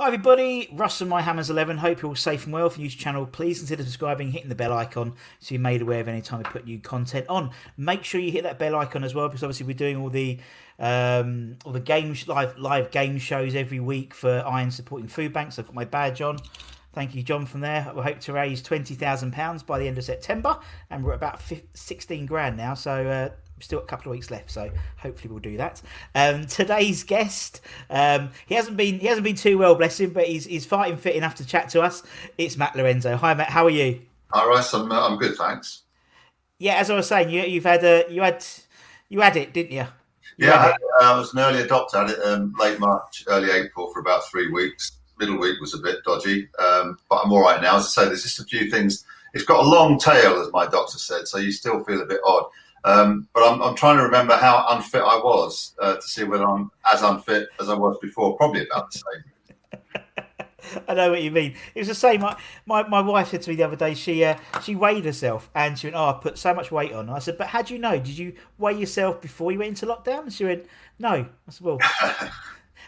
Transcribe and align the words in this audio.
Hi 0.00 0.06
everybody, 0.06 0.66
Russ 0.72 1.02
and 1.02 1.10
my 1.10 1.20
Hammers 1.20 1.50
11. 1.50 1.76
Hope 1.76 2.00
you're 2.00 2.08
all 2.08 2.14
safe 2.14 2.44
and 2.44 2.54
well. 2.54 2.72
You're 2.74 2.78
new 2.78 2.88
channel, 2.88 3.26
please 3.26 3.58
consider 3.58 3.82
subscribing, 3.82 4.32
hitting 4.32 4.48
the 4.48 4.54
bell 4.54 4.72
icon 4.72 5.12
so 5.40 5.54
you're 5.54 5.60
made 5.60 5.82
aware 5.82 6.00
of 6.00 6.08
any 6.08 6.22
time 6.22 6.38
we 6.38 6.44
put 6.44 6.64
new 6.64 6.78
content 6.78 7.26
on. 7.28 7.50
Make 7.76 8.02
sure 8.02 8.18
you 8.18 8.32
hit 8.32 8.44
that 8.44 8.58
bell 8.58 8.76
icon 8.76 9.04
as 9.04 9.14
well 9.14 9.28
because 9.28 9.42
obviously 9.42 9.66
we're 9.66 9.74
doing 9.74 9.98
all 9.98 10.08
the 10.08 10.38
um, 10.78 11.58
all 11.66 11.72
the 11.72 11.80
game 11.80 12.16
live 12.26 12.56
live 12.56 12.90
game 12.90 13.18
shows 13.18 13.54
every 13.54 13.78
week 13.78 14.14
for 14.14 14.42
Iron 14.46 14.70
Supporting 14.70 15.06
Food 15.06 15.34
Banks. 15.34 15.58
I've 15.58 15.66
got 15.66 15.74
my 15.74 15.84
badge 15.84 16.22
on. 16.22 16.38
Thank 16.94 17.14
you, 17.14 17.22
John, 17.22 17.44
from 17.44 17.60
there. 17.60 17.92
We 17.94 18.00
hope 18.00 18.20
to 18.20 18.32
raise 18.32 18.62
£20,000 18.62 19.66
by 19.66 19.78
the 19.78 19.86
end 19.86 19.98
of 19.98 20.04
September, 20.04 20.58
and 20.88 21.04
we're 21.04 21.12
at 21.12 21.16
about 21.16 21.42
15, 21.42 21.68
16 21.74 22.26
grand 22.26 22.56
now, 22.56 22.72
so 22.72 23.06
uh, 23.06 23.28
still 23.60 23.78
got 23.78 23.84
a 23.84 23.88
couple 23.88 24.10
of 24.10 24.16
weeks 24.16 24.30
left, 24.30 24.50
so 24.50 24.70
hopefully 24.96 25.30
we'll 25.30 25.40
do 25.40 25.56
that. 25.56 25.80
Um, 26.14 26.46
today's 26.46 27.04
guest, 27.04 27.60
um, 27.88 28.30
he 28.46 28.54
hasn't 28.54 28.76
been 28.76 28.98
he 28.98 29.06
hasn't 29.06 29.24
been 29.24 29.36
too 29.36 29.58
well, 29.58 29.74
bless 29.74 30.00
him, 30.00 30.10
but 30.10 30.26
he's 30.26 30.46
he's 30.46 30.66
fighting 30.66 30.96
fit 30.96 31.16
enough 31.16 31.36
to 31.36 31.46
chat 31.46 31.68
to 31.70 31.82
us. 31.82 32.02
It's 32.38 32.56
Matt 32.56 32.76
Lorenzo. 32.76 33.16
Hi, 33.16 33.34
Matt. 33.34 33.50
How 33.50 33.66
are 33.66 33.70
you? 33.70 34.00
All 34.32 34.48
right, 34.48 34.64
I'm, 34.72 34.90
uh, 34.90 35.06
I'm 35.08 35.18
good, 35.18 35.36
thanks. 35.36 35.82
Yeah, 36.58 36.74
as 36.74 36.90
I 36.90 36.94
was 36.94 37.08
saying, 37.08 37.30
you 37.30 37.42
you've 37.42 37.64
had 37.64 37.84
a 37.84 38.04
you 38.10 38.22
had 38.22 38.44
you 39.08 39.20
had 39.20 39.36
it, 39.36 39.52
didn't 39.52 39.72
you? 39.72 39.86
you 40.36 40.46
yeah, 40.46 40.62
had 40.62 40.74
I, 41.00 41.12
I 41.12 41.18
was 41.18 41.32
an 41.34 41.40
early 41.40 41.62
adopter. 41.62 41.94
I 41.94 42.00
had 42.02 42.10
it 42.10 42.22
um, 42.24 42.54
late 42.58 42.78
March, 42.78 43.24
early 43.28 43.50
April 43.50 43.92
for 43.92 44.00
about 44.00 44.28
three 44.30 44.50
weeks. 44.50 44.92
Middle 45.18 45.38
week 45.38 45.60
was 45.60 45.74
a 45.74 45.78
bit 45.78 46.02
dodgy, 46.04 46.48
um, 46.58 46.96
but 47.10 47.20
I'm 47.22 47.30
all 47.30 47.42
right 47.42 47.60
now. 47.60 47.76
As 47.76 47.84
I 47.84 47.88
say, 47.88 48.04
there's 48.06 48.22
just 48.22 48.40
a 48.40 48.44
few 48.44 48.70
things. 48.70 49.04
It's 49.34 49.44
got 49.44 49.64
a 49.64 49.68
long 49.68 49.98
tail, 49.98 50.40
as 50.40 50.50
my 50.50 50.66
doctor 50.66 50.98
said, 50.98 51.28
so 51.28 51.38
you 51.38 51.52
still 51.52 51.84
feel 51.84 52.00
a 52.00 52.06
bit 52.06 52.20
odd. 52.24 52.44
Um, 52.84 53.28
but 53.34 53.42
I'm, 53.42 53.62
I'm, 53.62 53.74
trying 53.74 53.98
to 53.98 54.04
remember 54.04 54.34
how 54.36 54.64
unfit 54.70 55.02
I 55.02 55.16
was 55.16 55.74
uh, 55.80 55.96
to 55.96 56.02
see 56.02 56.24
whether 56.24 56.48
I'm 56.48 56.70
as 56.92 57.02
unfit 57.02 57.48
as 57.60 57.68
I 57.68 57.74
was 57.74 57.98
before. 58.00 58.36
Probably 58.36 58.66
about 58.66 58.90
the 58.90 58.98
same. 58.98 59.80
I 60.88 60.94
know 60.94 61.10
what 61.10 61.22
you 61.22 61.30
mean. 61.30 61.56
It 61.74 61.80
was 61.80 61.88
the 61.88 61.94
same. 61.94 62.20
My, 62.20 62.36
my, 62.64 62.86
my 62.88 63.00
wife 63.00 63.28
said 63.28 63.42
to 63.42 63.50
me 63.50 63.56
the 63.56 63.64
other 63.64 63.76
day, 63.76 63.94
she 63.94 64.24
uh, 64.24 64.36
she 64.62 64.76
weighed 64.76 65.04
herself 65.04 65.50
and 65.54 65.78
she 65.78 65.88
went, 65.88 65.96
Oh, 65.96 66.08
I 66.08 66.12
put 66.22 66.38
so 66.38 66.54
much 66.54 66.70
weight 66.70 66.92
on. 66.92 67.10
I 67.10 67.18
said, 67.18 67.36
But 67.36 67.48
how 67.48 67.62
do 67.62 67.74
you 67.74 67.80
know? 67.80 67.98
Did 67.98 68.16
you 68.16 68.34
weigh 68.58 68.78
yourself 68.78 69.20
before 69.20 69.52
you 69.52 69.58
went 69.58 69.70
into 69.70 69.86
lockdown? 69.86 70.22
And 70.22 70.32
she 70.32 70.44
went, 70.44 70.66
No. 70.98 71.10
I 71.10 71.50
said, 71.50 71.66
Well, 71.66 71.80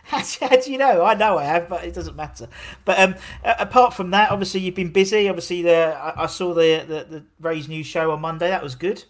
how, 0.05 0.21
do 0.57 0.73
you 0.73 0.79
know? 0.79 1.05
I 1.05 1.15
know 1.15 1.39
I 1.39 1.45
have, 1.45 1.69
but 1.69 1.85
it 1.85 1.95
doesn't 1.95 2.17
matter. 2.17 2.49
But 2.85 2.99
um, 2.99 3.15
apart 3.45 3.95
from 3.95 4.11
that, 4.11 4.31
obviously, 4.31 4.61
you've 4.61 4.75
been 4.75 4.93
busy. 4.93 5.29
Obviously, 5.29 5.63
the 5.63 5.97
I, 5.97 6.25
I 6.25 6.27
saw 6.27 6.55
the, 6.55 6.85
the, 6.87 7.19
the 7.19 7.25
Ray 7.41 7.61
Winstone 7.61 7.85
show 7.85 8.11
on 8.11 8.21
Monday. 8.21 8.49
That 8.49 8.63
was 8.63 8.75
good. 8.75 9.05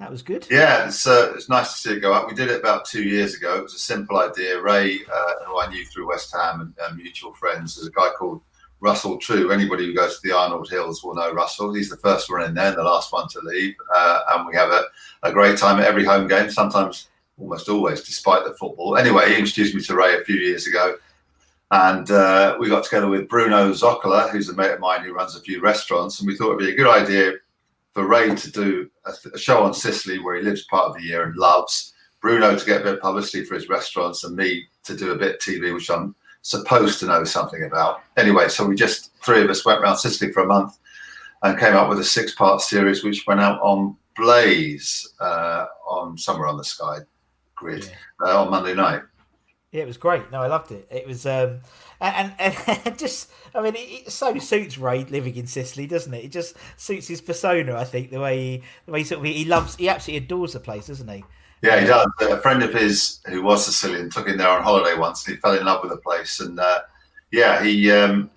That 0.00 0.10
was 0.10 0.22
good. 0.22 0.46
Yeah, 0.50 0.86
it's, 0.86 1.06
uh, 1.06 1.34
it's 1.36 1.50
nice 1.50 1.74
to 1.74 1.78
see 1.78 1.92
it 1.96 2.00
go 2.00 2.14
up. 2.14 2.26
We 2.26 2.34
did 2.34 2.48
it 2.48 2.58
about 2.58 2.86
two 2.86 3.02
years 3.02 3.34
ago. 3.34 3.58
It 3.58 3.64
was 3.64 3.74
a 3.74 3.78
simple 3.78 4.18
idea. 4.18 4.58
Ray, 4.58 5.00
uh, 5.12 5.32
who 5.46 5.60
I 5.60 5.68
knew 5.68 5.84
through 5.84 6.08
West 6.08 6.34
Ham 6.34 6.62
and, 6.62 6.74
and 6.82 6.96
mutual 6.96 7.34
friends, 7.34 7.76
there's 7.76 7.88
a 7.88 7.92
guy 7.92 8.08
called 8.18 8.40
Russell 8.80 9.18
True. 9.18 9.52
Anybody 9.52 9.84
who 9.84 9.94
goes 9.94 10.18
to 10.18 10.26
the 10.26 10.34
Arnold 10.34 10.70
Hills 10.70 11.04
will 11.04 11.14
know 11.14 11.30
Russell. 11.34 11.74
He's 11.74 11.90
the 11.90 11.98
first 11.98 12.30
one 12.30 12.42
in 12.42 12.54
there 12.54 12.68
and 12.68 12.78
the 12.78 12.82
last 12.82 13.12
one 13.12 13.28
to 13.28 13.40
leave. 13.40 13.74
Uh, 13.94 14.20
and 14.32 14.46
we 14.46 14.56
have 14.56 14.70
a, 14.70 14.84
a 15.22 15.32
great 15.32 15.58
time 15.58 15.78
at 15.78 15.86
every 15.86 16.06
home 16.06 16.26
game, 16.26 16.48
sometimes 16.48 17.08
almost 17.38 17.68
always, 17.68 18.02
despite 18.02 18.44
the 18.44 18.54
football. 18.54 18.96
Anyway, 18.96 19.28
he 19.28 19.38
introduced 19.38 19.74
me 19.74 19.82
to 19.82 19.94
Ray 19.94 20.16
a 20.16 20.24
few 20.24 20.36
years 20.36 20.66
ago. 20.66 20.96
And 21.72 22.10
uh, 22.10 22.56
we 22.58 22.70
got 22.70 22.84
together 22.84 23.06
with 23.06 23.28
Bruno 23.28 23.70
Zoccola, 23.72 24.30
who's 24.30 24.48
a 24.48 24.54
mate 24.54 24.72
of 24.72 24.80
mine 24.80 25.04
who 25.04 25.12
runs 25.12 25.36
a 25.36 25.40
few 25.40 25.60
restaurants. 25.60 26.20
And 26.20 26.26
we 26.26 26.38
thought 26.38 26.54
it'd 26.54 26.58
be 26.60 26.72
a 26.72 26.74
good 26.74 26.88
idea 26.88 27.34
for 27.92 28.06
Ray 28.06 28.34
to 28.34 28.50
do 28.50 28.90
a, 29.04 29.12
a, 29.34 29.38
show 29.38 29.62
on 29.62 29.74
Sicily 29.74 30.18
where 30.18 30.36
he 30.36 30.42
lives 30.42 30.66
part 30.66 30.86
of 30.86 30.96
the 30.96 31.02
year 31.02 31.24
and 31.24 31.36
loves. 31.36 31.94
Bruno 32.20 32.54
to 32.54 32.66
get 32.66 32.82
a 32.82 32.84
bit 32.84 32.94
of 32.94 33.00
publicity 33.00 33.44
for 33.44 33.54
his 33.54 33.68
restaurants 33.68 34.24
and 34.24 34.36
me 34.36 34.64
to 34.84 34.96
do 34.96 35.12
a 35.12 35.16
bit 35.16 35.36
of 35.36 35.40
TV, 35.40 35.72
which 35.72 35.90
I'm 35.90 36.14
supposed 36.42 37.00
to 37.00 37.06
know 37.06 37.24
something 37.24 37.64
about. 37.64 38.00
Anyway, 38.16 38.48
so 38.48 38.66
we 38.66 38.74
just, 38.74 39.12
three 39.22 39.42
of 39.42 39.50
us 39.50 39.64
went 39.64 39.80
around 39.80 39.96
Sicily 39.96 40.32
for 40.32 40.42
a 40.42 40.46
month 40.46 40.78
and 41.42 41.58
came 41.58 41.74
up 41.74 41.88
with 41.88 41.98
a 41.98 42.04
six 42.04 42.34
part 42.34 42.60
series 42.60 43.02
which 43.02 43.26
went 43.26 43.40
out 43.40 43.60
on 43.62 43.96
Blaze 44.16 45.14
uh, 45.20 45.66
on 45.88 46.18
somewhere 46.18 46.48
on 46.48 46.56
the 46.56 46.64
Sky 46.64 46.98
grid 47.54 47.84
yeah. 47.84 48.28
uh, 48.28 48.42
on 48.42 48.50
Monday 48.50 48.74
night. 48.74 49.02
Yeah, 49.72 49.82
it 49.82 49.86
was 49.86 49.96
great. 49.96 50.30
No, 50.30 50.42
I 50.42 50.48
loved 50.48 50.72
it. 50.72 50.86
It 50.90 51.06
was, 51.06 51.26
um, 51.26 51.60
and, 52.00 52.32
and, 52.38 52.56
and 52.84 52.98
just, 52.98 53.30
I 53.54 53.60
mean, 53.60 53.74
it, 53.74 53.78
it, 53.78 54.12
so 54.12 54.36
suits 54.38 54.78
Ray 54.78 55.04
living 55.04 55.36
in 55.36 55.46
Sicily, 55.46 55.86
doesn't 55.86 56.12
it? 56.14 56.24
It 56.24 56.32
just 56.32 56.56
suits 56.76 57.08
his 57.08 57.20
persona. 57.20 57.76
I 57.76 57.84
think 57.84 58.10
the 58.10 58.20
way 58.20 58.38
he, 58.38 58.62
the 58.86 58.92
way 58.92 58.98
he 59.00 59.04
sort 59.04 59.20
of 59.20 59.26
he 59.26 59.44
loves, 59.44 59.76
he 59.76 59.88
absolutely 59.88 60.24
adores 60.24 60.54
the 60.54 60.60
place, 60.60 60.86
doesn't 60.86 61.08
he? 61.08 61.24
Yeah, 61.62 61.78
he 61.78 61.86
does. 61.86 62.06
A 62.22 62.38
friend 62.38 62.62
of 62.62 62.72
his 62.72 63.20
who 63.26 63.42
was 63.42 63.66
Sicilian 63.66 64.08
took 64.08 64.26
him 64.26 64.38
there 64.38 64.48
on 64.48 64.62
holiday 64.62 64.98
once, 64.98 65.26
and 65.26 65.36
he 65.36 65.40
fell 65.40 65.56
in 65.56 65.64
love 65.64 65.82
with 65.82 65.92
the 65.92 65.98
place. 65.98 66.40
And 66.40 66.58
uh, 66.58 66.80
yeah, 67.32 67.62
he 67.62 67.90
um, 67.90 68.30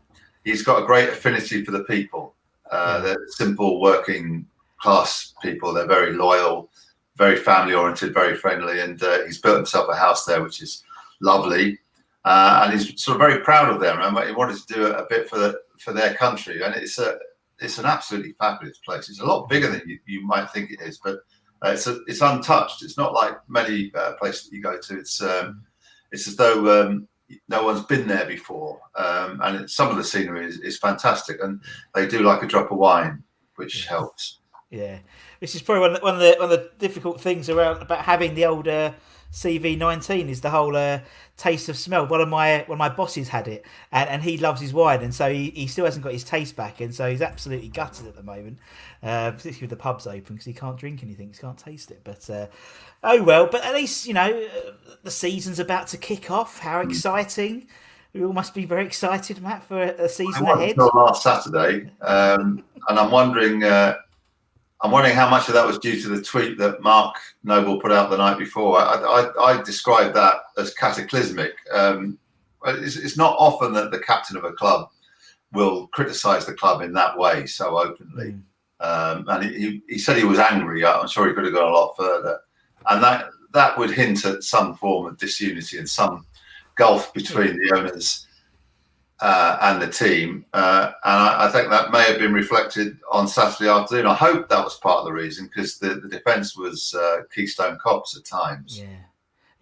he's 0.44 0.62
got 0.62 0.84
a 0.84 0.86
great 0.86 1.10
affinity 1.10 1.64
for 1.64 1.72
the 1.72 1.86
people. 1.86 2.36
Uh, 2.70 2.96
yeah. 2.98 3.06
They're 3.06 3.28
simple, 3.30 3.80
working 3.80 4.46
class 4.78 5.34
people. 5.42 5.74
They're 5.74 5.88
very 5.88 6.14
loyal, 6.14 6.70
very 7.16 7.38
family 7.38 7.74
oriented, 7.74 8.14
very 8.14 8.36
friendly, 8.36 8.82
and 8.82 9.02
uh, 9.02 9.24
he's 9.26 9.40
built 9.40 9.56
himself 9.56 9.88
a 9.90 9.96
house 9.96 10.26
there, 10.26 10.44
which 10.44 10.62
is 10.62 10.84
lovely. 11.22 11.80
Uh, 12.26 12.62
and 12.64 12.74
he's 12.80 13.02
sort 13.02 13.16
of 13.16 13.28
very 13.28 13.42
proud 13.42 13.70
of 13.70 13.82
them, 13.82 14.00
and 14.02 14.28
he 14.28 14.34
wanted 14.34 14.58
to 14.58 14.74
do 14.74 14.88
a 14.88 15.06
bit 15.10 15.30
for 15.30 15.38
the, 15.38 15.60
for 15.80 15.92
their 15.92 16.14
country. 16.14 16.62
And 16.64 16.74
it's 16.76 16.98
a 16.98 17.18
it's 17.60 17.78
an 17.78 17.86
absolutely 17.86 18.34
fabulous 18.40 18.78
place. 18.80 19.10
It's 19.10 19.20
a 19.20 19.26
lot 19.26 19.50
bigger 19.50 19.70
than 19.70 19.82
you, 19.86 20.00
you 20.06 20.26
might 20.26 20.50
think 20.52 20.72
it 20.72 20.82
is, 20.82 21.00
but 21.04 21.20
uh, 21.64 21.70
it's 21.72 21.88
a, 21.88 22.00
it's 22.08 22.22
untouched. 22.22 22.84
It's 22.84 22.98
not 22.98 23.14
like 23.14 23.36
many 23.48 23.92
uh, 23.96 24.14
places 24.14 24.50
that 24.50 24.56
you 24.56 24.62
go 24.62 24.78
to. 24.80 25.00
It's 25.00 25.22
um, 25.22 25.64
it's 26.12 26.28
as 26.28 26.36
though 26.36 26.82
um, 26.82 27.08
no 27.48 27.64
one's 27.64 27.86
been 27.86 28.08
there 28.08 28.26
before, 28.26 28.80
um, 28.96 29.40
and 29.44 29.70
some 29.70 29.90
of 29.90 29.98
the 29.98 30.04
scenery 30.04 30.46
is, 30.46 30.60
is 30.60 30.78
fantastic. 30.78 31.42
And 31.42 31.62
they 31.96 32.08
do 32.08 32.20
like 32.20 32.44
a 32.44 32.48
drop 32.48 32.72
of 32.72 32.78
wine, 32.78 33.24
which 33.56 33.86
helps. 33.86 34.40
Yeah, 34.70 34.98
Which 35.40 35.54
is 35.54 35.62
probably 35.62 35.82
one 35.82 35.92
of 35.92 36.00
the, 36.00 36.04
one 36.04 36.16
of 36.16 36.20
the, 36.20 36.36
one 36.40 36.46
of 36.46 36.50
the 36.50 36.72
difficult 36.80 37.22
things 37.22 37.48
around 37.48 37.82
about 37.82 38.04
having 38.06 38.34
the 38.34 38.46
older. 38.46 38.96
uh, 38.96 39.13
CV19 39.34 40.30
is 40.30 40.42
the 40.42 40.52
whole 40.52 40.76
uh, 40.76 41.00
taste 41.38 41.68
of 41.68 41.76
smell. 41.76 42.06
One 42.06 42.22
of 42.22 42.30
my 42.30 42.60
one 42.68 42.76
of 42.76 42.78
my 42.78 42.90
bosses 42.90 43.30
had 43.30 43.48
it, 43.48 43.66
and, 43.92 44.08
and 44.08 44.22
he 44.24 44.38
loves 44.38 44.62
his 44.62 44.74
wine, 44.74 45.02
and 45.02 45.14
so 45.14 45.34
he, 45.34 45.50
he 45.50 45.66
still 45.66 45.86
hasn't 45.86 46.04
got 46.04 46.14
his 46.14 46.24
taste 46.24 46.56
back, 46.56 46.80
and 46.82 46.94
so 46.94 47.10
he's 47.10 47.22
absolutely 47.24 47.70
gutted 47.70 48.06
at 48.06 48.16
the 48.16 48.22
moment, 48.22 48.60
uh, 49.02 49.32
particularly 49.32 49.62
with 49.62 49.70
the 49.72 49.76
pubs 49.76 50.06
open 50.06 50.36
because 50.36 50.46
he 50.46 50.54
can't 50.54 50.78
drink 50.78 51.02
anything, 51.02 51.30
he 51.34 51.38
can't 51.40 51.58
taste 51.58 51.90
it. 51.90 52.02
But 52.04 52.30
uh, 52.30 52.46
oh 53.04 53.24
well. 53.24 53.48
But 53.48 53.66
at 53.66 53.74
least 53.74 54.06
you 54.06 54.14
know 54.14 54.48
the 55.02 55.12
season's 55.12 55.58
about 55.60 55.88
to 55.88 55.98
kick 55.98 56.30
off. 56.30 56.60
How 56.60 56.84
Hmm. 56.84 56.92
exciting! 56.92 57.68
We 58.14 58.24
all 58.24 58.34
must 58.34 58.54
be 58.54 58.66
very 58.66 58.86
excited, 58.86 59.42
Matt, 59.42 59.64
for 59.64 59.82
a 59.82 60.08
season 60.08 60.46
ahead. 60.46 60.70
until 60.78 60.92
last 60.94 61.24
Saturday, 61.24 61.90
um, 62.02 62.64
and 62.88 63.00
I'm 63.00 63.10
wondering. 63.10 63.64
Uh, 63.64 63.96
I'm 64.84 64.92
wondering 64.92 65.16
how 65.16 65.30
much 65.30 65.48
of 65.48 65.54
that 65.54 65.66
was 65.66 65.80
due 65.80 66.00
to 66.02 66.10
the 66.10 66.22
tweet 66.22 66.58
that 66.58 66.82
Mark 66.82 67.16
Noble 67.46 67.80
put 67.80 67.94
out 67.94 68.10
the 68.10 68.18
night 68.18 68.38
before. 68.38 68.78
I, 68.80 68.96
I, 69.40 69.54
I 69.54 69.62
described 69.64 70.14
that 70.16 70.36
as 70.58 70.74
cataclysmic. 70.74 71.54
Um, 71.72 72.18
it's, 72.66 72.98
it's 72.98 73.16
not 73.18 73.38
often 73.40 73.72
that 73.74 73.92
the 73.92 74.00
captain 74.00 74.36
of 74.36 74.44
a 74.44 74.52
club 74.52 74.90
will 75.54 75.88
criticise 75.88 76.46
the 76.46 76.54
club 76.54 76.82
in 76.82 76.92
that 76.94 77.18
way 77.18 77.46
so 77.46 77.78
openly. 77.78 78.36
Um, 78.82 79.26
and 79.30 79.44
he, 79.46 79.54
he- 79.58 79.82
he 79.88 79.98
said 79.98 80.18
he 80.18 80.26
was 80.26 80.40
angry. 80.40 80.86
I'm 80.86 81.08
sure 81.08 81.28
he 81.30 81.34
could 81.34 81.46
have 81.46 81.54
gone 81.54 81.72
a 81.72 81.74
lot 81.74 81.96
further, 81.96 82.40
and 82.90 83.02
that 83.02 83.28
that 83.54 83.78
would 83.78 83.92
hint 83.92 84.26
at 84.26 84.44
some 84.44 84.76
form 84.76 85.06
of 85.06 85.18
disunity 85.18 85.78
and 85.78 85.88
some 85.88 86.26
gulf 86.76 87.14
between 87.14 87.56
the 87.56 87.78
owners 87.78 88.28
uh, 89.24 89.58
and 89.62 89.82
the 89.82 89.88
team. 89.88 90.46
Uh, 90.54 90.92
and 91.06 91.20
I, 91.24 91.46
I 91.46 91.50
think 91.50 91.70
that 91.70 91.92
may 91.92 92.04
have 92.04 92.20
been 92.20 92.34
reflected 92.34 92.98
on 93.10 93.26
Saturday 93.28 93.70
afternoon. 93.70 94.06
I 94.06 94.16
hope 94.16 94.50
that 94.50 94.64
was 94.64 94.78
part 94.80 95.00
of 95.00 95.06
the 95.06 95.14
reason 95.14 95.46
because 95.48 95.78
the, 95.80 95.96
the 95.96 96.10
defence 96.10 96.58
was 96.58 96.94
uh, 96.94 97.22
Keystone 97.34 97.78
Cops 97.82 98.18
at 98.18 98.26
times. 98.26 98.82
Yeah, 98.82 99.04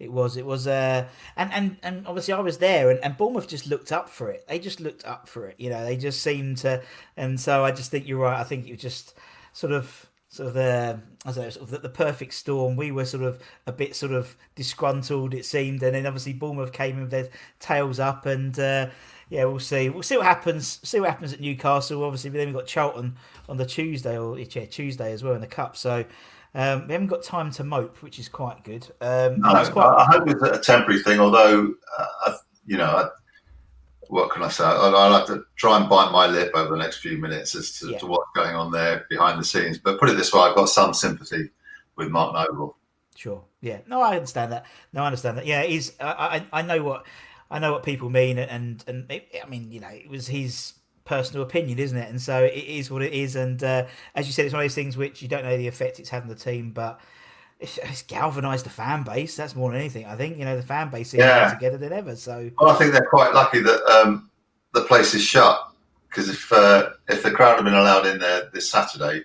it 0.00 0.10
was. 0.10 0.36
It 0.36 0.44
was. 0.44 0.66
Uh, 0.66 1.06
and 1.36 1.52
and 1.52 1.76
and 1.84 2.06
obviously 2.08 2.34
I 2.34 2.40
was 2.40 2.58
there, 2.58 2.90
and, 2.90 2.98
and 3.04 3.16
Bournemouth 3.16 3.46
just 3.46 3.68
looked 3.68 3.92
up 3.92 4.08
for 4.08 4.30
it. 4.30 4.44
They 4.48 4.58
just 4.58 4.80
looked 4.80 5.06
up 5.06 5.28
for 5.28 5.46
it. 5.46 5.54
You 5.58 5.70
know, 5.70 5.84
they 5.84 5.96
just 5.96 6.22
seemed 6.22 6.58
to. 6.58 6.82
And 7.16 7.38
so 7.38 7.64
I 7.64 7.70
just 7.70 7.92
think 7.92 8.08
you're 8.08 8.18
right. 8.18 8.40
I 8.40 8.44
think 8.44 8.68
was 8.68 8.80
just 8.80 9.14
sort 9.52 9.72
of. 9.72 10.08
Sort 10.32 10.48
of 10.48 10.54
the, 10.54 10.98
I 11.26 11.32
don't 11.32 11.44
know, 11.44 11.50
sort 11.50 11.64
of 11.64 11.70
the, 11.72 11.78
the 11.80 11.90
perfect 11.90 12.32
storm. 12.32 12.74
We 12.74 12.90
were 12.90 13.04
sort 13.04 13.22
of 13.22 13.38
a 13.66 13.72
bit 13.72 13.94
sort 13.94 14.12
of 14.12 14.34
disgruntled, 14.54 15.34
it 15.34 15.44
seemed, 15.44 15.82
and 15.82 15.94
then 15.94 16.06
obviously 16.06 16.32
Bournemouth 16.32 16.72
came 16.72 16.98
with 16.98 17.10
their 17.10 17.28
tails 17.60 18.00
up, 18.00 18.24
and 18.24 18.58
uh, 18.58 18.88
yeah, 19.32 19.44
we'll 19.44 19.58
see. 19.60 19.88
We'll 19.88 20.02
see 20.02 20.18
what 20.18 20.26
happens. 20.26 20.78
See 20.86 21.00
what 21.00 21.08
happens 21.08 21.32
at 21.32 21.40
Newcastle. 21.40 22.04
Obviously, 22.04 22.28
but 22.28 22.36
then 22.36 22.48
we've 22.48 22.54
got 22.54 22.66
Charlton 22.66 23.16
on 23.48 23.56
the 23.56 23.64
Tuesday 23.64 24.18
or 24.18 24.38
yeah 24.38 24.66
Tuesday 24.66 25.10
as 25.12 25.24
well 25.24 25.32
in 25.32 25.40
the 25.40 25.46
cup. 25.46 25.74
So 25.74 26.04
um, 26.54 26.86
we 26.86 26.92
haven't 26.92 27.06
got 27.06 27.22
time 27.22 27.50
to 27.52 27.64
mope, 27.64 28.02
which 28.02 28.18
is 28.18 28.28
quite 28.28 28.62
good. 28.62 28.86
Um, 29.00 29.40
No, 29.40 29.52
quite. 29.72 29.86
I 29.86 30.02
I 30.02 30.04
hope 30.04 30.28
it's 30.28 30.42
a 30.42 30.58
temporary 30.60 31.02
thing. 31.02 31.18
Although, 31.18 31.72
uh, 31.98 32.06
I- 32.26 32.36
you 32.66 32.76
know, 32.76 32.84
I, 32.84 33.08
what 34.08 34.30
can 34.30 34.42
I 34.42 34.48
say? 34.48 34.64
I, 34.64 34.68
I'll 34.70 35.16
have 35.18 35.26
to 35.28 35.44
try 35.56 35.78
and 35.80 35.88
bite 35.88 36.12
my 36.12 36.26
lip 36.26 36.52
over 36.54 36.70
the 36.70 36.76
next 36.76 36.98
few 36.98 37.16
minutes 37.16 37.54
as 37.54 37.78
to, 37.78 37.92
Yeah. 37.92 37.98
to 38.00 38.06
what's 38.06 38.30
going 38.36 38.54
on 38.54 38.70
there 38.70 39.06
behind 39.08 39.40
the 39.40 39.44
scenes. 39.44 39.78
But 39.78 39.98
put 39.98 40.10
it 40.10 40.16
this 40.18 40.32
way, 40.34 40.42
I've 40.42 40.54
got 40.54 40.66
some 40.68 40.92
sympathy 40.92 41.48
with 41.96 42.08
Mark 42.10 42.34
Noble. 42.34 42.76
Sure. 43.16 43.42
Yeah. 43.62 43.78
No, 43.86 44.02
I 44.02 44.16
understand 44.16 44.52
that. 44.52 44.66
No, 44.92 45.02
I 45.02 45.06
understand 45.06 45.38
that. 45.38 45.46
Yeah, 45.46 45.62
he's. 45.62 45.98
I, 46.00 46.44
I, 46.52 46.60
I 46.60 46.62
know 46.62 46.82
what, 46.82 47.06
I 47.52 47.58
know 47.58 47.72
what 47.72 47.82
people 47.82 48.08
mean, 48.10 48.38
and 48.38 48.82
and 48.86 49.10
it, 49.10 49.28
I 49.44 49.48
mean, 49.48 49.70
you 49.70 49.80
know, 49.80 49.88
it 49.88 50.08
was 50.08 50.26
his 50.28 50.72
personal 51.04 51.42
opinion, 51.42 51.78
isn't 51.78 51.98
it? 51.98 52.08
And 52.08 52.20
so 52.20 52.44
it 52.44 52.54
is 52.54 52.90
what 52.90 53.02
it 53.02 53.12
is. 53.12 53.36
And 53.36 53.62
uh, 53.62 53.86
as 54.14 54.26
you 54.26 54.32
said, 54.32 54.46
it's 54.46 54.54
one 54.54 54.62
of 54.62 54.64
those 54.64 54.74
things 54.74 54.96
which 54.96 55.20
you 55.20 55.28
don't 55.28 55.44
know 55.44 55.56
the 55.56 55.68
effect 55.68 56.00
it's 56.00 56.08
had 56.08 56.22
on 56.22 56.28
the 56.28 56.34
team, 56.34 56.70
but 56.70 57.00
it's, 57.60 57.78
it's 57.78 58.02
galvanised 58.02 58.64
the 58.64 58.70
fan 58.70 59.02
base. 59.02 59.36
That's 59.36 59.54
more 59.54 59.70
than 59.70 59.80
anything. 59.80 60.06
I 60.06 60.16
think 60.16 60.38
you 60.38 60.44
know 60.44 60.56
the 60.56 60.62
fan 60.62 60.90
base 60.90 61.12
is 61.14 61.20
Yeah. 61.20 61.42
more 61.42 61.50
together 61.50 61.76
than 61.78 61.92
ever. 61.92 62.16
So 62.16 62.50
Well, 62.58 62.70
I 62.70 62.74
think 62.78 62.92
they're 62.92 63.06
quite 63.10 63.34
lucky 63.34 63.60
that 63.60 63.82
um, 63.86 64.30
the 64.72 64.82
place 64.82 65.14
is 65.14 65.22
shut 65.22 65.58
because 66.08 66.28
if 66.30 66.52
uh, 66.52 66.90
if 67.08 67.22
the 67.22 67.30
crowd 67.30 67.56
had 67.56 67.64
been 67.64 67.74
allowed 67.74 68.06
in 68.06 68.18
there 68.18 68.48
this 68.52 68.70
Saturday, 68.70 69.24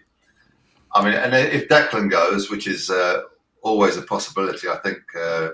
I 0.92 1.04
mean, 1.04 1.14
and 1.14 1.34
if 1.34 1.68
Declan 1.70 2.10
goes, 2.12 2.50
which 2.50 2.68
is 2.68 2.90
uh, 2.90 3.22
always 3.62 3.98
a 3.98 4.02
possibility, 4.02 4.68
I 4.68 4.78
think 4.78 5.00
uh, 5.18 5.50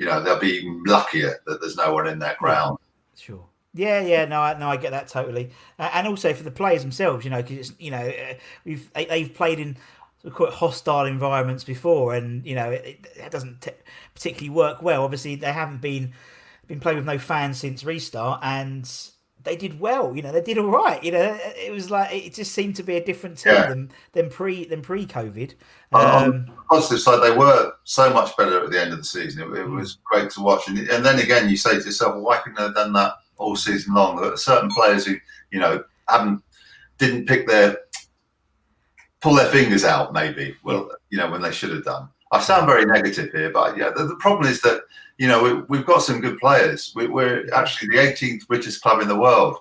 you 0.00 0.06
know 0.06 0.18
they'll 0.22 0.38
be 0.38 0.62
luckier 0.86 1.40
that 1.46 1.60
there's 1.60 1.76
no 1.76 1.92
one 1.92 2.06
in 2.06 2.18
their 2.18 2.34
ground. 2.38 2.78
Sure. 3.14 3.44
Yeah, 3.74 4.00
yeah, 4.00 4.24
no, 4.24 4.40
I, 4.40 4.58
no, 4.58 4.68
I 4.68 4.78
get 4.78 4.92
that 4.92 5.08
totally, 5.08 5.50
uh, 5.78 5.90
and 5.92 6.08
also 6.08 6.32
for 6.32 6.42
the 6.42 6.50
players 6.50 6.80
themselves, 6.80 7.24
you 7.24 7.30
know, 7.30 7.42
because 7.42 7.68
it's 7.68 7.72
you 7.78 7.90
know 7.90 8.08
uh, 8.08 8.34
we've 8.64 8.90
they, 8.94 9.04
they've 9.04 9.32
played 9.32 9.60
in 9.60 9.76
quite 10.32 10.54
hostile 10.54 11.04
environments 11.04 11.64
before, 11.64 12.14
and 12.14 12.44
you 12.46 12.54
know 12.54 12.70
it, 12.70 13.06
it, 13.14 13.30
doesn't 13.30 13.60
t- 13.60 13.70
particularly 14.14 14.48
work 14.48 14.82
well. 14.82 15.04
Obviously, 15.04 15.36
they 15.36 15.52
haven't 15.52 15.82
been 15.82 16.14
been 16.66 16.80
playing 16.80 16.96
with 16.96 17.06
no 17.06 17.18
fans 17.18 17.58
since 17.58 17.84
restart, 17.84 18.40
and 18.42 18.90
they 19.42 19.56
did 19.56 19.80
well. 19.80 20.14
You 20.14 20.22
know, 20.22 20.32
they 20.32 20.42
did 20.42 20.58
all 20.58 20.68
right. 20.70 21.02
You 21.02 21.12
know, 21.12 21.38
it 21.42 21.72
was 21.72 21.90
like 21.90 22.12
it 22.12 22.34
just 22.34 22.52
seemed 22.52 22.76
to 22.76 22.82
be 22.82 22.96
a 22.96 23.04
different 23.04 23.38
team 23.38 23.54
Yeah. 23.54 23.68
than 23.68 23.90
than 24.12 24.28
pre 24.30 24.64
than 24.66 24.82
pre 24.82 25.06
COVID. 25.06 25.54
On- 25.92 26.06
on 26.06 26.24
Um, 26.24 26.46
the 26.46 26.52
positive 26.70 27.00
side, 27.00 27.22
they 27.22 27.36
were 27.36 27.72
so 27.84 28.12
much 28.12 28.36
better 28.36 28.62
at 28.64 28.70
the 28.70 28.80
end 28.80 28.92
of 28.92 28.98
the 28.98 29.04
season. 29.04 29.42
It, 29.42 29.46
it 29.58 29.66
Mm. 29.66 29.78
was 29.78 29.98
great 30.04 30.30
to 30.30 30.40
watch, 30.40 30.68
and, 30.68 30.78
and 30.78 31.04
then 31.04 31.18
again, 31.18 31.48
you 31.48 31.56
say 31.56 31.78
to 31.78 31.84
yourself, 31.84 32.14
well, 32.14 32.24
"Why 32.24 32.38
couldn't 32.38 32.56
they 32.56 32.62
have 32.64 32.74
done 32.74 32.92
that 32.94 33.14
all 33.38 33.56
season 33.56 33.94
long?" 33.94 34.16
There 34.20 34.32
are 34.32 34.36
certain 34.36 34.70
players 34.70 35.06
who, 35.06 35.16
you 35.50 35.60
know, 35.60 35.82
haven't 36.08 36.42
didn't 36.98 37.26
pick 37.26 37.46
their 37.48 37.78
pull 39.20 39.34
their 39.34 39.46
fingers 39.50 39.84
out, 39.84 40.12
maybe. 40.12 40.56
Well, 40.62 40.90
you 41.10 41.18
know, 41.18 41.30
when 41.30 41.42
they 41.42 41.52
should 41.52 41.70
have 41.70 41.84
done. 41.84 42.08
I 42.32 42.40
sound 42.40 42.66
very 42.66 42.84
negative 42.84 43.32
here, 43.32 43.50
but 43.50 43.76
yeah, 43.76 43.90
the, 43.94 44.04
the 44.04 44.16
problem 44.16 44.50
is 44.50 44.60
that 44.62 44.82
you 45.18 45.26
know 45.26 45.42
we, 45.42 45.52
we've 45.68 45.86
got 45.86 46.02
some 46.02 46.20
good 46.20 46.38
players. 46.38 46.92
We, 46.94 47.08
we're 47.08 47.52
actually 47.52 47.88
the 47.88 48.02
18th 48.02 48.44
richest 48.48 48.82
club 48.82 49.02
in 49.02 49.08
the 49.08 49.18
world. 49.18 49.58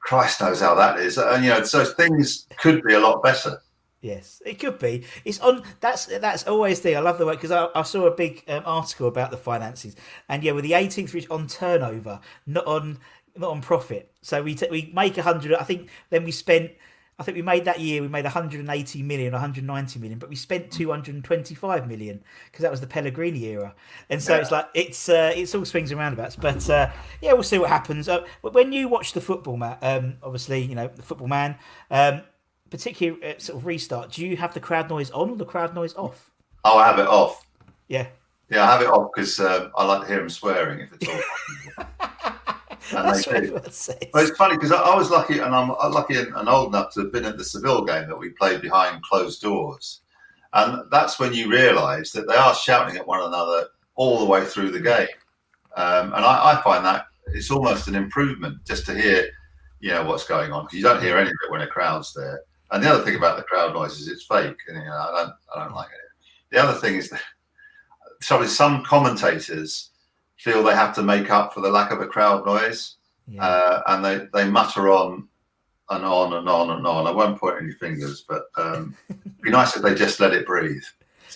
Christ 0.00 0.40
knows 0.40 0.60
how 0.60 0.74
that 0.74 0.98
is, 0.98 1.18
and 1.18 1.44
you 1.44 1.50
know, 1.50 1.62
so 1.62 1.84
things 1.84 2.46
could 2.58 2.82
be 2.82 2.94
a 2.94 3.00
lot 3.00 3.22
better. 3.22 3.60
Yes, 4.02 4.40
it 4.46 4.60
could 4.60 4.78
be. 4.78 5.04
It's 5.24 5.40
on. 5.40 5.62
That's 5.80 6.06
that's 6.06 6.46
always 6.46 6.80
the. 6.80 6.96
I 6.96 7.00
love 7.00 7.18
the 7.18 7.26
way 7.26 7.34
because 7.34 7.50
I, 7.50 7.68
I 7.74 7.82
saw 7.82 8.06
a 8.06 8.10
big 8.14 8.44
um, 8.46 8.62
article 8.64 9.08
about 9.08 9.30
the 9.30 9.36
finances, 9.36 9.96
and 10.28 10.44
yeah, 10.44 10.52
with 10.52 10.64
the 10.64 10.72
18th 10.72 11.12
reach 11.12 11.28
on 11.30 11.48
turnover, 11.48 12.20
not 12.46 12.66
on 12.66 12.98
not 13.36 13.50
on 13.50 13.62
profit. 13.62 14.12
So 14.22 14.42
we 14.42 14.54
t- 14.54 14.68
we 14.70 14.92
make 14.94 15.18
a 15.18 15.22
hundred. 15.22 15.54
I 15.54 15.64
think 15.64 15.88
then 16.10 16.24
we 16.24 16.30
spent. 16.30 16.72
I 17.18 17.22
think 17.22 17.36
we 17.36 17.42
made 17.42 17.64
that 17.64 17.80
year. 17.80 18.02
We 18.02 18.08
made 18.08 18.24
180 18.24 19.02
million, 19.02 19.32
190 19.32 19.98
million, 19.98 20.18
but 20.18 20.28
we 20.28 20.36
spent 20.36 20.70
225 20.70 21.88
million 21.88 22.22
because 22.44 22.62
that 22.62 22.70
was 22.70 22.82
the 22.82 22.86
Pellegrini 22.86 23.44
era. 23.44 23.74
And 24.10 24.22
so 24.22 24.36
it's 24.36 24.50
like 24.50 24.68
it's 24.74 25.08
uh, 25.08 25.32
it's 25.34 25.54
all 25.54 25.64
swings 25.64 25.90
and 25.90 25.98
roundabouts. 25.98 26.36
But 26.36 26.68
uh, 26.68 26.90
yeah, 27.22 27.32
we'll 27.32 27.42
see 27.42 27.58
what 27.58 27.70
happens. 27.70 28.08
Uh, 28.08 28.26
but 28.42 28.52
when 28.52 28.70
you 28.70 28.88
watch 28.88 29.14
the 29.14 29.22
football, 29.22 29.56
Matt, 29.56 29.78
um, 29.82 30.16
obviously 30.22 30.60
you 30.60 30.74
know 30.74 30.88
the 30.94 31.02
football 31.02 31.28
man. 31.28 31.56
Um, 31.90 32.22
particularly 32.68 33.22
uh, 33.24 33.38
sort 33.38 33.58
of 33.58 33.64
restart, 33.64 34.12
do 34.12 34.26
you 34.26 34.36
have 34.36 34.52
the 34.52 34.60
crowd 34.60 34.90
noise 34.90 35.10
on 35.12 35.30
or 35.30 35.36
the 35.36 35.44
crowd 35.44 35.74
noise 35.74 35.94
off? 35.94 36.30
Oh, 36.64 36.76
I 36.76 36.86
have 36.86 36.98
it 36.98 37.06
off. 37.06 37.46
Yeah, 37.88 38.08
Yeah, 38.50 38.64
I 38.64 38.72
have 38.72 38.82
it 38.82 38.88
off 38.88 39.10
because 39.14 39.38
um, 39.40 39.70
I 39.76 39.84
like 39.86 40.02
to 40.02 40.06
hear 40.08 40.18
them 40.18 40.28
swearing 40.28 40.80
if 40.80 40.92
it's 40.92 41.08
all 41.08 41.86
that's 42.90 43.26
what 43.26 43.32
do. 43.32 43.36
everyone 43.36 43.70
says. 43.70 43.98
But 44.12 44.28
it's 44.28 44.36
funny 44.36 44.56
because 44.56 44.72
I, 44.72 44.80
I 44.80 44.96
was 44.96 45.10
lucky, 45.10 45.38
and 45.38 45.54
I'm 45.54 45.70
I'm 45.80 45.92
lucky 45.92 46.16
and, 46.16 46.34
and 46.34 46.48
old 46.48 46.68
enough 46.68 46.92
to 46.94 47.00
have 47.00 47.12
been 47.12 47.24
at 47.24 47.38
the 47.38 47.44
Seville 47.44 47.84
game 47.84 48.08
that 48.08 48.18
we 48.18 48.30
played 48.30 48.60
behind 48.62 49.02
closed 49.02 49.42
doors, 49.42 50.00
and 50.52 50.82
that's 50.90 51.18
when 51.18 51.32
you 51.32 51.50
realise 51.50 52.12
that 52.12 52.28
they 52.28 52.34
are 52.34 52.54
shouting 52.54 52.96
at 52.96 53.06
one 53.06 53.22
another 53.22 53.68
all 53.94 54.18
the 54.18 54.26
way 54.26 54.44
through 54.44 54.70
the 54.70 54.80
game, 54.80 55.08
um, 55.76 56.12
and 56.14 56.24
I, 56.24 56.52
I 56.52 56.62
find 56.62 56.84
that 56.84 57.06
it's 57.28 57.50
almost 57.50 57.88
an 57.88 57.94
improvement 57.94 58.64
just 58.64 58.86
to 58.86 58.94
hear, 58.94 59.28
you 59.80 59.90
know, 59.90 60.04
what's 60.04 60.24
going 60.24 60.52
on 60.52 60.64
because 60.64 60.78
you 60.78 60.84
don't 60.84 61.02
hear 61.02 61.16
any 61.18 61.28
of 61.28 61.36
it 61.44 61.50
when 61.50 61.62
a 61.62 61.66
crowd's 61.66 62.12
there. 62.14 62.40
And 62.70 62.82
the 62.82 62.90
other 62.90 63.04
thing 63.04 63.16
about 63.16 63.36
the 63.36 63.44
crowd 63.44 63.74
noise 63.74 63.98
is 63.98 64.08
it's 64.08 64.24
fake, 64.24 64.58
and 64.68 64.76
you 64.76 64.84
know, 64.84 64.92
I 64.92 65.12
don't 65.12 65.34
I 65.54 65.64
don't 65.64 65.74
like 65.74 65.88
it. 65.88 66.54
The 66.54 66.62
other 66.62 66.78
thing 66.78 66.96
is 66.96 67.10
that 67.10 67.22
sorry, 68.20 68.48
some 68.48 68.84
commentators 68.84 69.90
feel 70.36 70.62
they 70.62 70.74
have 70.74 70.94
to 70.94 71.02
make 71.02 71.30
up 71.30 71.52
for 71.54 71.60
the 71.60 71.70
lack 71.70 71.90
of 71.90 72.00
a 72.00 72.06
crowd 72.06 72.44
noise 72.46 72.96
Yeah. 73.28 73.42
uh, 73.44 73.82
and 73.88 74.04
they, 74.04 74.28
they 74.32 74.48
mutter 74.48 74.88
on 74.90 75.28
and 75.90 76.04
on 76.04 76.32
and 76.34 76.48
on 76.48 76.70
and 76.70 76.86
on. 76.86 77.06
I 77.06 77.10
won't 77.12 77.38
point 77.38 77.56
any 77.62 77.72
fingers, 77.72 78.24
but 78.28 78.46
um, 78.56 78.96
it'd 79.08 79.40
be 79.42 79.50
nice 79.50 79.76
if 79.76 79.82
they 79.82 79.94
just 79.94 80.20
let 80.20 80.32
it 80.34 80.46
breathe. 80.46 80.82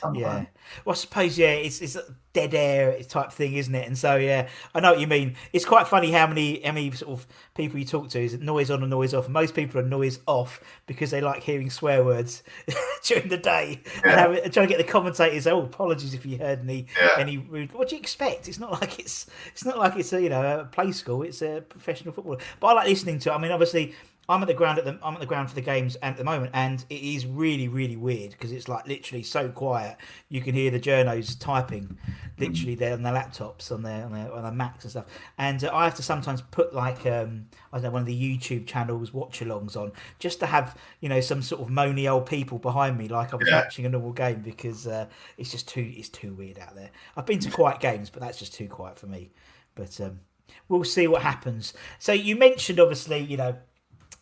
Sometime. 0.01 0.21
Yeah. 0.23 0.47
Well, 0.85 0.95
I 0.95 0.97
suppose 0.97 1.39
yeah, 1.39 1.51
it's 1.53 1.81
it's 1.81 1.97
a 1.97 2.03
dead 2.33 2.55
air 2.55 3.03
type 3.03 3.33
thing, 3.33 3.55
isn't 3.55 3.75
it? 3.75 3.87
And 3.87 3.99
so 3.99 4.17
yeah, 4.17 4.49
I 4.75 4.81
know 4.81 4.93
what 4.93 5.01
you 5.01 5.07
mean. 5.07 5.35
It's 5.53 5.65
quite 5.65 5.89
funny 5.89 6.11
how 6.13 6.27
many 6.27 6.61
how 6.63 6.73
many 6.73 6.91
sort 6.93 7.13
of 7.19 7.27
people 7.55 7.79
you 7.79 7.85
talk 7.85 8.09
to 8.11 8.21
is 8.21 8.39
noise 8.39 8.71
on 8.71 8.83
and 8.83 8.91
noise 8.91 9.13
off. 9.15 9.29
Most 9.29 9.55
people 9.55 9.81
are 9.81 9.85
noise 9.85 10.21
off 10.27 10.61
because 10.87 11.11
they 11.11 11.21
like 11.21 11.43
hearing 11.43 11.71
swear 11.71 12.05
words 12.05 12.43
during 13.05 13.29
the 13.29 13.37
day 13.37 13.81
and, 13.97 14.05
Yeah. 14.05 14.19
have, 14.19 14.33
and 14.33 14.53
trying 14.53 14.69
to 14.69 14.75
get 14.75 14.85
the 14.85 14.91
commentators. 14.91 15.47
Oh, 15.47 15.63
apologies 15.63 16.15
if 16.15 16.25
you 16.25 16.39
heard 16.39 16.61
any 16.61 16.87
Yeah. 17.01 17.09
any 17.19 17.37
rude. 17.39 17.73
What 17.73 17.89
do 17.89 17.97
you 17.97 18.01
expect? 18.01 18.49
It's 18.49 18.59
not 18.61 18.71
like 18.81 18.99
it's 18.99 19.27
it's 19.53 19.65
not 19.65 19.77
like 19.79 19.97
it's 19.97 20.13
a 20.13 20.23
you 20.23 20.29
know 20.29 20.61
a 20.61 20.65
play 20.65 20.93
school. 20.93 21.23
It's 21.23 21.43
a 21.43 21.63
professional 21.69 22.15
football. 22.15 22.39
But 22.61 22.67
I 22.69 22.73
like 22.75 22.89
listening 22.89 23.19
to. 23.21 23.31
it. 23.31 23.35
I 23.35 23.39
mean, 23.39 23.53
obviously. 23.53 23.95
I'm 24.31 24.43
at 24.43 24.49
the 24.49 24.55
ground 24.55 24.79
at 24.79 24.85
the 24.85 24.99
I'm 25.03 25.15
at 25.15 25.21
the 25.21 25.27
ground 25.27 25.49
for 25.49 25.55
the 25.57 25.61
games 25.61 25.97
at 26.03 26.17
the 26.17 26.25
moment, 26.25 26.53
and 26.55 26.85
it 26.89 27.03
is 27.03 27.27
really 27.27 27.69
really 27.69 27.97
weird 27.97 28.31
because 28.31 28.53
it's 28.53 28.69
like 28.69 28.87
literally 28.87 29.23
so 29.23 29.51
quiet. 29.51 29.97
You 30.29 30.41
can 30.41 30.55
hear 30.55 30.71
the 30.71 30.81
journos 30.81 31.39
typing, 31.39 31.99
literally 32.39 32.75
there 32.77 32.93
on 32.93 33.03
their 33.03 33.13
laptops, 33.13 33.73
on 33.73 33.83
their 33.83 34.05
on 34.05 34.13
their, 34.13 34.33
on 34.33 34.43
their 34.43 34.53
Macs 34.53 34.85
and 34.85 34.91
stuff. 34.93 35.07
And 35.37 35.63
uh, 35.65 35.71
I 35.75 35.85
have 35.85 35.95
to 35.97 36.03
sometimes 36.03 36.43
put 36.43 36.73
like 36.75 37.05
um, 37.07 37.47
I 37.73 37.77
don't 37.79 37.85
know 37.85 37.91
one 37.91 38.03
of 38.03 38.07
the 38.07 38.39
YouTube 38.39 38.67
channels 38.67 39.13
watch-alongs 39.13 39.77
on 39.77 39.93
just 40.19 40.41
to 40.41 40.47
have 40.47 40.77
you 41.01 41.09
know 41.09 41.21
some 41.21 41.43
sort 41.43 41.61
of 41.63 41.69
moany 41.69 42.11
old 42.11 42.27
people 42.27 42.59
behind 42.59 42.97
me, 42.97 43.09
like 43.09 43.33
I 43.33 43.37
was 43.37 43.49
Yeah. 43.49 43.65
watching 43.65 43.85
a 43.87 43.89
normal 43.89 44.13
game 44.13 44.41
because 44.43 44.87
uh, 44.87 45.07
it's 45.39 45.51
just 45.51 45.69
too 45.69 45.93
it's 45.97 46.09
too 46.09 46.35
weird 46.35 46.59
out 46.59 46.75
there. 46.77 46.91
I've 47.17 47.27
been 47.27 47.41
to 47.41 47.51
quiet 47.51 47.81
games, 47.81 48.11
but 48.11 48.21
that's 48.23 48.39
just 48.39 48.55
too 48.55 48.69
quiet 48.69 48.99
for 48.99 49.07
me. 49.07 49.33
But 49.75 50.01
um, 50.01 50.21
we'll 50.69 50.85
see 50.85 51.07
what 51.07 51.23
happens. 51.23 51.75
So 51.99 52.13
you 52.13 52.37
mentioned 52.37 52.81
obviously 52.81 53.19
you 53.19 53.37
know 53.37 53.57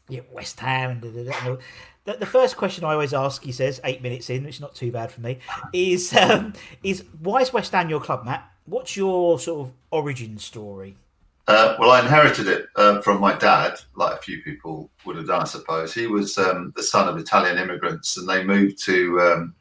yeah, 0.08 0.20
West 0.32 0.58
Ham. 0.60 1.00
Da, 1.00 1.10
da, 1.10 1.24
da, 1.24 1.56
the, 2.04 2.14
the 2.14 2.26
first 2.26 2.56
question 2.56 2.84
I 2.84 2.92
always 2.92 3.12
ask, 3.12 3.42
he 3.42 3.52
says, 3.52 3.80
eight 3.84 4.02
minutes 4.02 4.30
in, 4.30 4.44
which 4.44 4.56
is 4.56 4.60
not 4.60 4.74
too 4.74 4.90
bad 4.90 5.12
for 5.12 5.20
me, 5.20 5.38
is 5.72 6.14
um, 6.16 6.54
is 6.82 7.04
why 7.20 7.40
is 7.40 7.52
West 7.52 7.72
Ham 7.72 7.90
your 7.90 8.00
club, 8.00 8.24
Matt? 8.24 8.50
What's 8.64 8.96
your 8.96 9.38
sort 9.38 9.68
of 9.68 9.74
origin 9.90 10.38
story? 10.38 10.96
Uh, 11.46 11.76
well, 11.78 11.90
I 11.90 12.00
inherited 12.00 12.46
it 12.46 12.66
uh, 12.76 13.00
from 13.00 13.20
my 13.20 13.34
dad, 13.34 13.80
like 13.94 14.18
a 14.18 14.22
few 14.22 14.42
people 14.42 14.90
would 15.06 15.16
have 15.16 15.26
done, 15.26 15.42
I 15.42 15.44
suppose. 15.44 15.94
He 15.94 16.06
was 16.06 16.36
um, 16.36 16.74
the 16.76 16.82
son 16.82 17.08
of 17.08 17.16
Italian 17.16 17.56
immigrants, 17.56 18.18
and 18.18 18.28
they 18.28 18.44
moved 18.44 18.82
to 18.84 19.20
um, 19.20 19.54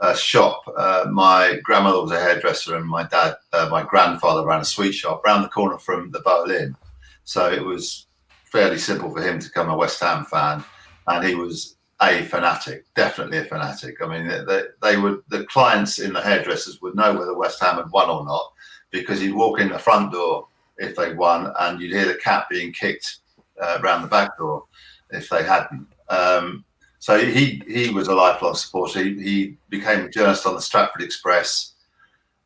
a 0.00 0.16
shop. 0.16 0.62
Uh, 0.76 1.06
my 1.10 1.58
grandmother 1.64 2.00
was 2.00 2.12
a 2.12 2.20
hairdresser, 2.20 2.76
and 2.76 2.86
my 2.86 3.02
dad, 3.04 3.34
uh, 3.52 3.68
my 3.68 3.82
grandfather, 3.82 4.46
ran 4.46 4.60
a 4.60 4.64
sweet 4.64 4.92
shop 4.92 5.24
round 5.24 5.44
the 5.44 5.48
corner 5.48 5.78
from 5.78 6.12
the 6.12 6.20
Boleyn. 6.20 6.76
So 7.24 7.50
it 7.50 7.64
was 7.64 8.06
fairly 8.50 8.78
simple 8.78 9.10
for 9.10 9.22
him 9.22 9.38
to 9.38 9.48
become 9.48 9.70
a 9.70 9.76
West 9.76 10.00
Ham 10.00 10.24
fan, 10.24 10.64
and 11.06 11.26
he 11.26 11.34
was 11.34 11.76
a 12.00 12.22
fanatic, 12.24 12.84
definitely 12.94 13.38
a 13.38 13.44
fanatic. 13.44 14.00
I 14.02 14.06
mean, 14.06 14.46
they, 14.46 14.62
they, 14.82 14.96
would 14.96 15.22
the 15.28 15.44
clients 15.44 15.98
in 15.98 16.12
the 16.12 16.20
hairdressers 16.20 16.80
would 16.80 16.94
know 16.94 17.12
whether 17.12 17.36
West 17.36 17.60
Ham 17.60 17.76
had 17.76 17.90
won 17.90 18.08
or 18.08 18.24
not 18.24 18.52
because 18.90 19.20
he'd 19.20 19.34
walk 19.34 19.60
in 19.60 19.68
the 19.68 19.78
front 19.78 20.12
door 20.12 20.46
if 20.78 20.94
they 20.96 21.12
won, 21.12 21.52
and 21.60 21.80
you'd 21.80 21.92
hear 21.92 22.06
the 22.06 22.14
cat 22.14 22.46
being 22.48 22.72
kicked 22.72 23.18
uh, 23.60 23.78
around 23.82 24.02
the 24.02 24.08
back 24.08 24.36
door 24.38 24.64
if 25.10 25.28
they 25.28 25.42
hadn't. 25.42 25.86
Um, 26.08 26.64
so 27.00 27.18
he 27.18 27.62
he 27.66 27.90
was 27.90 28.08
a 28.08 28.14
lifelong 28.14 28.54
supporter. 28.54 29.02
He, 29.02 29.22
he 29.22 29.56
became 29.68 30.06
a 30.06 30.10
journalist 30.10 30.46
on 30.46 30.54
the 30.54 30.62
Stratford 30.62 31.02
Express, 31.02 31.74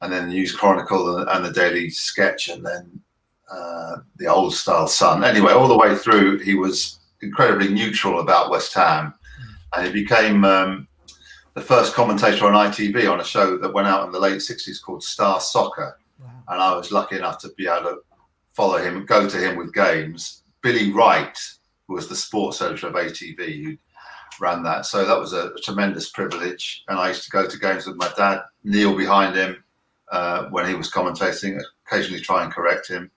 and 0.01 0.13
then 0.13 0.29
the 0.29 0.35
News 0.35 0.55
Chronicle 0.55 1.19
and 1.29 1.45
the 1.45 1.53
Daily 1.53 1.91
Sketch, 1.91 2.49
and 2.49 2.65
then 2.65 3.01
uh, 3.53 3.97
the 4.17 4.27
Old 4.27 4.55
Style 4.55 4.87
Sun. 4.87 5.25
Anyway, 5.25 5.53
all 5.53 5.69
the 5.69 5.77
way 5.77 5.95
through, 5.95 6.39
he 6.39 6.55
was 6.55 6.99
incredibly 7.21 7.69
neutral 7.69 8.21
about 8.21 8.51
West 8.51 8.73
Ham, 8.75 9.13
and 9.75 9.87
he 9.87 9.93
became 9.93 10.45
um, 10.45 10.89
the 11.55 11.61
first 11.61 11.95
commentator 11.95 12.47
on 12.47 12.71
ITV 12.71 13.11
on 13.11 13.21
a 13.21 13.25
show 13.25 13.59
that 13.59 13.75
went 13.75 13.89
out 13.89 14.07
in 14.07 14.13
the 14.13 14.19
late 14.19 14.39
'60s 14.39 14.83
called 14.83 15.03
Star 15.03 15.39
Soccer, 15.41 15.99
and 16.49 16.63
I 16.63 16.75
was 16.75 16.93
lucky 16.93 17.17
enough 17.17 17.39
to 17.41 17.51
be 17.57 17.67
able 17.67 17.91
to 17.91 17.99
follow 18.53 18.79
him, 18.79 19.05
go 19.07 19.29
to 19.29 19.37
him 19.37 19.57
with 19.57 19.75
games. 19.75 20.43
Billy 20.63 20.93
Wright 20.93 21.37
was 21.89 22.09
the 22.09 22.17
sports 22.17 22.63
editor 22.63 22.87
of 22.87 22.95
ATV 22.95 23.65
who 23.65 23.77
ran 24.41 24.63
that, 24.63 24.87
so 24.87 25.05
that 25.05 25.19
was 25.19 25.33
a 25.33 25.53
tremendous 25.63 26.11
privilege. 26.11 26.85
And 26.89 26.99
I 26.99 27.09
used 27.09 27.25
to 27.25 27.31
go 27.31 27.47
to 27.47 27.59
games 27.59 27.87
with 27.87 27.97
my 27.97 28.11
dad, 28.17 28.43
kneel 28.65 28.97
behind 28.97 29.37
him 29.37 29.63
uh, 30.11 30.47
when 30.47 30.67
he 30.67 30.75
was 30.75 30.91
commentating, 30.91 31.61
occasionally 31.87 32.21
try 32.21 32.45
and 32.45 32.53
correct 32.53 32.89
him, 32.89 33.11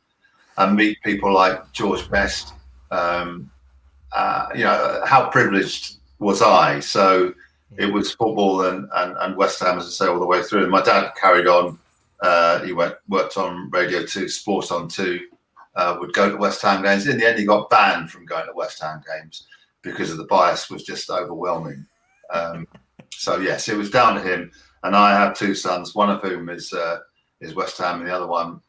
and 0.58 0.76
meet 0.76 1.02
people 1.04 1.34
like 1.34 1.72
George 1.72 2.10
Best. 2.10 2.54
Um, 2.92 3.52
uh, 4.12 4.48
you 4.56 4.64
know, 4.64 5.02
how 5.06 5.30
privileged 5.30 5.98
was 6.20 6.42
I? 6.42 6.80
So 6.80 7.34
it 7.78 7.92
was 7.92 8.14
football 8.14 8.66
and, 8.66 8.88
and, 8.96 9.18
and 9.20 9.36
West 9.36 9.60
Ham, 9.60 9.78
as 9.78 9.86
I 9.86 9.90
say, 9.90 10.08
all 10.08 10.20
the 10.20 10.26
way 10.26 10.42
through. 10.44 10.64
And 10.64 10.72
my 10.72 10.82
dad 10.82 11.12
carried 11.20 11.48
on. 11.48 11.78
Uh, 12.22 12.64
he 12.64 12.72
went 12.72 12.96
worked 13.10 13.38
on 13.38 13.70
Radio 13.72 14.06
Two, 14.06 14.30
Sports 14.30 14.72
on 14.72 14.88
Two. 14.88 15.20
Uh, 15.76 15.98
would 16.00 16.14
go 16.14 16.30
to 16.30 16.38
West 16.38 16.62
Ham 16.62 16.82
games. 16.82 17.06
In 17.06 17.18
the 17.18 17.28
end, 17.28 17.38
he 17.38 17.46
got 17.46 17.70
banned 17.70 18.10
from 18.10 18.26
going 18.26 18.46
to 18.46 18.54
West 18.54 18.82
Ham 18.82 19.02
games 19.06 19.46
because 19.82 20.10
of 20.10 20.18
the 20.18 20.24
bias 20.24 20.70
was 20.70 20.84
just 20.84 21.10
overwhelming. 21.10 21.86
Um, 22.34 22.66
so 23.12 23.38
yes, 23.38 23.68
it 23.68 23.76
was 23.76 23.90
down 23.90 24.16
to 24.16 24.22
him. 24.22 24.52
And 24.84 24.96
I 24.96 25.12
have 25.12 25.36
two 25.36 25.54
sons, 25.54 25.94
one 25.94 26.10
of 26.10 26.22
whom 26.22 26.48
is 26.48 26.72
uh, 26.72 27.00
is 27.42 27.56
West 27.56 27.78
Ham, 27.80 28.00
and 28.00 28.08
the 28.08 28.16
other 28.16 28.28
one 28.28 28.62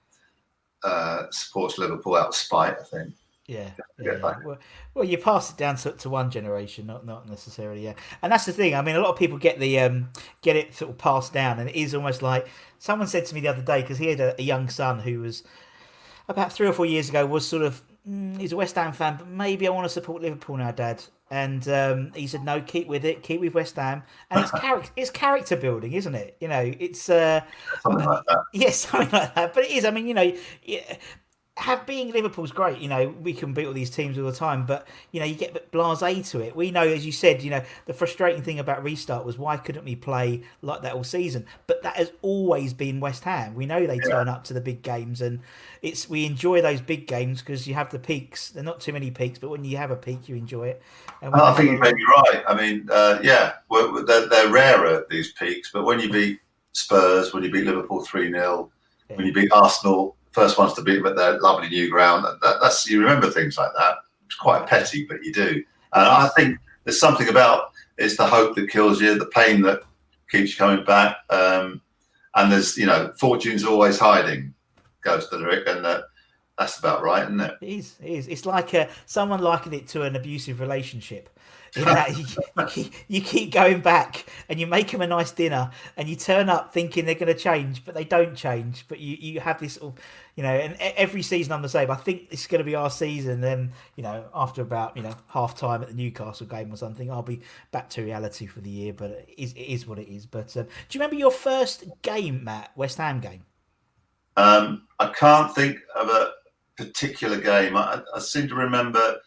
uh, 0.86 1.30
supports 1.30 1.78
Liverpool 1.78 2.16
out 2.16 2.28
of 2.28 2.34
spite. 2.34 2.76
I 2.80 2.84
think. 2.84 3.14
Yeah, 3.46 3.70
Yeah. 4.00 4.18
Well, 4.44 4.58
well, 4.94 5.04
you 5.04 5.18
pass 5.18 5.50
it 5.50 5.56
down 5.56 5.76
to, 5.76 5.92
to 5.92 6.10
one 6.10 6.30
generation, 6.30 6.86
not 6.86 7.06
not 7.06 7.28
necessarily. 7.28 7.84
Yeah, 7.84 7.94
and 8.22 8.32
that's 8.32 8.44
the 8.44 8.52
thing. 8.52 8.74
I 8.74 8.82
mean, 8.82 8.96
a 8.96 9.00
lot 9.00 9.10
of 9.10 9.18
people 9.18 9.38
get 9.38 9.60
the 9.60 9.78
um 9.80 10.10
get 10.42 10.56
it 10.56 10.74
sort 10.74 10.90
of 10.90 10.98
passed 10.98 11.32
down, 11.32 11.60
and 11.60 11.68
it 11.68 11.76
is 11.76 11.94
almost 11.94 12.22
like 12.22 12.48
someone 12.78 13.06
said 13.06 13.24
to 13.26 13.34
me 13.34 13.40
the 13.40 13.48
other 13.48 13.62
day 13.62 13.82
because 13.82 13.98
he 13.98 14.06
had 14.06 14.20
a, 14.20 14.40
a 14.40 14.42
young 14.42 14.68
son 14.68 14.98
who 15.00 15.20
was 15.20 15.44
about 16.28 16.52
three 16.52 16.66
or 16.66 16.72
four 16.72 16.86
years 16.86 17.08
ago 17.08 17.24
was 17.24 17.46
sort 17.46 17.62
of 17.62 17.82
mm, 18.08 18.36
he's 18.40 18.52
a 18.52 18.56
West 18.56 18.74
Ham 18.74 18.92
fan, 18.92 19.16
but 19.16 19.28
maybe 19.28 19.68
I 19.68 19.70
want 19.70 19.84
to 19.84 19.90
support 19.90 20.22
Liverpool 20.22 20.56
now, 20.56 20.72
Dad. 20.72 21.04
And 21.30 21.66
um, 21.68 22.12
he 22.14 22.26
said, 22.26 22.44
"No, 22.44 22.60
keep 22.60 22.86
with 22.86 23.04
it, 23.04 23.22
keep 23.22 23.40
with 23.40 23.54
West 23.54 23.76
Ham." 23.76 24.04
And 24.30 24.40
it's 24.42 24.50
character, 24.52 24.90
it's 24.96 25.10
character 25.10 25.56
building, 25.56 25.92
isn't 25.94 26.14
it? 26.14 26.36
You 26.40 26.48
know, 26.48 26.72
it's 26.78 27.08
uh, 27.08 27.40
Something 27.82 28.06
like 28.06 28.24
that. 28.28 28.38
Yes, 28.52 28.76
something 28.78 29.10
like 29.10 29.34
that. 29.34 29.52
But 29.54 29.64
it 29.64 29.72
is. 29.72 29.84
I 29.84 29.90
mean, 29.90 30.06
you 30.06 30.14
know, 30.14 30.32
yeah, 30.62 30.96
have 31.58 31.86
being 31.86 32.12
Liverpool's 32.12 32.52
great. 32.52 32.78
You 32.78 32.88
know, 32.88 33.14
we 33.22 33.32
can 33.32 33.54
beat 33.54 33.66
all 33.66 33.72
these 33.72 33.88
teams 33.88 34.18
all 34.18 34.26
the 34.26 34.32
time, 34.32 34.66
but 34.66 34.86
you 35.10 35.20
know, 35.20 35.26
you 35.26 35.34
get 35.34 35.50
a 35.50 35.54
bit 35.54 35.72
blasé 35.72 36.28
to 36.30 36.40
it. 36.40 36.54
We 36.54 36.70
know, 36.70 36.82
as 36.82 37.06
you 37.06 37.12
said, 37.12 37.42
you 37.42 37.50
know, 37.50 37.62
the 37.86 37.94
frustrating 37.94 38.42
thing 38.42 38.58
about 38.58 38.84
restart 38.84 39.24
was 39.24 39.38
why 39.38 39.56
couldn't 39.56 39.84
we 39.84 39.96
play 39.96 40.42
like 40.60 40.82
that 40.82 40.92
all 40.92 41.04
season? 41.04 41.46
But 41.66 41.82
that 41.82 41.96
has 41.96 42.12
always 42.20 42.74
been 42.74 43.00
West 43.00 43.24
Ham. 43.24 43.54
We 43.54 43.64
know 43.64 43.86
they 43.86 43.98
turn 43.98 44.28
up 44.28 44.44
to 44.44 44.54
the 44.54 44.60
big 44.60 44.82
games, 44.82 45.22
and 45.22 45.40
it's 45.80 46.10
we 46.10 46.26
enjoy 46.26 46.60
those 46.60 46.82
big 46.82 47.06
games 47.06 47.40
because 47.40 47.66
you 47.66 47.72
have 47.72 47.90
the 47.90 47.98
peaks. 47.98 48.50
They're 48.50 48.62
not 48.62 48.80
too 48.80 48.92
many 48.92 49.10
peaks, 49.10 49.38
but 49.38 49.48
when 49.48 49.64
you 49.64 49.78
have 49.78 49.90
a 49.90 49.96
peak, 49.96 50.28
you 50.28 50.36
enjoy 50.36 50.68
it. 50.68 50.82
And 51.22 51.34
I 51.34 51.54
think 51.54 51.70
you 51.70 51.78
may 51.78 51.94
be 51.94 52.04
right. 52.04 52.44
I 52.46 52.54
mean, 52.54 52.86
uh, 52.92 53.18
yeah, 53.22 53.54
they're, 54.06 54.28
they're 54.28 54.50
rarer 54.50 55.06
these 55.08 55.32
peaks, 55.32 55.70
but 55.72 55.84
when 55.84 56.00
you 56.00 56.12
beat 56.12 56.38
Spurs, 56.72 57.32
when 57.32 57.42
you 57.42 57.50
beat 57.50 57.64
Liverpool 57.64 58.04
three 58.04 58.30
0 58.30 58.70
when 59.14 59.26
you 59.26 59.32
beat 59.32 59.52
Arsenal, 59.52 60.15
first 60.36 60.58
ones 60.58 60.74
to 60.74 60.82
beat 60.82 60.96
them 60.96 61.06
at 61.06 61.16
their 61.16 61.40
lovely 61.40 61.70
new 61.70 61.90
ground, 61.90 62.22
that, 62.26 62.38
that, 62.42 62.58
that's 62.60 62.88
you 62.88 63.00
remember 63.00 63.30
things 63.30 63.56
like 63.56 63.70
that. 63.74 63.96
It's 64.26 64.34
quite 64.34 64.66
petty, 64.66 65.06
but 65.06 65.24
you 65.24 65.32
do. 65.32 65.64
And 65.94 66.04
I 66.04 66.28
think 66.36 66.58
there's 66.84 67.00
something 67.00 67.28
about 67.28 67.72
it's 67.96 68.18
the 68.18 68.26
hope 68.26 68.54
that 68.56 68.68
kills 68.68 69.00
you, 69.00 69.18
the 69.18 69.26
pain 69.26 69.62
that 69.62 69.80
keeps 70.30 70.50
you 70.50 70.58
coming 70.58 70.84
back, 70.84 71.16
um, 71.30 71.80
and 72.34 72.52
there's 72.52 72.76
you 72.76 72.84
know, 72.84 73.12
fortune's 73.18 73.64
always 73.64 73.98
hiding. 73.98 74.52
Goes 75.00 75.28
to 75.28 75.38
the 75.38 75.42
lyric, 75.42 75.66
and 75.68 75.86
uh, 75.86 76.02
that's 76.58 76.78
about 76.78 77.02
right, 77.02 77.24
isn't 77.24 77.40
it? 77.40 77.54
It 77.62 77.68
is. 77.68 77.96
It 78.02 78.12
is. 78.12 78.28
It's 78.28 78.44
like 78.44 78.74
uh, 78.74 78.86
someone 79.06 79.40
likened 79.40 79.74
it 79.74 79.88
to 79.88 80.02
an 80.02 80.16
abusive 80.16 80.60
relationship. 80.60 81.30
In 81.74 81.84
that 81.84 82.16
you, 82.18 82.24
you, 82.56 82.66
keep, 82.66 82.92
you 83.08 83.20
keep 83.20 83.52
going 83.52 83.80
back 83.80 84.26
and 84.48 84.58
you 84.58 84.66
make 84.66 84.90
them 84.90 85.02
a 85.02 85.06
nice 85.06 85.30
dinner 85.30 85.70
and 85.96 86.08
you 86.08 86.16
turn 86.16 86.48
up 86.48 86.72
thinking 86.72 87.04
they're 87.04 87.14
going 87.14 87.26
to 87.26 87.34
change, 87.34 87.84
but 87.84 87.94
they 87.94 88.04
don't 88.04 88.34
change. 88.34 88.86
But 88.88 89.00
you, 89.00 89.16
you 89.16 89.40
have 89.40 89.60
this 89.60 89.74
sort 89.74 89.94
of, 89.94 90.02
you 90.36 90.42
know, 90.42 90.50
and 90.50 90.76
every 90.78 91.22
season 91.22 91.54
I'm 91.54 91.62
the 91.62 91.68
same. 91.68 91.90
I 91.90 91.94
think 91.94 92.28
this 92.28 92.42
is 92.42 92.46
going 92.46 92.58
to 92.58 92.64
be 92.64 92.74
our 92.74 92.90
season. 92.90 93.40
Then, 93.40 93.72
you 93.96 94.02
know, 94.02 94.26
after 94.34 94.60
about, 94.60 94.94
you 94.94 95.02
know, 95.02 95.14
half 95.28 95.56
time 95.56 95.82
at 95.82 95.88
the 95.88 95.94
Newcastle 95.94 96.46
game 96.46 96.72
or 96.72 96.76
something, 96.76 97.10
I'll 97.10 97.22
be 97.22 97.40
back 97.70 97.88
to 97.90 98.02
reality 98.02 98.44
for 98.44 98.60
the 98.60 98.68
year. 98.68 98.92
But 98.92 99.12
it 99.12 99.34
is, 99.38 99.52
it 99.54 99.62
is 99.62 99.86
what 99.86 99.98
it 99.98 100.12
is. 100.12 100.26
But 100.26 100.54
um, 100.58 100.64
do 100.64 100.98
you 100.98 101.00
remember 101.00 101.16
your 101.16 101.30
first 101.30 101.84
game, 102.02 102.44
Matt? 102.44 102.70
West 102.76 102.98
Ham 102.98 103.20
game? 103.20 103.44
Um, 104.36 104.86
I 104.98 105.10
can't 105.18 105.54
think 105.54 105.78
of 105.94 106.08
a 106.10 106.32
particular 106.76 107.40
game. 107.40 107.74
I, 107.74 108.02
I 108.14 108.18
seem 108.18 108.46
to 108.48 108.54
remember 108.54 109.18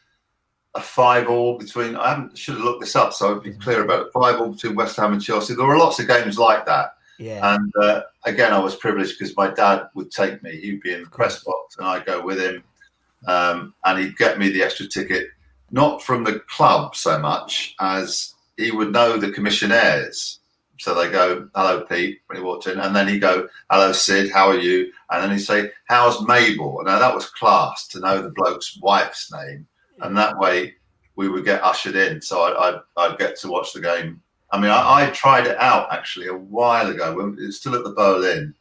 a 0.75 0.79
five 0.81 1.27
all 1.27 1.57
between. 1.57 1.95
I 1.95 2.09
haven't, 2.09 2.37
should 2.37 2.53
have 2.53 2.63
looked 2.63 2.81
this 2.81 2.95
up, 2.95 3.13
so 3.13 3.35
I'd 3.35 3.41
be 3.41 3.53
clear 3.53 3.83
about 3.83 4.05
it. 4.05 4.13
Five 4.13 4.39
all 4.39 4.49
between 4.49 4.75
West 4.75 4.95
Ham 4.97 5.13
and 5.13 5.23
Chelsea. 5.23 5.55
There 5.55 5.65
were 5.65 5.77
lots 5.77 5.99
of 5.99 6.07
games 6.07 6.37
like 6.37 6.67
that. 6.67 6.91
Yeah. 7.19 7.55
And 7.55 7.71
uh, 7.81 8.03
again, 8.23 8.53
I 8.53 8.59
was 8.59 8.75
privileged 8.75 9.19
because 9.19 9.35
my 9.35 9.51
dad 9.51 9.89
would 9.93 10.09
take 10.09 10.41
me. 10.41 10.59
He'd 10.59 10.81
be 10.81 10.93
in 10.93 11.03
the 11.03 11.09
press 11.09 11.43
box, 11.43 11.77
and 11.77 11.85
I'd 11.85 12.05
go 12.05 12.23
with 12.23 12.39
him, 12.39 12.63
um, 13.27 13.73
and 13.85 13.99
he'd 13.99 14.17
get 14.17 14.39
me 14.39 14.49
the 14.49 14.63
extra 14.63 14.87
ticket, 14.87 15.27
not 15.69 16.01
from 16.01 16.23
the 16.23 16.39
club 16.47 16.95
so 16.95 17.19
much 17.19 17.75
as 17.81 18.33
he 18.57 18.71
would 18.71 18.93
know 18.93 19.17
the 19.17 19.31
commissionaires. 19.31 20.39
So 20.79 20.95
they 20.95 21.11
go, 21.11 21.49
"Hello, 21.53 21.81
Pete," 21.81 22.21
when 22.27 22.37
he 22.37 22.43
walked 22.43 22.67
in, 22.67 22.79
and 22.79 22.95
then 22.95 23.09
he'd 23.09 23.19
go, 23.19 23.49
"Hello, 23.69 23.91
Sid, 23.91 24.31
how 24.31 24.47
are 24.47 24.57
you?" 24.57 24.93
And 25.11 25.21
then 25.21 25.31
he'd 25.31 25.43
say, 25.43 25.71
"How's 25.89 26.25
Mabel?" 26.25 26.81
Now 26.85 26.99
that 26.99 27.13
was 27.13 27.29
class 27.29 27.85
to 27.89 27.99
know 27.99 28.21
the 28.21 28.31
bloke's 28.31 28.79
wife's 28.81 29.29
name, 29.33 29.67
and 29.99 30.17
that 30.17 30.37
way 30.39 30.75
we 31.17 31.27
would 31.27 31.43
get 31.43 31.61
ushered 31.61 31.97
in. 31.97 32.21
So 32.21 32.43
I'd, 32.43 32.55
I'd, 32.55 32.81
I'd 32.95 33.19
get 33.19 33.37
to 33.39 33.49
watch 33.49 33.73
the 33.73 33.81
game. 33.81 34.21
I 34.51 34.59
mean, 34.59 34.71
I, 34.71 35.05
I 35.05 35.09
tried 35.11 35.47
it 35.47 35.57
out 35.57 35.91
actually 35.91 36.27
a 36.27 36.35
while 36.35 36.89
ago 36.89 37.15
when 37.15 37.37
it 37.39 37.45
was 37.45 37.57
still 37.57 37.75
at 37.75 37.83
the 37.83 37.91
Boleyn, 37.91 38.53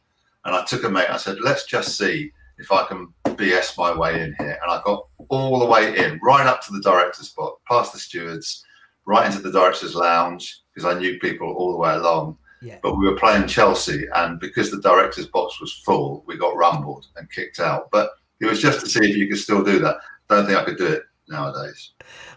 and 0.45 0.55
I 0.55 0.63
took 0.65 0.83
a 0.83 0.89
mate. 0.89 1.09
I 1.09 1.17
said, 1.17 1.39
"Let's 1.41 1.65
just 1.65 1.97
see 1.97 2.31
if 2.57 2.71
I 2.71 2.85
can 2.85 3.13
BS 3.25 3.77
my 3.77 3.97
way 3.97 4.21
in 4.21 4.35
here, 4.37 4.59
and 4.61 4.71
I 4.71 4.81
got 4.85 5.07
all 5.29 5.59
the 5.59 5.65
way 5.65 5.97
in, 5.97 6.19
right 6.21 6.45
up 6.45 6.61
to 6.63 6.73
the 6.73 6.81
director's 6.81 7.29
spot, 7.29 7.53
past 7.67 7.93
the 7.93 7.99
stewards, 7.99 8.63
right 9.05 9.25
into 9.25 9.41
the 9.41 9.51
director's 9.51 9.95
lounge 9.95 10.61
because 10.73 10.95
I 10.95 10.99
knew 10.99 11.17
people 11.19 11.53
all 11.53 11.71
the 11.71 11.77
way 11.77 11.93
along. 11.93 12.37
Yeah. 12.61 12.77
But 12.83 12.97
we 12.97 13.05
were 13.05 13.15
playing 13.15 13.47
Chelsea, 13.47 14.05
and 14.15 14.39
because 14.39 14.69
the 14.69 14.81
director's 14.81 15.27
box 15.27 15.61
was 15.61 15.73
full, 15.85 16.23
we 16.27 16.37
got 16.37 16.57
rumbled 16.57 17.07
and 17.15 17.31
kicked 17.31 17.59
out. 17.59 17.89
But 17.91 18.11
it 18.41 18.45
was 18.45 18.61
just 18.61 18.81
to 18.81 18.87
see 18.87 19.09
if 19.09 19.15
you 19.15 19.27
could 19.27 19.37
still 19.37 19.63
do 19.63 19.79
that. 19.79 19.97
Don't 20.29 20.45
think 20.45 20.57
I 20.57 20.65
could 20.65 20.77
do 20.77 20.87
it 20.87 21.03
nowadays. 21.29 21.91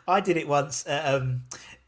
I 0.06 0.20
did 0.20 0.36
it 0.36 0.46
once 0.46 0.84
um, 0.88 1.42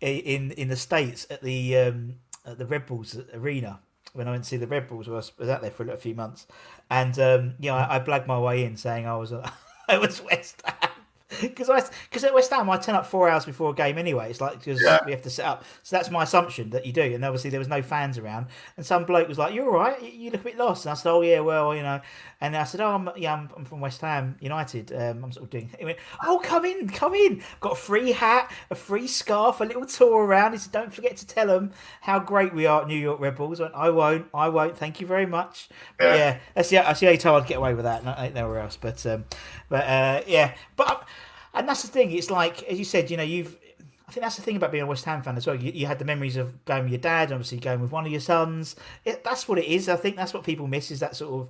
in 0.04 0.50
in 0.52 0.68
the 0.68 0.76
states 0.76 1.26
at 1.30 1.42
the 1.42 1.76
um, 1.78 2.14
at 2.46 2.58
the 2.58 2.66
Red 2.66 2.86
Bulls 2.86 3.18
arena 3.32 3.80
when 4.12 4.28
I 4.28 4.30
went 4.30 4.44
to 4.44 4.50
see 4.50 4.56
the 4.56 4.66
Red 4.66 4.88
Bulls. 4.88 5.08
I 5.08 5.12
was, 5.12 5.36
was 5.38 5.48
out 5.48 5.62
there 5.62 5.70
for 5.70 5.88
a 5.90 5.96
few 5.96 6.14
months, 6.14 6.46
and 6.90 7.18
um, 7.18 7.54
you 7.58 7.70
know 7.70 7.76
I, 7.76 7.96
I 7.96 8.00
blagged 8.00 8.26
my 8.26 8.38
way 8.38 8.64
in 8.64 8.76
saying 8.76 9.06
I 9.06 9.16
was 9.16 9.32
I 9.88 9.98
was 9.98 10.22
West 10.22 10.62
Ham 10.64 10.93
because 11.40 11.70
I 11.70 11.82
because 12.08 12.24
at 12.24 12.34
West 12.34 12.50
Ham 12.50 12.68
I 12.70 12.76
turn 12.76 12.94
up 12.94 13.06
four 13.06 13.28
hours 13.28 13.44
before 13.44 13.70
a 13.70 13.74
game 13.74 13.98
anyway. 13.98 14.30
It's 14.30 14.40
like 14.40 14.58
because 14.58 14.82
Yeah. 14.82 14.98
we 15.04 15.12
have 15.12 15.22
to 15.22 15.30
set 15.30 15.46
up. 15.46 15.64
So 15.82 15.96
that's 15.96 16.10
my 16.10 16.22
assumption 16.22 16.70
that 16.70 16.86
you 16.86 16.92
do. 16.92 17.02
And 17.02 17.24
obviously 17.24 17.50
there 17.50 17.58
was 17.60 17.68
no 17.68 17.82
fans 17.82 18.18
around. 18.18 18.46
And 18.76 18.84
some 18.84 19.04
bloke 19.04 19.28
was 19.28 19.38
like, 19.38 19.54
"You're 19.54 19.66
all 19.70 19.78
right. 19.78 20.00
You, 20.02 20.08
you 20.08 20.30
look 20.30 20.40
a 20.42 20.44
bit 20.44 20.56
lost." 20.58 20.84
And 20.86 20.92
I 20.92 20.94
said, 20.94 21.10
"Oh 21.10 21.22
yeah, 21.22 21.40
well 21.40 21.74
you 21.74 21.82
know." 21.82 22.00
And 22.40 22.56
I 22.56 22.64
said, 22.64 22.80
"Oh 22.80 22.88
I'm, 22.94 23.08
yeah, 23.16 23.32
I'm, 23.34 23.48
I'm 23.56 23.64
from 23.64 23.80
West 23.80 24.00
Ham 24.02 24.36
United. 24.40 24.92
Um, 24.92 25.24
I'm 25.24 25.32
sort 25.32 25.44
of 25.44 25.50
doing." 25.50 25.70
He 25.78 25.84
went, 25.84 25.98
"Oh 26.22 26.40
come 26.42 26.64
in, 26.64 26.88
come 26.88 27.14
in. 27.14 27.42
Got 27.60 27.72
a 27.72 27.76
free 27.76 28.12
hat, 28.12 28.50
a 28.70 28.74
free 28.74 29.06
scarf, 29.06 29.60
a 29.60 29.64
little 29.64 29.86
tour 29.86 30.24
around." 30.24 30.52
He 30.52 30.58
said, 30.58 30.72
"Don't 30.72 30.92
forget 30.92 31.16
to 31.18 31.26
tell 31.26 31.46
them 31.46 31.72
how 32.02 32.18
great 32.18 32.52
we 32.54 32.66
are 32.66 32.82
at 32.82 32.88
New 32.88 32.98
York 32.98 33.20
Red 33.20 33.36
Bulls." 33.36 33.60
I 33.60 33.64
went, 33.64 33.74
"I 33.74 33.90
won't. 33.90 34.26
I 34.34 34.48
won't. 34.48 34.76
Thank 34.76 35.00
you 35.00 35.06
very 35.06 35.26
much." 35.26 35.68
But 35.98 36.04
Yeah. 36.06 36.14
yeah, 36.16 36.38
that's 36.54 36.68
the 36.70 36.76
that's 36.76 37.00
the 37.00 37.06
only 37.06 37.18
time 37.18 37.34
I'd 37.34 37.46
get 37.48 37.58
away 37.58 37.74
with 37.74 37.84
that. 37.84 38.04
Not 38.04 38.18
ain't 38.18 38.34
nowhere 38.34 38.60
else. 38.60 38.76
But 38.80 39.04
um, 39.06 39.24
but 39.68 39.84
uh, 39.84 40.22
yeah, 40.26 40.54
but 40.76 41.06
and 41.54 41.68
that's 41.68 41.82
the 41.82 41.88
thing. 41.88 42.10
It's 42.12 42.30
like 42.30 42.62
as 42.64 42.78
you 42.78 42.84
said, 42.84 43.10
you 43.10 43.16
know, 43.16 43.22
you've. 43.22 43.58
I 44.06 44.12
think 44.12 44.22
that's 44.22 44.36
the 44.36 44.42
thing 44.42 44.56
about 44.56 44.70
being 44.70 44.82
a 44.84 44.86
West 44.86 45.06
Ham 45.06 45.22
fan 45.22 45.36
as 45.36 45.46
well. 45.46 45.56
You, 45.56 45.72
you 45.72 45.86
had 45.86 45.98
the 45.98 46.04
memories 46.04 46.36
of 46.36 46.62
going 46.66 46.84
with 46.84 46.92
your 46.92 47.00
dad, 47.00 47.32
obviously 47.32 47.58
going 47.58 47.80
with 47.80 47.90
one 47.90 48.04
of 48.04 48.12
your 48.12 48.20
sons. 48.20 48.76
It, 49.04 49.24
that's 49.24 49.48
what 49.48 49.58
it 49.58 49.64
is. 49.64 49.88
I 49.88 49.96
think 49.96 50.16
that's 50.16 50.34
what 50.34 50.44
people 50.44 50.66
miss 50.66 50.90
is 50.90 51.00
that 51.00 51.16
sort 51.16 51.32
of 51.40 51.48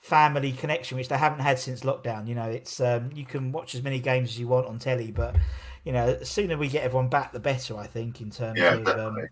family 0.00 0.52
connection, 0.52 0.98
which 0.98 1.08
they 1.08 1.16
haven't 1.16 1.40
had 1.40 1.58
since 1.58 1.80
lockdown. 1.80 2.28
You 2.28 2.34
know, 2.34 2.44
it's 2.50 2.78
um, 2.80 3.10
you 3.14 3.24
can 3.24 3.52
watch 3.52 3.74
as 3.74 3.82
many 3.82 4.00
games 4.00 4.30
as 4.30 4.38
you 4.38 4.48
want 4.48 4.66
on 4.66 4.78
telly, 4.78 5.12
but 5.12 5.36
you 5.82 5.92
know, 5.92 6.12
the 6.14 6.26
sooner 6.26 6.58
we 6.58 6.68
get 6.68 6.84
everyone 6.84 7.08
back, 7.08 7.32
the 7.32 7.40
better. 7.40 7.76
I 7.78 7.86
think 7.86 8.20
in 8.20 8.30
terms 8.30 8.70
Yeah, 8.70 8.74
of 8.74 8.96
um, 8.98 9.30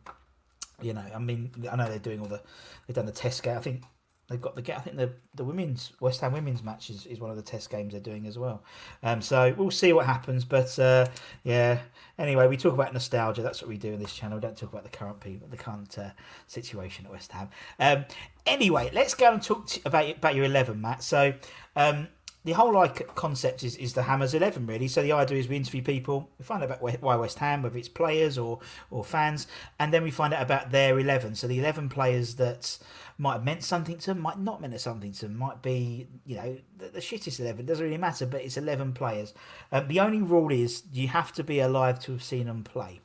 you 0.80 0.92
know, 0.94 1.04
I 1.14 1.18
mean, 1.18 1.52
I 1.70 1.76
know 1.76 1.88
they're 1.88 1.98
doing 1.98 2.20
all 2.20 2.26
the 2.26 2.42
they've 2.86 2.96
done 2.96 3.06
the 3.06 3.12
test 3.12 3.42
game. 3.42 3.56
I 3.56 3.60
think 3.60 3.82
they've 4.32 4.40
got 4.40 4.56
the 4.56 4.76
I 4.76 4.80
think 4.80 4.96
the 4.96 5.12
the 5.34 5.44
women's 5.44 5.92
West 6.00 6.20
Ham 6.22 6.32
women's 6.32 6.62
match 6.62 6.90
is, 6.90 7.06
is 7.06 7.20
one 7.20 7.30
of 7.30 7.36
the 7.36 7.42
test 7.42 7.70
games 7.70 7.92
they're 7.92 8.00
doing 8.00 8.26
as 8.26 8.38
well. 8.38 8.62
Um, 9.02 9.22
so 9.22 9.54
we'll 9.56 9.70
see 9.70 9.92
what 9.92 10.06
happens. 10.06 10.44
But 10.44 10.76
uh, 10.78 11.06
yeah, 11.44 11.78
anyway, 12.18 12.48
we 12.48 12.56
talk 12.56 12.74
about 12.74 12.92
nostalgia. 12.92 13.42
That's 13.42 13.62
what 13.62 13.68
we 13.68 13.76
do 13.76 13.92
in 13.92 14.00
this 14.00 14.14
channel. 14.14 14.38
We 14.38 14.42
don't 14.42 14.56
talk 14.56 14.72
about 14.72 14.84
the 14.84 14.90
current 14.90 15.20
people, 15.20 15.46
the 15.48 15.56
current 15.56 15.96
uh, 15.98 16.10
situation 16.46 17.06
at 17.06 17.12
West 17.12 17.30
Ham. 17.32 17.48
Um, 17.78 18.04
anyway, 18.46 18.90
let's 18.92 19.14
go 19.14 19.32
and 19.32 19.42
talk 19.42 19.66
to, 19.68 19.80
about 19.84 20.10
about 20.10 20.34
your 20.34 20.44
eleven, 20.44 20.80
Matt. 20.80 21.02
So. 21.02 21.34
Um, 21.76 22.08
the 22.44 22.52
whole 22.52 22.72
like 22.72 23.14
concept 23.14 23.62
is, 23.62 23.76
is 23.76 23.92
the 23.92 24.02
Hammers 24.02 24.34
Eleven 24.34 24.66
really. 24.66 24.88
So 24.88 25.02
the 25.02 25.12
idea 25.12 25.38
is 25.38 25.48
we 25.48 25.56
interview 25.56 25.82
people, 25.82 26.28
we 26.38 26.44
find 26.44 26.62
out 26.62 26.70
about 26.70 27.02
why 27.02 27.14
West 27.16 27.38
Ham, 27.38 27.62
whether 27.62 27.78
it's 27.78 27.88
players 27.88 28.36
or 28.36 28.58
or 28.90 29.04
fans, 29.04 29.46
and 29.78 29.92
then 29.92 30.02
we 30.02 30.10
find 30.10 30.34
out 30.34 30.42
about 30.42 30.70
their 30.72 30.98
eleven. 30.98 31.34
So 31.34 31.46
the 31.46 31.58
eleven 31.58 31.88
players 31.88 32.34
that 32.36 32.78
might 33.18 33.34
have 33.34 33.44
meant 33.44 33.62
something 33.62 33.98
to 33.98 34.06
them, 34.06 34.20
might 34.20 34.38
not 34.38 34.60
meant 34.60 34.78
something 34.80 35.12
to 35.12 35.26
them, 35.26 35.36
might 35.36 35.62
be 35.62 36.08
you 36.24 36.36
know 36.36 36.56
the, 36.76 36.88
the 36.88 37.00
shittest 37.00 37.40
eleven. 37.40 37.66
Doesn't 37.66 37.84
really 37.84 37.98
matter, 37.98 38.26
but 38.26 38.42
it's 38.42 38.56
eleven 38.56 38.92
players. 38.92 39.34
Um, 39.70 39.88
the 39.88 40.00
only 40.00 40.22
rule 40.22 40.52
is 40.52 40.84
you 40.92 41.08
have 41.08 41.32
to 41.34 41.44
be 41.44 41.60
alive 41.60 42.00
to 42.00 42.12
have 42.12 42.22
seen 42.22 42.46
them 42.46 42.64
play. 42.64 43.00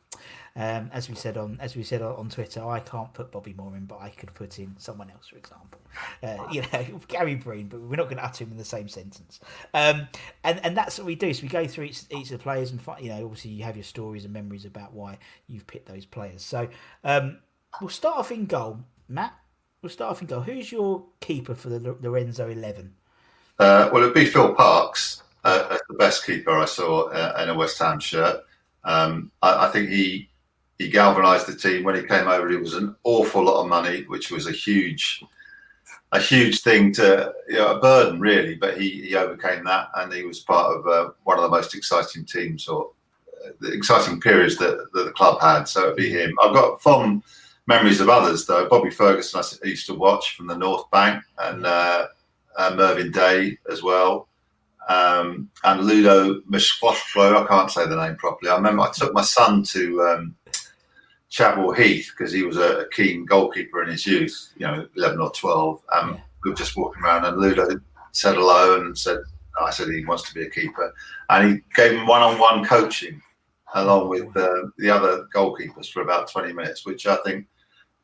Um, 0.57 0.89
as 0.91 1.07
we 1.07 1.13
said 1.13 1.37
on 1.37 1.59
as 1.61 1.75
we 1.75 1.83
said 1.83 2.01
on, 2.01 2.15
on 2.15 2.29
Twitter, 2.29 2.65
I 2.67 2.79
can't 2.79 3.13
put 3.13 3.31
Bobby 3.31 3.53
Moore 3.53 3.75
in, 3.77 3.85
but 3.85 4.01
I 4.01 4.09
could 4.09 4.33
put 4.33 4.57
in 4.57 4.75
someone 4.79 5.11
else, 5.11 5.27
for 5.27 5.37
example. 5.37 5.79
Uh, 6.23 6.47
you 6.51 6.63
know, 6.73 6.99
Gary 7.07 7.35
Breen, 7.35 7.67
but 7.67 7.79
we're 7.79 7.95
not 7.95 8.05
going 8.05 8.17
to 8.17 8.25
utter 8.25 8.43
him 8.43 8.51
in 8.51 8.57
the 8.57 8.65
same 8.65 8.89
sentence. 8.89 9.39
Um, 9.75 10.07
and 10.43 10.59
and 10.65 10.75
that's 10.75 10.97
what 10.97 11.05
we 11.05 11.13
do. 11.13 11.31
So 11.31 11.43
we 11.43 11.47
go 11.47 11.67
through 11.67 11.85
each, 11.85 12.01
each 12.09 12.31
of 12.31 12.39
the 12.39 12.43
players, 12.43 12.71
and 12.71 12.81
find, 12.81 13.03
you 13.03 13.09
know, 13.09 13.23
obviously 13.23 13.51
you 13.51 13.65
have 13.65 13.77
your 13.77 13.83
stories 13.83 14.25
and 14.25 14.33
memories 14.33 14.65
about 14.65 14.93
why 14.93 15.19
you've 15.45 15.67
picked 15.67 15.87
those 15.87 16.05
players. 16.05 16.41
So 16.41 16.67
um, 17.03 17.37
we'll 17.79 17.89
start 17.89 18.17
off 18.17 18.31
in 18.31 18.47
goal, 18.47 18.79
Matt. 19.07 19.33
We'll 19.81 19.89
start 19.89 20.11
off 20.11 20.21
and 20.21 20.29
go. 20.29 20.41
Who's 20.41 20.71
your 20.71 21.03
keeper 21.19 21.55
for 21.55 21.69
the 21.69 21.95
Lorenzo 22.01 22.49
Eleven? 22.49 22.93
Uh, 23.59 23.89
well, 23.91 24.03
it'd 24.03 24.15
be 24.15 24.25
Phil 24.25 24.53
Parkes 24.53 25.23
uh, 25.43 25.77
the 25.87 25.95
best 25.95 26.25
keeper 26.25 26.51
I 26.51 26.65
saw 26.65 27.09
uh, 27.09 27.39
in 27.41 27.49
a 27.49 27.55
West 27.55 27.79
Ham 27.79 27.99
shirt. 27.99 28.43
Um, 28.83 29.31
I, 29.41 29.67
I 29.67 29.71
think 29.71 29.89
he 29.89 30.29
he 30.77 30.89
galvanised 30.89 31.47
the 31.47 31.55
team 31.55 31.83
when 31.83 31.95
he 31.95 32.03
came 32.03 32.27
over. 32.27 32.51
It 32.51 32.59
was 32.59 32.75
an 32.75 32.95
awful 33.03 33.43
lot 33.43 33.61
of 33.61 33.69
money, 33.69 34.03
which 34.03 34.31
was 34.31 34.47
a 34.47 34.51
huge 34.51 35.23
a 36.11 36.19
huge 36.19 36.61
thing 36.61 36.93
to 36.93 37.33
you 37.49 37.55
know, 37.55 37.75
a 37.75 37.79
burden 37.79 38.19
really. 38.19 38.55
But 38.55 38.79
he, 38.79 39.07
he 39.07 39.15
overcame 39.15 39.63
that, 39.65 39.89
and 39.95 40.11
he 40.11 40.23
was 40.23 40.39
part 40.39 40.75
of 40.75 40.87
uh, 40.87 41.11
one 41.23 41.37
of 41.37 41.43
the 41.43 41.49
most 41.49 41.75
exciting 41.75 42.25
teams 42.25 42.67
or 42.67 42.91
uh, 43.45 43.51
the 43.59 43.71
exciting 43.71 44.19
periods 44.19 44.57
that, 44.57 44.87
that 44.93 45.05
the 45.05 45.11
club 45.11 45.39
had. 45.41 45.63
So 45.63 45.83
it'd 45.83 45.97
be 45.97 46.09
him. 46.09 46.35
I've 46.43 46.53
got 46.53 46.81
fond 46.81 47.23
memories 47.67 47.99
of 47.99 48.09
others 48.09 48.45
though. 48.45 48.67
Bobby 48.67 48.89
Ferguson 48.89 49.41
I 49.41 49.67
used 49.67 49.85
to 49.87 49.93
watch 49.93 50.35
from 50.35 50.47
the 50.47 50.57
North 50.57 50.89
Bank, 50.91 51.23
and 51.39 51.65
uh, 51.65 52.07
uh, 52.57 52.73
Mervyn 52.75 53.11
Day 53.11 53.57
as 53.69 53.83
well. 53.83 54.27
Um, 54.89 55.49
and 55.65 55.81
Ludo 55.81 56.41
Mishloshlo, 56.49 57.43
I 57.43 57.47
can't 57.47 57.69
say 57.69 57.85
the 57.87 58.01
name 58.01 58.15
properly. 58.15 58.51
I 58.51 58.55
remember 58.55 58.83
I 58.83 58.91
took 58.91 59.13
my 59.13 59.21
son 59.21 59.63
to 59.63 60.01
um, 60.03 60.35
Chadwell 61.29 61.73
Heath 61.73 62.13
because 62.17 62.31
he 62.31 62.43
was 62.43 62.57
a, 62.57 62.79
a 62.79 62.89
keen 62.89 63.25
goalkeeper 63.25 63.83
in 63.83 63.89
his 63.89 64.07
youth, 64.07 64.53
you 64.55 64.65
know, 64.65 64.87
11 64.95 65.19
or 65.19 65.31
12. 65.31 65.81
Um, 65.93 66.13
Yeah. 66.13 66.21
We 66.43 66.51
were 66.51 66.55
just 66.55 66.77
walking 66.77 67.03
around 67.03 67.25
and 67.25 67.37
Ludo 67.37 67.67
said 68.13 68.35
hello 68.35 68.79
and 68.79 68.97
said, 68.97 69.19
I 69.61 69.71
said 69.71 69.89
he 69.89 70.05
wants 70.05 70.23
to 70.29 70.33
be 70.33 70.43
a 70.43 70.49
keeper. 70.49 70.93
And 71.29 71.49
he 71.49 71.61
gave 71.75 71.91
him 71.91 72.07
one 72.07 72.21
on 72.21 72.39
one 72.39 72.63
coaching 72.63 73.21
along 73.73 74.07
with 74.07 74.35
uh, 74.37 74.67
the 74.77 74.89
other 74.89 75.27
goalkeepers 75.35 75.91
for 75.91 76.01
about 76.01 76.31
20 76.31 76.53
minutes, 76.53 76.85
which 76.85 77.05
I 77.05 77.17
think 77.25 77.45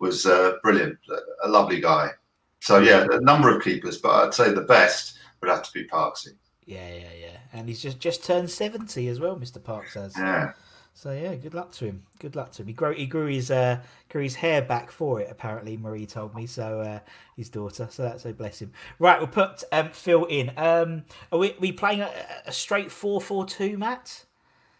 was 0.03 0.25
uh, 0.25 0.57
brilliant. 0.61 0.99
A 1.43 1.47
lovely 1.47 1.79
guy. 1.81 2.11
So, 2.59 2.79
yeah, 2.79 3.05
a 3.11 3.19
number 3.19 3.53
of 3.53 3.63
keepers, 3.63 3.97
but 3.97 4.11
I'd 4.11 4.33
say 4.33 4.53
the 4.53 4.61
best 4.61 5.17
would 5.41 5.49
have 5.49 5.63
to 5.63 5.73
be 5.73 5.85
Parkesy. 5.85 6.35
Yeah, 6.65 6.87
yeah, 6.93 7.09
yeah. 7.19 7.37
And 7.51 7.67
he's 7.67 7.81
just 7.81 7.99
just 7.99 8.23
turned 8.23 8.49
seventy 8.49 9.09
as 9.09 9.19
well, 9.19 9.35
Mister 9.35 9.59
Parkes 9.59 9.95
has. 9.95 10.15
Yeah. 10.17 10.53
So 10.93 11.11
yeah, 11.11 11.35
good 11.35 11.53
luck 11.53 11.71
to 11.73 11.85
him. 11.85 12.03
Good 12.19 12.35
luck 12.35 12.51
to 12.53 12.61
him. 12.61 12.67
He 12.67 12.73
grew 12.73 12.93
he 12.93 13.05
grew 13.05 13.25
his 13.25 13.51
uh, 13.51 13.81
grew 14.09 14.23
his 14.23 14.35
hair 14.35 14.61
back 14.61 14.91
for 14.91 15.19
it. 15.19 15.27
Apparently, 15.29 15.75
Marie 15.75 16.05
told 16.05 16.33
me. 16.33 16.45
So 16.45 16.79
uh, 16.79 16.99
his 17.35 17.49
daughter. 17.49 17.87
So 17.91 18.03
that's 18.03 18.25
a 18.25 18.31
bless 18.31 18.61
him. 18.61 18.71
Right, 18.99 19.19
we'll 19.19 19.27
put 19.27 19.63
um, 19.71 19.89
Phil 19.89 20.25
in. 20.25 20.53
Um, 20.55 21.03
are 21.31 21.39
we, 21.39 21.55
we 21.59 21.71
playing 21.71 22.01
a, 22.01 22.09
a 22.45 22.51
straight 22.51 22.91
four 22.91 23.19
four 23.19 23.45
two, 23.45 23.77
Matt? 23.77 24.23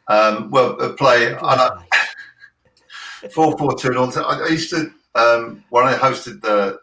Um, 0.08 0.52
well, 0.52 0.82
uh, 0.82 0.94
play. 0.94 1.36
Play. 1.36 1.38
I 1.42 1.56
know, 1.58 3.30
four 3.34 3.58
four 3.58 3.76
two 3.76 3.90
and 3.90 3.98
all. 3.98 4.26
I 4.26 4.46
I 4.46 4.48
used 4.48 4.70
to 4.70 4.94
um, 5.16 5.64
when 5.70 5.86
I 5.86 5.94
hosted 5.94 6.42
the 6.42 6.80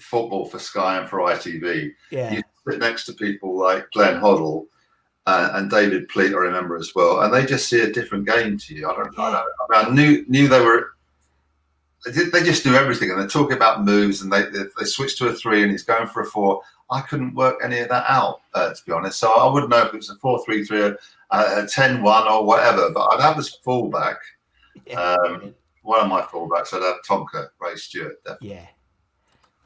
football 0.00 0.46
for 0.46 0.58
Sky 0.58 0.98
and 0.98 1.08
for 1.08 1.18
ITV. 1.20 1.92
Yeah, 2.10 2.32
You 2.32 2.42
sit 2.68 2.80
next 2.80 3.06
to 3.06 3.12
people 3.12 3.58
like 3.58 3.90
Glenn 3.92 4.20
Hoddle 4.20 4.66
uh, 5.26 5.50
and 5.54 5.70
David 5.70 6.08
Pleat. 6.08 6.32
I 6.32 6.36
remember 6.36 6.76
as 6.76 6.94
well, 6.94 7.22
and 7.22 7.32
they 7.32 7.46
just 7.46 7.68
see 7.68 7.80
a 7.80 7.92
different 7.92 8.26
game 8.26 8.58
to 8.58 8.74
you. 8.74 8.88
I 8.88 8.94
don't. 8.94 9.18
I, 9.18 9.32
don't 9.32 9.76
I, 9.86 9.90
mean, 9.90 9.92
I 9.92 9.94
knew 9.94 10.24
knew 10.28 10.48
they 10.48 10.60
were. 10.60 10.90
They, 12.06 12.42
just 12.42 12.64
do 12.64 12.74
everything, 12.74 13.10
and 13.10 13.18
they're 13.18 13.26
talking 13.26 13.56
about 13.56 13.82
moves, 13.82 14.20
and 14.20 14.30
they 14.30 14.42
they, 14.42 14.64
they 14.78 14.84
switch 14.84 15.16
to 15.18 15.28
a 15.28 15.32
three, 15.32 15.62
and 15.62 15.72
he's 15.72 15.84
going 15.84 16.06
for 16.06 16.20
a 16.20 16.26
four. 16.26 16.60
I 16.90 17.00
couldn't 17.00 17.34
work 17.34 17.56
any 17.64 17.78
of 17.78 17.88
that 17.88 18.04
out, 18.08 18.42
uh, 18.52 18.74
to 18.74 18.84
be 18.84 18.92
honest. 18.92 19.18
So 19.18 19.32
I 19.32 19.50
wouldn't 19.50 19.70
know 19.70 19.82
if 19.82 19.94
it 19.94 19.96
was 19.96 20.10
a 20.10 20.16
four-three-three, 20.16 20.82
a, 20.82 20.90
a 21.30 21.62
10-1 21.64 22.30
or 22.30 22.44
whatever. 22.44 22.90
But 22.90 23.06
I'd 23.06 23.22
have 23.22 23.38
this 23.38 23.54
fullback. 23.64 24.18
yeah, 24.86 25.14
Um, 25.14 25.54
one 25.84 26.00
of 26.00 26.08
my 26.08 26.22
fullbacks, 26.22 26.72
I'd 26.72 26.82
have 26.82 27.02
Tonka, 27.06 27.48
Ray 27.60 27.76
Stewart, 27.76 28.22
definitely 28.24 28.48
yeah. 28.48 28.66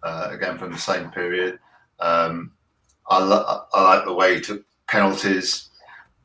uh, 0.02 0.28
again 0.30 0.58
from 0.58 0.72
the 0.72 0.78
same 0.78 1.10
period. 1.10 1.58
Um, 2.00 2.52
I, 3.08 3.22
lo- 3.22 3.64
I 3.72 3.82
like 3.82 4.04
the 4.04 4.12
way 4.12 4.34
he 4.34 4.40
took 4.40 4.64
penalties, 4.88 5.70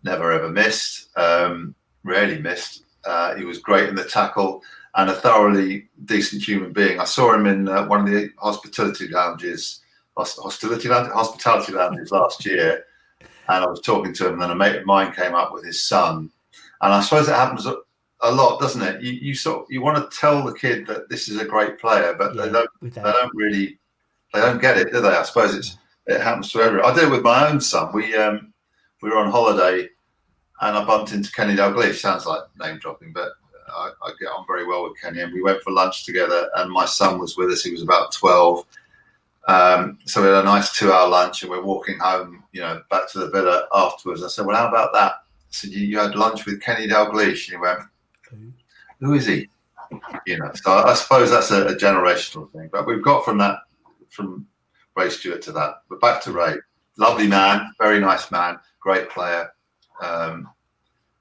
never 0.04 0.32
ever 0.32 0.50
missed, 0.50 1.10
um, 1.16 1.76
rarely 2.04 2.40
missed. 2.40 2.84
Uh, 3.06 3.36
he 3.36 3.46
was 3.46 3.60
great 3.60 3.88
in 3.88 3.96
the 3.96 4.04
tackle 4.04 4.62
and 4.96 5.10
a 5.10 5.14
thoroughly 5.14 5.90
decent 6.06 6.42
human 6.42 6.74
being. 6.74 7.00
I 7.00 7.06
saw 7.06 7.34
him 7.34 7.46
in 7.46 7.68
uh, 7.68 7.86
one 7.86 8.02
of 8.02 8.08
the 8.08 8.30
hospitality 8.38 9.08
lounges, 9.10 9.82
hos- 10.18 10.38
hostility 10.38 10.90
lounge, 10.90 11.12
hospitality 11.12 11.74
lounges 11.74 12.12
last 12.12 12.46
year, 12.46 12.86
and 13.22 13.64
I 13.64 13.68
was 13.68 13.82
talking 13.82 14.14
to 14.14 14.28
him. 14.28 14.34
And 14.34 14.42
then 14.42 14.52
a 14.52 14.56
mate 14.56 14.76
of 14.76 14.86
mine 14.86 15.14
came 15.14 15.36
up 15.36 15.54
with 15.54 15.66
his 15.66 15.84
son, 15.84 16.32
and 16.82 16.94
I 16.94 17.02
suppose 17.02 17.28
it 17.28 17.36
happens 17.36 17.68
a, 18.24 18.32
lot, 18.32 18.60
doesn't 18.60 18.82
it? 18.82 19.02
You, 19.02 19.12
you 19.12 19.36
sort 19.36 19.70
you 19.70 19.82
want 19.82 19.98
to 19.98 20.18
tell 20.18 20.44
the 20.44 20.54
kid 20.54 20.88
that 20.88 21.10
this 21.10 21.28
is 21.28 21.40
a 21.40 21.46
great 21.46 21.80
player, 21.80 22.16
but 22.18 22.36
yeah 22.36 22.46
they 22.46 22.52
don't 22.52 22.70
they 22.82 23.02
don't 23.02 23.36
really 23.36 23.78
they 24.34 24.40
don't 24.40 24.62
get 24.62 24.78
it, 24.78 24.92
do 24.92 25.02
they? 25.02 25.10
I 25.10 25.24
suppose 25.24 25.54
it's 25.54 25.78
it 26.08 26.22
happens 26.22 26.52
to 26.52 26.62
everyone. 26.62 26.90
I 26.90 26.94
did 26.94 27.06
it 27.06 27.12
with 27.12 27.24
my 27.24 27.48
own 27.48 27.62
son. 27.62 27.94
We 27.94 28.16
um, 28.16 28.54
we 29.02 29.10
were 29.10 29.18
on 29.18 29.32
holiday, 29.32 29.88
and 30.62 30.78
I 30.78 30.84
bumped 30.86 31.14
into 31.14 31.32
Kenny 31.32 31.56
Dalglish. 31.56 31.96
Sounds 31.96 32.26
like 32.26 32.42
name 32.60 32.80
dropping, 32.80 33.14
but 33.14 33.30
I, 33.70 33.92
I, 34.04 34.12
get 34.20 34.28
on 34.28 34.46
very 34.48 34.66
well 34.66 34.84
with 34.84 35.00
Kenny. 35.00 35.22
And 35.22 35.34
we 35.34 35.42
went 35.42 35.62
for 35.62 35.72
lunch 35.72 36.06
together, 36.06 36.50
and 36.56 36.72
my 36.72 36.86
son 36.86 37.20
was 37.20 37.38
with 37.38 37.52
us. 37.52 37.64
He 37.64 37.72
was 37.72 37.84
about 37.84 38.12
twelve. 38.12 38.66
Um, 39.48 40.00
so 40.06 40.22
we 40.22 40.28
had 40.28 40.38
a 40.38 40.44
nice 40.44 40.72
two-hour 40.78 41.10
lunch, 41.10 41.42
and 41.42 41.52
we're 41.52 41.62
walking 41.62 42.00
home, 42.00 42.44
you 42.54 42.62
know, 42.62 42.82
back 42.90 43.12
to 43.12 43.20
the 43.20 43.30
villa 43.30 43.68
afterwards. 43.74 44.24
I 44.24 44.28
said, 44.28 44.46
"Well, 44.46 44.58
how 44.58 44.68
about 44.68 44.94
that?" 44.94 45.12
I 45.12 45.52
said, 45.52 45.72
"You, 45.72 45.86
you 45.86 46.00
had 46.00 46.16
lunch 46.16 46.46
with 46.46 46.62
Kenny 46.62 46.88
Dalglish." 46.88 47.50
And 47.50 47.58
he 47.58 47.58
went, 47.58 47.80
"Who 49.00 49.14
is 49.14 49.26
he?" 49.26 49.50
You 50.26 50.40
know. 50.40 50.52
So 50.56 50.72
I, 50.72 50.94
suppose 50.94 51.30
that's 51.30 51.52
a, 51.52 51.68
a 51.68 51.76
generational 51.76 52.52
thing. 52.52 52.70
But 52.72 52.88
we've 52.88 53.04
got 53.04 53.26
from 53.26 53.38
that, 53.40 53.60
from 54.10 54.48
Ray 54.96 55.10
Stewart 55.10 55.42
to 55.44 55.52
that. 55.54 55.84
But 55.90 56.02
back 56.02 56.22
to 56.24 56.32
Ray, 56.32 56.56
lovely 56.98 57.28
man, 57.28 57.74
very 57.80 58.00
nice 58.00 58.32
man, 58.32 58.60
great 58.80 59.10
player. 59.10 59.52
Um, 60.02 60.50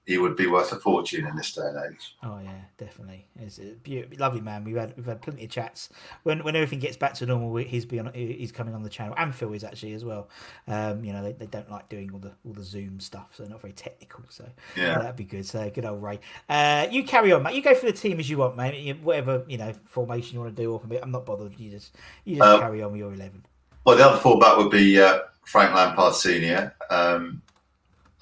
he 0.04 0.18
would 0.18 0.34
be 0.34 0.48
worth 0.48 0.72
a 0.72 0.76
fortune 0.76 1.26
in 1.26 1.36
this 1.36 1.52
day 1.52 1.62
and 1.62 1.92
age. 1.92 2.16
Oh 2.24 2.40
yeah, 2.42 2.62
definitely. 2.76 3.24
He's 3.38 3.58
a 3.60 3.74
beautiful, 3.82 4.18
lovely 4.18 4.40
man. 4.40 4.64
We've 4.64 4.76
had 4.76 4.94
we've 4.96 5.06
had 5.06 5.22
plenty 5.22 5.44
of 5.44 5.50
chats. 5.50 5.90
When 6.24 6.42
when 6.42 6.56
everything 6.56 6.80
gets 6.80 6.96
back 6.96 7.14
to 7.14 7.26
normal, 7.26 7.54
he's 7.56 7.84
be 7.84 8.00
on. 8.00 8.12
He's 8.12 8.50
coming 8.50 8.74
on 8.74 8.82
the 8.82 8.90
channel, 8.90 9.14
and 9.16 9.32
Phil 9.32 9.52
is 9.52 9.62
actually 9.62 9.92
as 9.92 10.04
well. 10.04 10.28
Um, 10.66 11.04
you 11.04 11.12
know, 11.12 11.22
they, 11.22 11.32
they 11.32 11.46
don't 11.46 11.70
like 11.70 11.88
doing 11.88 12.10
all 12.12 12.18
the 12.18 12.32
all 12.44 12.52
the 12.52 12.64
Zoom 12.64 12.98
stuff, 12.98 13.28
so 13.36 13.44
not 13.44 13.60
very 13.60 13.74
technical. 13.74 14.24
So 14.28 14.44
yeah, 14.76 14.98
that'd 14.98 15.16
be 15.16 15.24
good. 15.24 15.46
So 15.46 15.70
good 15.70 15.84
old 15.84 16.02
Ray. 16.02 16.18
Uh, 16.48 16.88
you 16.90 17.04
carry 17.04 17.32
on, 17.32 17.44
mate. 17.44 17.54
You 17.54 17.62
go 17.62 17.74
for 17.74 17.86
the 17.86 17.92
team 17.92 18.18
as 18.18 18.28
you 18.28 18.38
want, 18.38 18.56
mate. 18.56 18.98
Whatever 19.02 19.44
you 19.46 19.58
know 19.58 19.72
formation 19.84 20.34
you 20.34 20.40
want 20.40 20.56
to 20.56 20.62
do, 20.62 20.72
or 20.72 20.82
I'm 21.00 21.12
not 21.12 21.24
bothered. 21.24 21.58
You 21.58 21.70
just 21.70 21.96
you 22.24 22.36
just 22.36 22.48
um, 22.48 22.60
carry 22.60 22.82
on 22.82 22.90
with 22.90 22.98
your 22.98 23.12
eleven. 23.12 23.44
Well, 23.84 23.96
the 23.96 24.04
other 24.04 24.18
fullback 24.18 24.56
would 24.56 24.70
be 24.70 25.00
uh, 25.00 25.20
Frank 25.44 25.74
Lampard 25.74 26.14
Senior. 26.14 26.74
Um, 26.90 27.42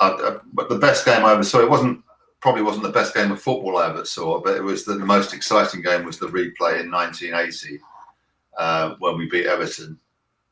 but 0.01 0.69
the 0.69 0.79
best 0.79 1.05
game 1.05 1.25
I 1.25 1.33
ever 1.33 1.43
saw, 1.43 1.61
it 1.61 1.71
wasn't 1.71 2.03
probably 2.41 2.63
wasn't 2.63 2.85
the 2.85 2.91
best 2.91 3.15
game 3.15 3.31
of 3.31 3.41
football 3.41 3.77
I 3.77 3.91
ever 3.91 4.05
saw, 4.05 4.41
but 4.41 4.57
it 4.57 4.63
was 4.63 4.85
the, 4.85 4.95
the 4.95 5.05
most 5.05 5.35
exciting 5.35 5.83
game 5.83 6.05
was 6.05 6.19
the 6.19 6.27
replay 6.27 6.81
in 6.81 6.91
1980 6.91 7.81
uh, 8.57 8.95
when 8.99 9.19
we 9.19 9.29
beat 9.29 9.47
Everton. 9.47 9.99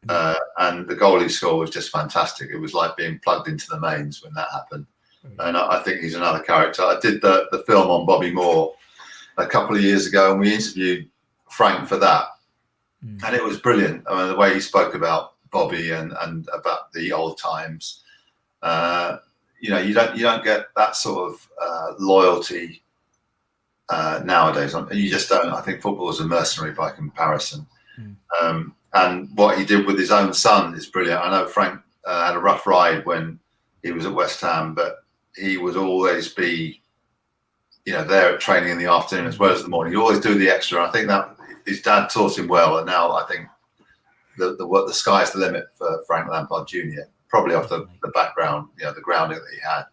Uh, 0.08 0.36
and 0.58 0.86
the 0.86 0.94
goal 0.94 1.18
he 1.18 1.28
scored 1.28 1.58
was 1.58 1.70
just 1.70 1.90
fantastic. 1.90 2.50
It 2.50 2.58
was 2.58 2.74
like 2.74 2.96
being 2.96 3.18
plugged 3.24 3.48
into 3.48 3.66
the 3.70 3.80
mains 3.80 4.22
when 4.22 4.32
that 4.34 4.48
happened. 4.52 4.86
And 5.40 5.56
I, 5.56 5.78
I 5.78 5.82
think 5.82 6.00
he's 6.00 6.14
another 6.14 6.40
character. 6.40 6.82
I 6.82 6.98
did 7.00 7.20
the, 7.20 7.48
the 7.50 7.64
film 7.64 7.90
on 7.90 8.06
Bobby 8.06 8.32
Moore 8.32 8.74
a 9.36 9.46
couple 9.46 9.76
of 9.76 9.82
years 9.82 10.06
ago, 10.06 10.30
and 10.30 10.40
we 10.40 10.54
interviewed 10.54 11.08
Frank 11.50 11.88
for 11.88 11.96
that. 11.96 12.26
Mm. 13.04 13.22
And 13.24 13.36
it 13.36 13.42
was 13.42 13.58
brilliant. 13.58 14.04
I 14.08 14.18
mean, 14.18 14.28
the 14.28 14.36
way 14.36 14.54
he 14.54 14.60
spoke 14.60 14.94
about 14.94 15.34
Bobby 15.50 15.90
and, 15.90 16.12
and 16.20 16.48
about 16.52 16.92
the 16.92 17.12
old 17.12 17.38
times. 17.38 18.04
Uh, 18.62 19.18
you 19.60 19.70
know, 19.70 19.78
you 19.78 19.94
don't 19.94 20.16
you 20.16 20.22
don't 20.22 20.44
get 20.44 20.66
that 20.76 20.96
sort 20.96 21.32
of 21.32 21.48
uh, 21.60 21.92
loyalty 21.98 22.82
uh, 23.88 24.20
nowadays. 24.24 24.74
You 24.92 25.10
just 25.10 25.28
don't. 25.28 25.52
I 25.52 25.60
think 25.60 25.82
football 25.82 26.10
is 26.10 26.20
a 26.20 26.26
mercenary 26.26 26.74
by 26.74 26.90
comparison. 26.90 27.66
Mm. 28.00 28.16
Um, 28.40 28.74
and 28.94 29.28
what 29.34 29.58
he 29.58 29.64
did 29.64 29.86
with 29.86 29.98
his 29.98 30.10
own 30.10 30.32
son 30.32 30.74
is 30.74 30.86
brilliant. 30.86 31.20
I 31.20 31.30
know 31.30 31.46
Frank 31.46 31.80
uh, 32.06 32.26
had 32.26 32.36
a 32.36 32.40
rough 32.40 32.66
ride 32.66 33.04
when 33.04 33.38
he 33.82 33.92
was 33.92 34.06
at 34.06 34.14
West 34.14 34.40
Ham, 34.40 34.74
but 34.74 35.04
he 35.36 35.58
would 35.58 35.76
always 35.76 36.32
be, 36.32 36.80
you 37.84 37.92
know, 37.92 38.04
there 38.04 38.34
at 38.34 38.40
training 38.40 38.70
in 38.70 38.78
the 38.78 38.90
afternoon 38.90 39.26
as 39.26 39.38
well 39.38 39.52
as 39.52 39.62
the 39.62 39.68
morning. 39.68 39.92
He'd 39.92 39.98
always 39.98 40.20
do 40.20 40.38
the 40.38 40.48
extra. 40.48 40.86
I 40.86 40.90
think 40.90 41.08
that 41.08 41.36
his 41.66 41.82
dad 41.82 42.08
taught 42.08 42.38
him 42.38 42.48
well, 42.48 42.78
and 42.78 42.86
now 42.86 43.12
I 43.12 43.26
think 43.26 43.46
the 44.38 44.56
the, 44.56 44.84
the 44.86 44.94
sky's 44.94 45.32
the 45.32 45.38
limit 45.38 45.66
for 45.76 46.02
Frank 46.06 46.30
Lampard 46.30 46.68
Jr 46.68 47.08
probably 47.28 47.54
off 47.54 47.68
the, 47.68 47.86
the 48.02 48.08
background, 48.08 48.68
you 48.78 48.84
know, 48.84 48.92
the 48.92 49.00
grounding 49.00 49.38
that 49.38 49.52
he 49.52 49.60
had. 49.60 49.84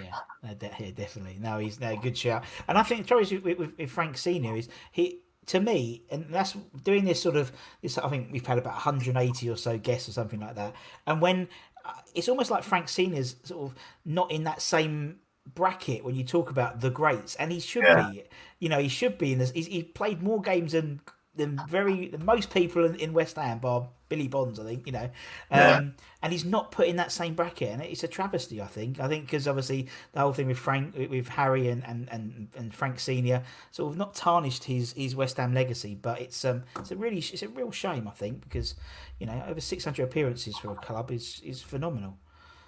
Yeah, 0.00 0.56
yeah, 0.80 0.90
definitely. 0.94 1.38
No, 1.40 1.58
he's 1.58 1.78
a 1.80 1.96
good 1.96 2.16
shout. 2.16 2.44
And 2.68 2.78
I 2.78 2.82
think 2.82 3.02
the 3.02 3.08
trouble 3.08 3.26
with, 3.42 3.58
with, 3.58 3.78
with 3.78 3.90
Frank 3.90 4.16
Senior 4.16 4.56
is 4.56 4.68
he 4.92 5.20
to 5.46 5.60
me, 5.60 6.02
and 6.10 6.26
that's 6.30 6.56
doing 6.82 7.04
this 7.04 7.20
sort 7.20 7.36
of 7.36 7.52
this. 7.82 7.98
I 7.98 8.08
think 8.08 8.28
we've 8.32 8.46
had 8.46 8.58
about 8.58 8.74
180 8.74 9.50
or 9.50 9.56
so 9.56 9.78
guests 9.78 10.08
or 10.08 10.12
something 10.12 10.40
like 10.40 10.54
that. 10.56 10.74
And 11.06 11.20
when 11.20 11.48
uh, 11.84 11.92
it's 12.14 12.28
almost 12.28 12.50
like 12.50 12.62
Frank 12.62 12.88
Senior's 12.88 13.36
sort 13.44 13.70
of 13.70 13.74
not 14.04 14.30
in 14.30 14.44
that 14.44 14.62
same 14.62 15.16
bracket 15.54 16.02
when 16.02 16.14
you 16.14 16.24
talk 16.24 16.50
about 16.50 16.80
the 16.80 16.90
greats, 16.90 17.34
and 17.36 17.52
he 17.52 17.60
should 17.60 17.84
yeah. 17.84 18.10
be. 18.10 18.24
You 18.58 18.68
know, 18.70 18.78
he 18.78 18.88
should 18.88 19.18
be 19.18 19.32
in 19.32 19.38
this. 19.38 19.50
He's, 19.50 19.66
he 19.66 19.82
played 19.82 20.22
more 20.22 20.40
games 20.40 20.72
than 20.72 21.00
than 21.36 21.60
very 21.68 22.08
than 22.08 22.24
most 22.24 22.52
people 22.52 22.84
in, 22.84 22.94
in 22.96 23.12
West 23.12 23.36
Ham, 23.36 23.58
bar 23.58 23.88
Billy 24.08 24.28
Bonds, 24.28 24.60
I 24.60 24.64
think, 24.64 24.86
you 24.86 24.92
know. 24.92 25.04
Um, 25.04 25.10
yeah. 25.50 25.82
And 26.22 26.32
he's 26.32 26.44
not 26.44 26.70
put 26.70 26.86
in 26.86 26.96
that 26.96 27.10
same 27.10 27.34
bracket, 27.34 27.70
and 27.70 27.82
it's 27.82 28.04
a 28.04 28.08
travesty, 28.08 28.62
I 28.62 28.66
think. 28.66 29.00
I 29.00 29.08
think 29.08 29.26
because 29.26 29.48
obviously 29.48 29.88
the 30.12 30.20
whole 30.20 30.32
thing 30.32 30.46
with 30.46 30.58
Frank, 30.58 30.94
with 31.10 31.28
Harry 31.28 31.68
and, 31.68 31.84
and, 31.84 32.08
and, 32.10 32.48
and 32.56 32.74
Frank 32.74 33.00
Senior, 33.00 33.42
sort 33.72 33.92
of 33.92 33.98
not 33.98 34.14
tarnished 34.14 34.64
his, 34.64 34.92
his 34.92 35.16
West 35.16 35.36
Ham 35.38 35.52
legacy, 35.52 35.98
but 36.00 36.20
it's 36.20 36.44
um 36.44 36.62
it's 36.78 36.90
a 36.90 36.96
really 36.96 37.18
it's 37.18 37.42
a 37.42 37.48
real 37.48 37.70
shame, 37.70 38.06
I 38.06 38.12
think, 38.12 38.42
because 38.42 38.74
you 39.18 39.26
know 39.26 39.42
over 39.48 39.60
six 39.60 39.84
hundred 39.84 40.04
appearances 40.04 40.56
for 40.56 40.72
a 40.72 40.76
club 40.76 41.10
is 41.10 41.40
is 41.44 41.60
phenomenal. 41.60 42.18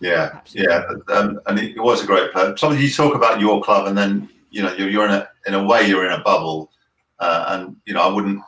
Yeah, 0.00 0.30
Absolutely. 0.34 0.74
yeah, 0.74 1.16
um, 1.16 1.40
and 1.46 1.58
it 1.58 1.80
was 1.80 2.02
a 2.02 2.06
great 2.06 2.32
player. 2.32 2.56
Something 2.56 2.80
you 2.80 2.90
talk 2.90 3.14
about 3.14 3.40
your 3.40 3.62
club, 3.62 3.86
and 3.86 3.96
then 3.96 4.28
you 4.50 4.62
know 4.62 4.74
you're, 4.74 4.90
you're 4.90 5.04
in 5.06 5.12
a 5.12 5.28
in 5.46 5.54
a 5.54 5.64
way 5.64 5.86
you're 5.86 6.04
in 6.04 6.12
a 6.12 6.22
bubble, 6.22 6.70
uh, 7.18 7.46
and 7.48 7.76
you 7.86 7.94
know 7.94 8.02
I 8.02 8.12
wouldn't 8.12 8.42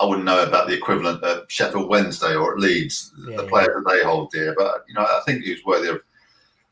I 0.00 0.04
wouldn't 0.04 0.24
know 0.24 0.42
about 0.42 0.66
the 0.66 0.74
equivalent 0.74 1.22
at 1.22 1.50
Sheffield 1.50 1.88
Wednesday 1.88 2.34
or 2.34 2.52
at 2.52 2.58
Leeds, 2.58 3.12
yeah, 3.28 3.36
the 3.36 3.44
players 3.44 3.68
that 3.68 3.90
they 3.90 4.02
hold 4.02 4.30
dear. 4.30 4.54
But 4.56 4.84
you 4.88 4.94
know, 4.94 5.02
I 5.02 5.20
think 5.24 5.44
he's 5.44 5.64
worthy 5.64 5.88
of 5.88 6.00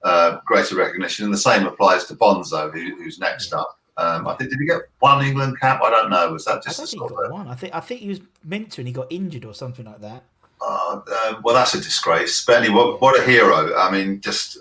uh, 0.02 0.38
greater 0.44 0.76
recognition, 0.76 1.24
and 1.24 1.34
the 1.34 1.38
same 1.38 1.66
applies 1.66 2.04
to 2.06 2.16
Bonzo, 2.16 2.72
who, 2.72 2.96
who's 2.96 3.18
next 3.18 3.52
up. 3.52 3.78
Um, 3.96 4.26
I 4.26 4.34
think 4.34 4.50
did 4.50 4.58
he 4.58 4.66
get 4.66 4.82
one 5.00 5.24
England 5.24 5.60
cap? 5.60 5.80
I 5.82 5.90
don't 5.90 6.10
know. 6.10 6.32
Was 6.32 6.46
that 6.46 6.62
just 6.62 6.80
I 6.80 6.84
think 6.84 7.02
he 7.02 7.08
got 7.08 7.30
one? 7.30 7.48
I 7.48 7.54
think 7.54 7.74
I 7.74 7.80
think 7.80 8.00
he 8.00 8.08
was 8.08 8.20
meant 8.42 8.72
to, 8.72 8.80
and 8.80 8.88
he 8.88 8.94
got 8.94 9.06
injured 9.10 9.44
or 9.44 9.54
something 9.54 9.84
like 9.84 10.00
that. 10.00 10.24
Uh, 10.60 11.00
uh, 11.10 11.40
well, 11.44 11.54
that's 11.54 11.74
a 11.74 11.78
disgrace. 11.78 12.48
Anyway, 12.48 12.74
what, 12.74 13.00
what 13.00 13.20
a 13.20 13.24
hero! 13.24 13.76
I 13.76 13.90
mean, 13.90 14.20
just 14.20 14.58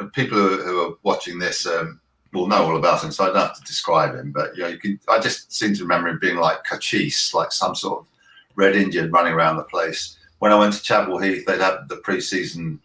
uh, 0.00 0.06
people 0.06 0.38
who, 0.38 0.62
who, 0.62 0.80
are 0.80 0.94
watching 1.02 1.38
this. 1.38 1.66
Um, 1.66 2.00
will 2.32 2.46
know 2.46 2.64
all 2.64 2.76
about 2.76 3.02
him, 3.02 3.10
so 3.10 3.24
I 3.24 3.26
don't 3.28 3.36
have 3.36 3.56
to 3.56 3.64
describe 3.64 4.14
him. 4.14 4.32
But 4.32 4.56
you 4.56 4.62
know, 4.62 4.68
you 4.68 4.78
can. 4.78 5.00
I 5.08 5.18
just 5.18 5.52
seem 5.52 5.74
to 5.74 5.82
remember 5.82 6.08
him 6.08 6.18
being 6.20 6.36
like 6.36 6.64
Cochise, 6.64 7.34
like 7.34 7.52
some 7.52 7.74
sort 7.74 8.00
of 8.00 8.06
Red 8.54 8.76
Indian 8.76 9.10
running 9.10 9.32
around 9.32 9.56
the 9.56 9.64
place. 9.64 10.16
When 10.38 10.52
I 10.52 10.58
went 10.58 10.72
to 10.74 10.82
Chadwell 10.82 11.18
Heath, 11.18 11.44
they'd 11.46 11.60
have 11.60 11.88
the 11.88 11.96
pre-season. 11.96 12.80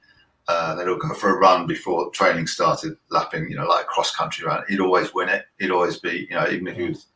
Uh, 0.48 0.76
they'd 0.76 0.88
all 0.88 0.98
go 0.98 1.14
for 1.16 1.36
a 1.36 1.40
run 1.40 1.66
before 1.66 2.12
training 2.12 2.46
started, 2.46 2.96
lapping, 3.10 3.50
you 3.50 3.56
know, 3.56 3.66
like 3.66 3.86
a 3.86 3.88
cross 3.88 4.16
country 4.16 4.46
run. 4.46 4.64
He'd 4.70 4.80
always 4.80 5.12
win 5.12 5.28
it. 5.28 5.46
He'd 5.58 5.72
always 5.72 5.98
be, 5.98 6.28
you 6.30 6.36
know, 6.36 6.48
even 6.48 6.68
if 6.68 6.76
he 6.76 6.90
was 6.90 7.08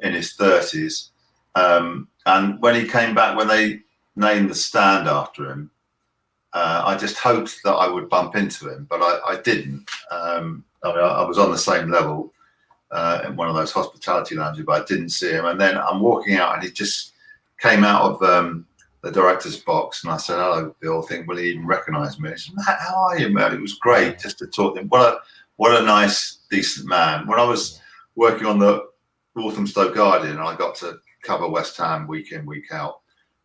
in 0.00 0.12
his 0.12 0.32
thirties. 0.32 1.10
Um, 1.54 2.08
and 2.26 2.60
when 2.60 2.74
he 2.74 2.88
came 2.88 3.14
back, 3.14 3.36
when 3.36 3.46
they 3.48 3.82
named 4.16 4.50
the 4.50 4.54
stand 4.54 5.08
after 5.08 5.50
him, 5.50 5.70
uh, 6.56 6.82
I 6.86 6.96
just 6.96 7.18
hoped 7.18 7.62
that 7.64 7.74
I 7.74 7.86
would 7.86 8.08
bump 8.08 8.34
into 8.34 8.70
him, 8.70 8.86
but 8.88 9.02
I, 9.02 9.34
I 9.34 9.42
didn't. 9.42 9.90
Um, 10.10 10.64
I, 10.82 10.88
mean, 10.88 11.04
I, 11.04 11.22
was 11.22 11.36
on 11.36 11.50
the 11.50 11.58
same 11.58 11.90
level 11.90 12.32
uh, 12.90 13.24
in 13.26 13.36
one 13.36 13.50
of 13.50 13.54
those 13.54 13.72
hospitality 13.72 14.36
lounges, 14.36 14.64
but 14.64 14.80
I 14.80 14.84
didn't 14.86 15.10
see 15.10 15.32
him. 15.32 15.44
And 15.44 15.60
then 15.60 15.76
I'm 15.76 16.00
walking 16.00 16.36
out, 16.36 16.54
and 16.54 16.62
he 16.62 16.70
just 16.70 17.12
came 17.60 17.84
out 17.84 18.10
of 18.10 18.22
um, 18.22 18.66
the 19.02 19.12
director's 19.12 19.58
box, 19.58 20.02
and 20.02 20.10
I 20.10 20.16
said, 20.16 20.36
"Hello, 20.36 20.74
Bill." 20.80 21.04
I 21.04 21.06
think 21.06 21.28
will 21.28 21.36
he 21.36 21.50
even 21.50 21.66
recognise 21.66 22.18
me? 22.18 22.30
He 22.30 22.38
said, 22.38 22.54
Matt, 22.54 22.80
how 22.80 23.02
are 23.02 23.18
you, 23.18 23.28
man? 23.28 23.52
It 23.52 23.60
was 23.60 23.74
great 23.74 24.18
just 24.18 24.38
to 24.38 24.46
talk 24.46 24.76
to 24.76 24.80
him. 24.80 24.88
What 24.88 25.02
a 25.02 25.18
what 25.56 25.78
a 25.78 25.84
nice, 25.84 26.38
decent 26.50 26.88
man. 26.88 27.26
When 27.26 27.38
I 27.38 27.44
was 27.44 27.82
working 28.14 28.46
on 28.46 28.58
the 28.58 28.86
Walthamstow 29.34 29.92
Guardian, 29.92 30.38
and 30.38 30.48
I 30.48 30.56
got 30.56 30.74
to 30.76 31.00
cover 31.22 31.50
West 31.50 31.76
Ham 31.76 32.06
week 32.06 32.32
in, 32.32 32.46
week 32.46 32.72
out. 32.72 33.00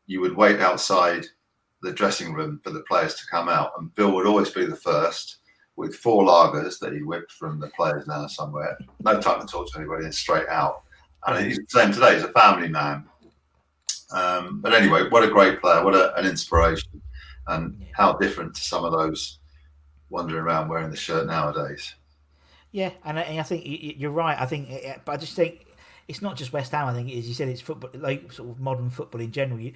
You 0.06 0.22
would 0.22 0.38
wait 0.38 0.62
outside 0.62 1.26
the 1.82 1.92
dressing 1.92 2.34
room 2.34 2.60
for 2.64 2.70
the 2.70 2.82
players 2.82 3.16
to 3.16 3.28
come 3.28 3.50
out, 3.50 3.72
and 3.78 3.94
Bill 3.96 4.12
would 4.12 4.28
always 4.28 4.50
be 4.50 4.66
the 4.66 4.76
first 4.76 5.38
with 5.76 5.96
four 5.96 6.24
lagers 6.24 6.80
that 6.80 6.94
he 6.94 7.02
whipped 7.02 7.32
from 7.32 7.60
the 7.60 7.68
players 7.70 8.06
now 8.08 8.28
somewhere. 8.28 8.78
No 9.04 9.20
time 9.20 9.42
to 9.42 9.48
talk 9.48 9.72
to 9.72 9.80
anybody, 9.80 10.06
and 10.06 10.14
straight 10.14 10.48
out. 10.48 10.84
And 11.26 11.46
he's 11.46 11.58
the 11.58 11.66
same 11.68 11.92
today. 11.92 12.16
He's 12.16 12.24
a 12.24 12.32
family 12.34 12.68
man. 12.68 13.06
Um, 14.12 14.62
but 14.62 14.74
anyway, 14.74 15.10
what 15.10 15.24
a 15.24 15.30
great 15.30 15.62
player! 15.62 15.84
What 15.84 15.96
a, 15.96 16.16
an 16.18 16.26
inspiration, 16.26 17.02
and 17.48 17.84
how 17.94 18.14
different 18.14 18.56
to 18.56 18.62
some 18.62 18.84
of 18.84 18.92
those 18.92 19.40
wandering 20.10 20.44
around 20.44 20.68
wearing 20.68 20.92
the 20.92 20.98
shirt 20.98 21.26
nowadays. 21.26 21.96
Yeah, 22.72 22.92
and 23.04 23.20
I, 23.20 23.24
and 23.24 23.40
I 23.40 23.44
think 23.44 23.64
you're 23.66 24.12
right. 24.12 24.40
I 24.40 24.46
think, 24.46 24.70
but 25.06 25.14
I 25.14 25.18
just 25.18 25.36
think 25.36 25.66
it's 26.08 26.22
not 26.22 26.36
just 26.36 26.54
West 26.54 26.72
Ham. 26.72 26.88
I 26.88 26.94
think, 26.94 27.12
as 27.12 27.28
you 27.28 27.34
said, 27.34 27.48
it's 27.48 27.62
football, 27.62 27.90
like 27.94 28.32
sort 28.32 28.50
of 28.50 28.60
modern 28.60 28.90
football 28.90 29.22
in 29.22 29.32
general. 29.32 29.60
You, 29.60 29.74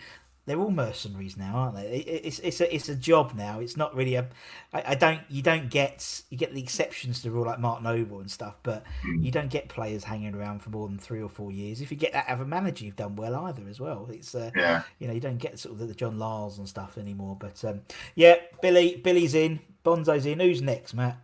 they're 0.47 0.59
all 0.59 0.69
mercenaries 0.69 1.37
now, 1.37 1.55
aren't 1.55 1.75
they? 1.75 1.87
It's 1.97 2.37
it's 2.39 2.61
a 2.61 2.73
it's 2.75 2.87
a 2.87 2.95
job 2.95 3.33
now. 3.35 3.59
It's 3.59 3.75
not 3.75 3.95
really 3.95 4.13
a. 4.15 4.27
I, 4.73 4.83
I 4.89 4.95
don't 4.95 5.21
you 5.27 5.41
don't 5.41 5.69
get 5.71 6.21
you 6.29 6.37
get 6.37 6.53
the 6.53 6.61
exceptions 6.61 7.17
to 7.21 7.29
the 7.29 7.31
rule 7.31 7.45
like 7.45 7.59
Mark 7.59 7.81
Noble 7.81 8.19
and 8.19 8.29
stuff, 8.29 8.55
but 8.61 8.83
Hmm. 9.01 9.23
you 9.23 9.31
don't 9.31 9.49
get 9.49 9.69
players 9.69 10.03
hanging 10.03 10.35
around 10.35 10.59
for 10.61 10.69
more 10.69 10.87
than 10.87 10.99
three 10.99 11.21
or 11.21 11.29
four 11.29 11.51
years. 11.51 11.81
If 11.81 11.89
you 11.91 11.97
get 11.97 12.13
that 12.13 12.29
out 12.29 12.35
of 12.35 12.41
a 12.41 12.45
manager, 12.45 12.85
you've 12.85 12.95
done 12.95 13.15
well 13.15 13.35
either 13.45 13.63
as 13.67 13.79
well. 13.79 14.07
It's 14.11 14.35
uh, 14.35 14.51
Yeah. 14.55 14.83
you 14.99 15.07
know 15.07 15.13
you 15.13 15.19
don't 15.19 15.39
get 15.39 15.57
sort 15.57 15.73
of 15.73 15.79
the, 15.79 15.87
the 15.87 15.95
John 15.95 16.17
Lyalls 16.17 16.59
and 16.59 16.69
stuff 16.69 16.97
anymore. 16.99 17.35
But 17.39 17.63
um, 17.65 17.81
yeah, 18.13 18.35
Billy 18.61 18.97
Billy's 19.03 19.33
in, 19.33 19.59
Bonzo's 19.83 20.25
in. 20.27 20.39
Who's 20.39 20.61
next, 20.61 20.93
Matt? 20.93 21.17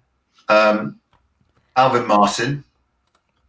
Um, 0.50 1.00
Alvin 1.78 2.08
Martin. 2.08 2.64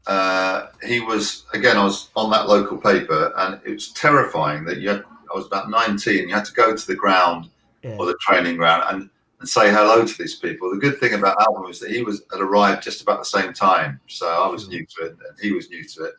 Uh, 0.07 0.67
he 0.87 1.01
was 1.01 1.45
again. 1.55 1.77
I 1.77 1.85
was 1.85 2.11
on 2.17 2.31
that 2.33 2.49
local 2.49 2.77
paper, 2.77 3.33
and 3.39 3.61
it 3.65 3.73
was 3.73 3.89
terrifying 3.93 4.65
that 4.65 4.79
you. 4.79 4.91
Had, 4.91 5.05
I 5.33 5.37
was 5.37 5.47
about 5.47 5.71
nineteen. 5.71 6.29
You 6.29 6.35
had 6.35 6.45
to 6.45 6.53
go 6.53 6.77
to 6.77 6.87
the 6.87 6.97
ground 6.97 7.49
Yeah. 7.83 7.97
or 7.99 8.07
the 8.07 8.16
training 8.21 8.57
ground 8.57 8.85
and, 8.88 9.11
and 9.40 9.49
say 9.49 9.73
hello 9.73 10.05
to 10.05 10.18
these 10.18 10.37
people. 10.37 10.71
The 10.71 10.77
good 10.77 11.01
thing 11.01 11.14
about 11.14 11.40
Alvin 11.40 11.64
was 11.64 11.81
that 11.81 11.90
he 11.90 12.03
was 12.03 12.23
had 12.31 12.40
arrived 12.40 12.83
just 12.83 13.03
about 13.03 13.18
the 13.18 13.25
same 13.25 13.53
time, 13.53 14.01
so 14.07 14.27
I 14.27 14.49
was 14.49 14.66
mm. 14.66 14.71
new 14.71 14.87
to 14.87 15.07
it, 15.07 15.11
and 15.12 15.38
he 15.40 15.53
was 15.53 15.68
new 15.71 15.85
to 15.85 16.05
it. 16.05 16.14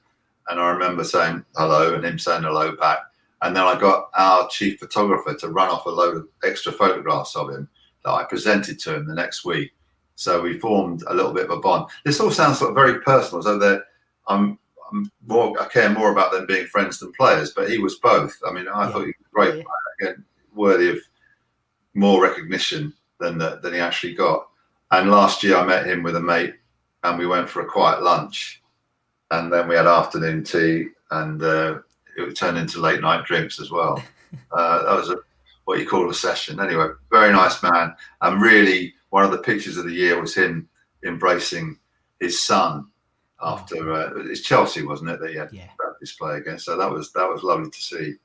And 0.49 0.59
I 0.59 0.69
remember 0.71 1.03
saying 1.03 1.45
hello, 1.55 1.93
and 1.93 2.03
him 2.03 2.19
saying 2.19 2.43
hello 2.43 2.75
back. 2.75 2.99
And 3.41 3.55
then 3.55 3.63
I 3.63 3.79
got 3.79 4.09
our 4.15 4.47
chief 4.49 4.79
photographer 4.79 5.33
to 5.35 5.49
run 5.49 5.69
off 5.69 5.85
a 5.85 5.89
load 5.89 6.15
of 6.15 6.27
extra 6.43 6.71
photographs 6.71 7.35
of 7.35 7.49
him 7.49 7.69
that 8.03 8.11
I 8.11 8.23
presented 8.23 8.79
to 8.79 8.95
him 8.95 9.05
the 9.05 9.13
next 9.13 9.45
week. 9.45 9.71
So 10.15 10.41
we 10.41 10.59
formed 10.59 11.03
a 11.07 11.13
little 11.13 11.33
bit 11.33 11.45
of 11.45 11.51
a 11.51 11.59
bond. 11.59 11.89
This 12.05 12.19
all 12.19 12.31
sounds 12.31 12.59
sort 12.59 12.71
of 12.71 12.75
very 12.75 13.01
personal, 13.01 13.41
so 13.41 13.57
that 13.57 13.83
I'm 14.27 14.59
more, 15.25 15.59
I 15.61 15.67
care 15.67 15.89
more 15.89 16.11
about 16.11 16.31
them 16.31 16.45
being 16.45 16.67
friends 16.67 16.99
than 16.99 17.11
players. 17.13 17.51
But 17.51 17.69
he 17.69 17.77
was 17.77 17.99
both. 17.99 18.35
I 18.47 18.51
mean, 18.51 18.67
I 18.67 18.85
Yeah. 18.85 18.91
thought 18.91 19.01
he 19.01 19.07
was 19.07 19.25
a 19.25 19.33
great, 19.33 19.55
Yeah. 19.55 19.63
player, 19.63 20.11
again, 20.11 20.25
worthy 20.53 20.89
of 20.89 20.99
more 21.93 22.21
recognition 22.21 22.93
than 23.19 23.37
the, 23.37 23.59
than 23.61 23.73
he 23.73 23.79
actually 23.79 24.15
got. 24.15 24.47
And 24.91 25.09
last 25.11 25.43
year 25.43 25.57
I 25.57 25.65
met 25.65 25.85
him 25.85 26.03
with 26.03 26.15
a 26.15 26.19
mate, 26.21 26.55
and 27.03 27.17
we 27.17 27.27
went 27.27 27.49
for 27.49 27.61
a 27.61 27.65
quiet 27.65 28.03
lunch, 28.03 28.61
and 29.31 29.51
then 29.51 29.67
we 29.67 29.75
had 29.75 29.87
afternoon 29.87 30.43
tea, 30.43 30.87
and 31.11 31.41
uh, 31.41 31.79
it 32.17 32.35
turned 32.35 32.57
into 32.57 32.79
late 32.79 33.01
night 33.01 33.25
drinks 33.25 33.59
as 33.59 33.71
well. 33.71 34.03
uh, 34.51 34.83
that 34.83 34.95
was 34.95 35.09
a 35.09 35.17
what 35.65 35.79
you 35.79 35.87
call 35.87 36.09
a 36.09 36.13
session. 36.13 36.59
Anyway, 36.59 36.87
very 37.09 37.31
nice 37.31 37.63
man, 37.63 37.95
and 38.21 38.41
really 38.41 38.93
one 39.09 39.23
of 39.23 39.31
the 39.31 39.37
pictures 39.37 39.77
of 39.77 39.85
the 39.85 39.93
year 39.93 40.19
was 40.19 40.35
him 40.35 40.67
embracing 41.05 41.77
his 42.19 42.43
son 42.43 42.87
after 43.43 43.91
uh, 43.93 44.11
it's 44.17 44.41
Chelsea, 44.41 44.83
wasn't 44.83 45.11
it? 45.11 45.19
That 45.19 45.31
he 45.31 45.37
had 45.37 45.51
Yeah. 45.51 45.69
that 45.79 45.95
display 45.99 46.37
against. 46.37 46.65
So 46.65 46.77
that 46.77 46.89
was 46.91 47.11
that 47.13 47.29
was 47.29 47.43
lovely 47.43 47.69
to 47.69 47.81
see. 47.81 48.15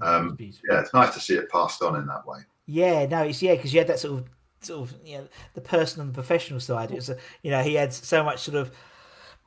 Um, 0.00 0.38
yeah, 0.70 0.80
it's 0.80 0.94
nice 0.94 1.14
to 1.14 1.20
see 1.20 1.34
it 1.34 1.50
passed 1.50 1.82
on 1.82 1.96
in 1.96 2.06
that 2.06 2.26
way. 2.26 2.40
Yeah, 2.66 3.06
no, 3.06 3.22
it's 3.22 3.42
yeah, 3.42 3.54
because 3.54 3.72
you 3.72 3.80
had 3.80 3.88
that 3.88 3.98
sort 3.98 4.20
of 4.20 4.28
sort 4.60 4.90
of 4.90 4.96
you 5.06 5.18
know 5.18 5.28
the 5.54 5.60
personal 5.60 6.06
and 6.06 6.12
the 6.14 6.14
professional 6.20 6.60
side. 6.60 6.90
It 6.90 6.96
was 6.96 7.10
a, 7.10 7.16
you 7.42 7.50
know 7.50 7.62
he 7.62 7.74
had 7.74 7.92
so 7.92 8.22
much 8.22 8.40
sort 8.40 8.56
of 8.56 8.70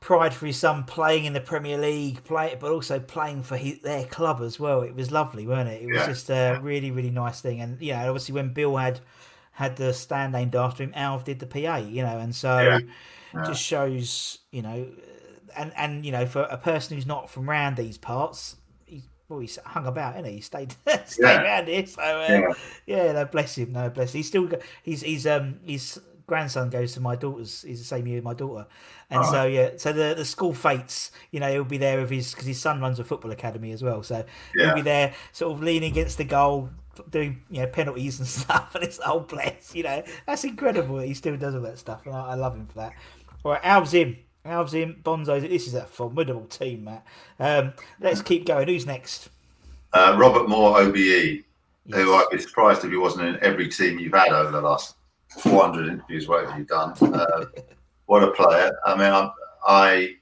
pride 0.00 0.34
for 0.34 0.46
his 0.46 0.58
son 0.58 0.84
playing 0.84 1.24
in 1.24 1.32
the 1.32 1.40
Premier 1.40 1.78
League, 1.78 2.24
play 2.24 2.56
but 2.58 2.72
also 2.72 2.98
playing 2.98 3.42
for 3.44 3.56
his, 3.56 3.80
their 3.80 4.04
club 4.06 4.40
as 4.42 4.58
well. 4.58 4.82
It 4.82 4.94
was 4.94 5.12
lovely, 5.12 5.46
wasn't 5.46 5.70
it? 5.70 5.82
It 5.82 5.88
was 5.90 6.04
Yeah. 6.06 6.06
just 6.06 6.30
a 6.30 6.58
really 6.60 6.90
really 6.90 7.10
nice 7.10 7.40
thing, 7.40 7.60
and 7.60 7.80
you 7.80 7.92
know 7.92 8.08
obviously 8.08 8.34
when 8.34 8.52
Bill 8.52 8.76
had 8.76 9.00
had 9.52 9.76
the 9.76 9.92
stand 9.92 10.32
named 10.32 10.56
after 10.56 10.82
him, 10.82 10.92
Alf 10.96 11.24
did 11.24 11.38
the 11.38 11.46
PA, 11.46 11.76
you 11.76 12.02
know, 12.02 12.18
and 12.18 12.34
so 12.34 12.58
Yeah. 12.64 12.78
it 13.34 13.42
just 13.42 13.62
shows 13.62 14.38
you 14.50 14.62
know, 14.62 14.88
and 15.56 15.72
and 15.76 16.04
you 16.06 16.12
know 16.12 16.26
for 16.26 16.42
a 16.42 16.56
person 16.56 16.96
who's 16.96 17.06
not 17.06 17.30
from 17.30 17.48
round 17.48 17.76
these 17.76 17.98
parts. 17.98 18.56
He's, 18.86 19.02
well, 19.28 19.40
he's 19.40 19.58
hung 19.64 19.86
about, 19.86 20.16
and 20.16 20.26
he? 20.26 20.34
he 20.34 20.40
stayed 20.40 20.72
stayed 21.06 21.22
Yeah. 21.22 21.42
around 21.42 21.68
here. 21.68 21.86
So 21.86 22.02
uh, 22.02 22.26
Yeah. 22.28 22.52
yeah, 22.86 23.12
no, 23.12 23.24
bless 23.24 23.56
him. 23.56 23.72
No, 23.72 23.88
bless. 23.90 24.12
Him. 24.14 24.18
He's 24.18 24.28
still. 24.28 24.48
He's 24.82 25.02
he's 25.02 25.26
um 25.26 25.60
his 25.64 26.00
grandson 26.26 26.70
goes 26.70 26.94
to 26.94 27.00
my 27.00 27.16
daughter's. 27.16 27.62
He's 27.62 27.78
the 27.78 27.84
same 27.84 28.06
year 28.06 28.18
as 28.18 28.24
my 28.24 28.34
daughter, 28.34 28.66
and 29.10 29.24
so 29.24 29.44
yeah. 29.46 29.70
So 29.76 29.92
the 29.92 30.14
the 30.16 30.24
school 30.24 30.54
fetes, 30.54 31.10
you 31.30 31.40
know, 31.40 31.50
he'll 31.50 31.64
be 31.64 31.78
there 31.78 32.00
with 32.00 32.10
his 32.10 32.30
because 32.32 32.46
his 32.46 32.60
son 32.60 32.80
runs 32.80 32.98
a 32.98 33.04
football 33.04 33.30
academy 33.30 33.72
as 33.72 33.82
well. 33.82 34.02
So 34.02 34.24
he'll 34.54 34.74
be 34.74 34.82
there, 34.82 35.14
sort 35.32 35.52
of 35.52 35.62
leaning 35.62 35.90
against 35.90 36.18
the 36.18 36.24
goal, 36.24 36.70
doing 37.10 37.42
you 37.50 37.60
know 37.62 37.66
penalties 37.66 38.18
and 38.18 38.28
stuff. 38.40 38.74
And 38.74 38.84
it's 38.84 39.00
oh 39.04 39.20
bless, 39.20 39.74
you 39.74 39.82
know, 39.82 40.02
that's 40.26 40.44
incredible. 40.44 40.96
that 40.96 41.06
He 41.06 41.14
still 41.14 41.36
does 41.36 41.54
all 41.54 41.62
that 41.62 41.78
stuff, 41.78 42.06
and 42.06 42.14
I, 42.14 42.28
I 42.30 42.34
love 42.34 42.54
him 42.54 42.66
for 42.66 42.74
that. 42.78 42.92
All 43.44 43.52
right, 43.52 43.60
Alv's 43.64 43.92
in. 43.94 44.16
Alv's 44.44 44.74
in. 44.74 44.94
Bonzo's. 45.02 45.44
in. 45.44 45.50
This 45.50 45.66
is 45.66 45.74
a 45.74 45.84
formidable 45.84 46.46
team, 46.46 46.84
Matt. 46.84 47.06
Um, 47.38 47.72
let's 48.00 48.22
keep 48.22 48.46
going. 48.46 48.68
Who's 48.68 48.86
next? 48.86 49.28
Uh, 49.92 50.16
Robert 50.18 50.48
Moore, 50.48 50.78
OBE, 50.80 51.44
Yes. 51.84 51.98
who 51.98 52.14
I'd 52.14 52.26
be 52.30 52.38
surprised 52.38 52.84
if 52.84 52.90
he 52.92 52.96
wasn't 52.96 53.26
in 53.28 53.38
every 53.42 53.68
team 53.68 53.98
you've 53.98 54.14
had 54.14 54.28
over 54.32 54.52
the 54.52 54.60
last 54.60 54.94
400 55.40 55.88
interviews, 55.88 56.28
whatever 56.28 56.56
you've 56.56 56.68
done. 56.68 56.92
Uh, 57.00 57.44
what 58.06 58.22
a 58.22 58.30
player! 58.30 58.70
I 58.86 58.94
mean, 58.94 59.12
I, 59.12 59.30
I 59.66 60.14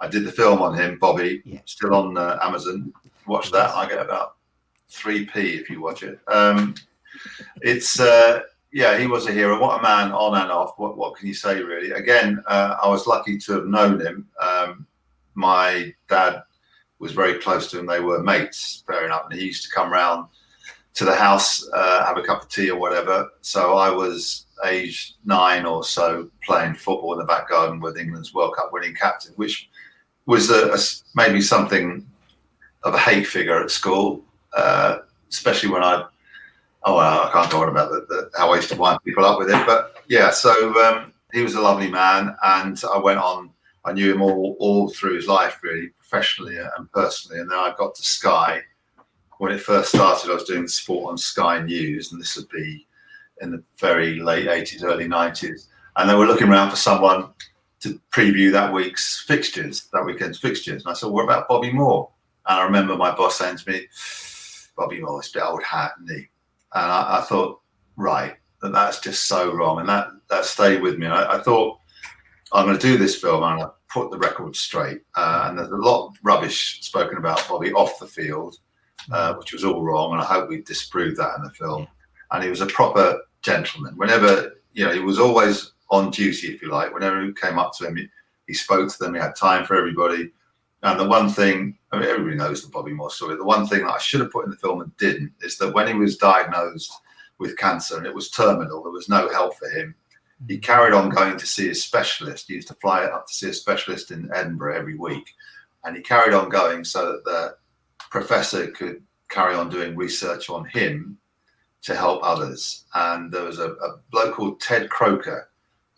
I 0.00 0.08
did 0.08 0.24
the 0.24 0.32
film 0.32 0.60
on 0.62 0.74
him, 0.76 0.98
Bobby, 1.00 1.42
Yeah. 1.44 1.60
still 1.64 1.94
on 1.94 2.16
uh, 2.18 2.38
Amazon. 2.42 2.92
Watch 3.26 3.50
that. 3.52 3.70
I 3.70 3.88
get 3.88 4.00
about 4.00 4.34
three 4.88 5.24
p 5.26 5.54
if 5.54 5.70
you 5.70 5.80
watch 5.80 6.02
it. 6.02 6.18
Um, 6.28 6.74
it's 7.62 8.00
uh, 8.00 8.40
yeah, 8.76 8.98
he 8.98 9.06
was 9.06 9.26
a 9.26 9.32
hero. 9.32 9.58
What 9.58 9.80
a 9.80 9.82
man 9.82 10.12
on 10.12 10.38
and 10.38 10.52
off. 10.52 10.74
What 10.76 10.98
what 10.98 11.16
can 11.16 11.26
you 11.26 11.32
say 11.32 11.62
really? 11.62 11.92
Again, 11.92 12.42
uh, 12.46 12.76
I 12.82 12.86
was 12.88 13.06
lucky 13.06 13.38
to 13.38 13.52
have 13.54 13.66
known 13.66 13.98
him. 13.98 14.28
Um, 14.38 14.86
my 15.34 15.94
dad 16.10 16.42
was 16.98 17.12
very 17.12 17.38
close 17.38 17.70
to 17.70 17.78
him. 17.78 17.86
They 17.86 18.00
were 18.00 18.22
mates, 18.22 18.84
fair 18.86 19.06
enough. 19.06 19.28
And 19.30 19.40
he 19.40 19.46
used 19.46 19.64
to 19.64 19.70
come 19.70 19.90
round 19.90 20.28
to 20.92 21.06
the 21.06 21.14
house, 21.14 21.66
uh, 21.72 22.04
have 22.04 22.18
a 22.18 22.22
cup 22.22 22.42
of 22.42 22.50
tea 22.50 22.70
or 22.70 22.78
whatever. 22.78 23.30
So 23.40 23.78
I 23.78 23.88
was 23.88 24.44
age 24.66 25.14
nine 25.24 25.64
or 25.64 25.82
so 25.82 26.30
playing 26.44 26.74
football 26.74 27.14
in 27.14 27.18
the 27.20 27.24
back 27.24 27.48
garden 27.48 27.80
with 27.80 27.96
England's 27.96 28.34
World 28.34 28.56
Cup 28.56 28.74
winning 28.74 28.94
captain, 28.94 29.32
which 29.36 29.70
was 30.26 30.50
a, 30.50 30.74
a 30.74 30.78
maybe 31.14 31.40
something 31.40 32.06
of 32.82 32.92
a 32.92 32.98
hate 32.98 33.26
figure 33.26 33.58
at 33.58 33.70
school, 33.70 34.22
uh, 34.54 34.98
especially 35.30 35.70
when 35.70 35.82
I. 35.82 36.04
Oh, 36.88 36.98
I 36.98 37.28
can't 37.32 37.52
on 37.52 37.68
about 37.68 37.90
the, 37.90 38.06
the, 38.08 38.30
how 38.38 38.52
I 38.52 38.56
used 38.56 38.68
to 38.68 38.76
wind 38.76 39.00
people 39.04 39.24
up 39.24 39.40
with 39.40 39.50
it, 39.50 39.66
but 39.66 40.04
yeah. 40.06 40.30
So 40.30 40.52
um, 40.84 41.12
he 41.32 41.42
was 41.42 41.56
a 41.56 41.60
lovely 41.60 41.90
man, 41.90 42.36
and 42.44 42.80
I 42.94 42.98
went 42.98 43.18
on. 43.18 43.50
I 43.84 43.92
knew 43.92 44.12
him 44.12 44.22
all 44.22 44.56
all 44.60 44.88
through 44.90 45.16
his 45.16 45.26
life, 45.26 45.58
really, 45.64 45.88
professionally 45.88 46.58
and 46.58 46.90
personally. 46.92 47.40
And 47.40 47.50
then 47.50 47.58
I 47.58 47.74
got 47.76 47.96
to 47.96 48.02
Sky 48.04 48.62
when 49.38 49.50
it 49.50 49.60
first 49.60 49.88
started. 49.88 50.30
I 50.30 50.34
was 50.34 50.44
doing 50.44 50.68
sport 50.68 51.10
on 51.10 51.18
Sky 51.18 51.60
News, 51.60 52.12
and 52.12 52.20
this 52.20 52.36
would 52.36 52.48
be 52.50 52.86
in 53.40 53.50
the 53.50 53.64
very 53.78 54.20
late 54.20 54.46
eighties, 54.46 54.84
early 54.84 55.08
nineties. 55.08 55.68
And 55.96 56.08
they 56.08 56.14
were 56.14 56.26
looking 56.26 56.48
around 56.48 56.70
for 56.70 56.76
someone 56.76 57.30
to 57.80 58.00
preview 58.12 58.52
that 58.52 58.72
week's 58.72 59.24
fixtures, 59.26 59.88
that 59.92 60.04
weekend's 60.04 60.38
fixtures. 60.38 60.84
And 60.84 60.92
I 60.92 60.94
said, 60.94 61.10
"What 61.10 61.24
about 61.24 61.48
Bobby 61.48 61.72
Moore?" 61.72 62.10
And 62.46 62.60
I 62.60 62.64
remember 62.64 62.96
my 62.96 63.12
boss 63.12 63.38
saying 63.38 63.56
to 63.56 63.70
me, 63.70 63.88
"Bobby 64.76 65.00
Moore's 65.00 65.30
a 65.30 65.32
bit 65.32 65.42
old 65.42 65.64
hat, 65.64 65.94
isn't 66.04 66.16
he?" 66.16 66.28
And 66.76 66.92
I, 66.92 67.18
I 67.18 67.20
thought, 67.22 67.60
right, 67.96 68.36
that 68.62 68.72
that's 68.72 69.00
just 69.00 69.26
so 69.26 69.52
wrong, 69.52 69.80
and 69.80 69.88
that 69.88 70.08
that 70.30 70.44
stayed 70.44 70.82
with 70.82 70.98
me. 70.98 71.06
And 71.06 71.14
I, 71.14 71.36
I 71.36 71.38
thought, 71.38 71.78
I'm 72.52 72.66
going 72.66 72.78
to 72.78 72.86
do 72.86 72.96
this 72.96 73.20
film 73.20 73.42
and 73.42 73.62
I 73.62 73.66
put 73.88 74.10
the 74.10 74.18
record 74.18 74.54
straight. 74.56 75.00
Uh, 75.16 75.46
and 75.48 75.58
there's 75.58 75.70
a 75.70 75.76
lot 75.76 76.08
of 76.08 76.16
rubbish 76.22 76.80
spoken 76.82 77.18
about 77.18 77.46
Bobby 77.48 77.72
off 77.72 77.98
the 77.98 78.06
field, 78.06 78.56
uh, 79.12 79.34
which 79.34 79.52
was 79.52 79.64
all 79.64 79.82
wrong. 79.82 80.12
And 80.12 80.20
I 80.20 80.24
hope 80.24 80.48
we 80.48 80.62
disproved 80.62 81.16
that 81.16 81.36
in 81.36 81.44
the 81.44 81.50
film. 81.50 81.86
And 82.30 82.42
he 82.42 82.50
was 82.50 82.60
a 82.60 82.66
proper 82.66 83.20
gentleman. 83.42 83.96
Whenever, 83.96 84.54
you 84.72 84.84
know, 84.84 84.92
he 84.92 85.00
was 85.00 85.18
always 85.18 85.72
on 85.90 86.10
duty, 86.10 86.48
if 86.48 86.62
you 86.62 86.70
like. 86.70 86.92
Whenever 86.92 87.24
he 87.24 87.32
came 87.32 87.58
up 87.58 87.76
to 87.78 87.86
him, 87.86 87.96
he, 87.96 88.08
he 88.46 88.54
spoke 88.54 88.90
to 88.90 88.98
them. 88.98 89.14
He 89.14 89.20
had 89.20 89.36
time 89.36 89.64
for 89.64 89.76
everybody. 89.76 90.30
And 90.82 91.00
the 91.00 91.08
one 91.08 91.28
thing, 91.28 91.78
I 91.90 91.98
mean, 91.98 92.08
everybody 92.08 92.36
knows 92.36 92.62
the 92.62 92.70
Bobby 92.70 92.92
Moore 92.92 93.10
story. 93.10 93.36
The 93.36 93.44
one 93.44 93.66
thing 93.66 93.82
that 93.84 93.94
I 93.94 93.98
should 93.98 94.20
have 94.20 94.30
put 94.30 94.44
in 94.44 94.50
the 94.50 94.56
film 94.56 94.80
and 94.80 94.96
didn't 94.98 95.32
is 95.40 95.56
that 95.58 95.74
when 95.74 95.88
he 95.88 95.94
was 95.94 96.16
diagnosed 96.16 96.92
with 97.38 97.56
cancer 97.56 97.96
and 97.96 98.06
it 98.06 98.14
was 98.14 98.30
terminal, 98.30 98.82
there 98.82 98.92
was 98.92 99.08
no 99.08 99.28
help 99.30 99.56
for 99.56 99.68
him 99.70 99.94
he 100.48 100.56
hmm. 100.56 100.60
carried 100.60 100.92
on 100.92 101.08
going 101.08 101.36
to 101.36 101.46
see 101.46 101.70
a 101.70 101.74
specialist. 101.74 102.48
He 102.48 102.54
used 102.54 102.68
to 102.68 102.74
fly 102.74 103.04
up 103.04 103.26
to 103.26 103.32
see 103.32 103.48
a 103.48 103.52
specialist 103.52 104.10
in 104.10 104.30
Edinburgh 104.34 104.76
every 104.76 104.96
week. 104.96 105.34
And 105.84 105.96
he 105.96 106.02
carried 106.02 106.34
on 106.34 106.48
going 106.48 106.84
so 106.84 107.12
that 107.12 107.24
the 107.24 107.56
professor 108.10 108.66
could 108.68 109.02
carry 109.28 109.54
on 109.54 109.68
doing 109.68 109.96
research 109.96 110.50
on 110.50 110.64
him 110.66 111.18
to 111.82 111.94
help 111.94 112.20
others. 112.22 112.84
And 112.94 113.32
there 113.32 113.44
was 113.44 113.58
a, 113.58 113.70
a 113.72 113.98
bloke 114.10 114.34
called 114.34 114.60
Ted 114.60 114.90
Croker, 114.90 115.48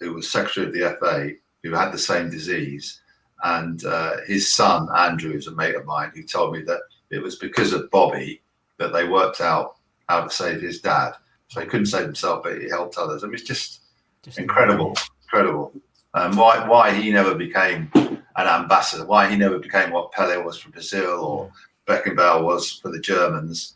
who 0.01 0.13
was 0.13 0.31
secretary 0.31 0.67
of 0.67 0.73
the 0.73 0.97
FA, 1.01 1.31
who 1.63 1.75
had 1.75 1.91
the 1.91 1.99
same 1.99 2.31
disease. 2.31 3.01
And 3.45 3.85
uh, 3.85 4.17
his 4.27 4.53
son, 4.53 4.89
Andrew, 4.97 5.33
is 5.33 5.47
a 5.47 5.53
mate 5.53 5.77
of 5.77 5.87
mine, 5.87 6.11
who 6.15 6.23
told 6.23 6.53
me 6.53 6.63
that 6.63 6.81
it 7.11 7.23
was 7.23 7.37
because 7.37 7.73
of 7.73 7.91
Bobby 7.91 8.41
that 8.79 8.93
they 8.93 9.07
worked 9.07 9.41
out 9.41 9.77
how 10.09 10.25
to 10.25 10.31
save 10.31 10.61
his 10.61 10.81
dad. 10.81 11.13
So 11.49 11.61
he 11.61 11.67
couldn't 11.67 11.87
save 11.87 12.05
himself, 12.05 12.43
but 12.43 12.61
he 12.61 12.69
helped 12.69 12.99
others. 12.99 13.23
I 13.23 13.27
mean, 13.27 13.35
it's 13.35 13.43
just 13.43 13.81
Just 14.23 14.39
incredible, 14.39 14.95
incredible. 15.25 15.73
Um, 16.15 16.37
why 16.37 16.67
why 16.67 16.93
he 16.93 17.11
never 17.11 17.35
became 17.35 17.91
an 17.95 18.47
ambassador? 18.47 19.07
Why 19.07 19.31
he 19.31 19.37
never 19.37 19.59
became 19.59 19.91
what 19.91 20.13
Pele 20.13 20.43
was 20.43 20.59
for 20.59 20.71
Brazil 20.71 21.21
or 21.21 21.53
Beckenbauer 21.87 22.43
was 22.43 22.73
for 22.73 22.91
the 22.91 23.01
Germans? 23.01 23.75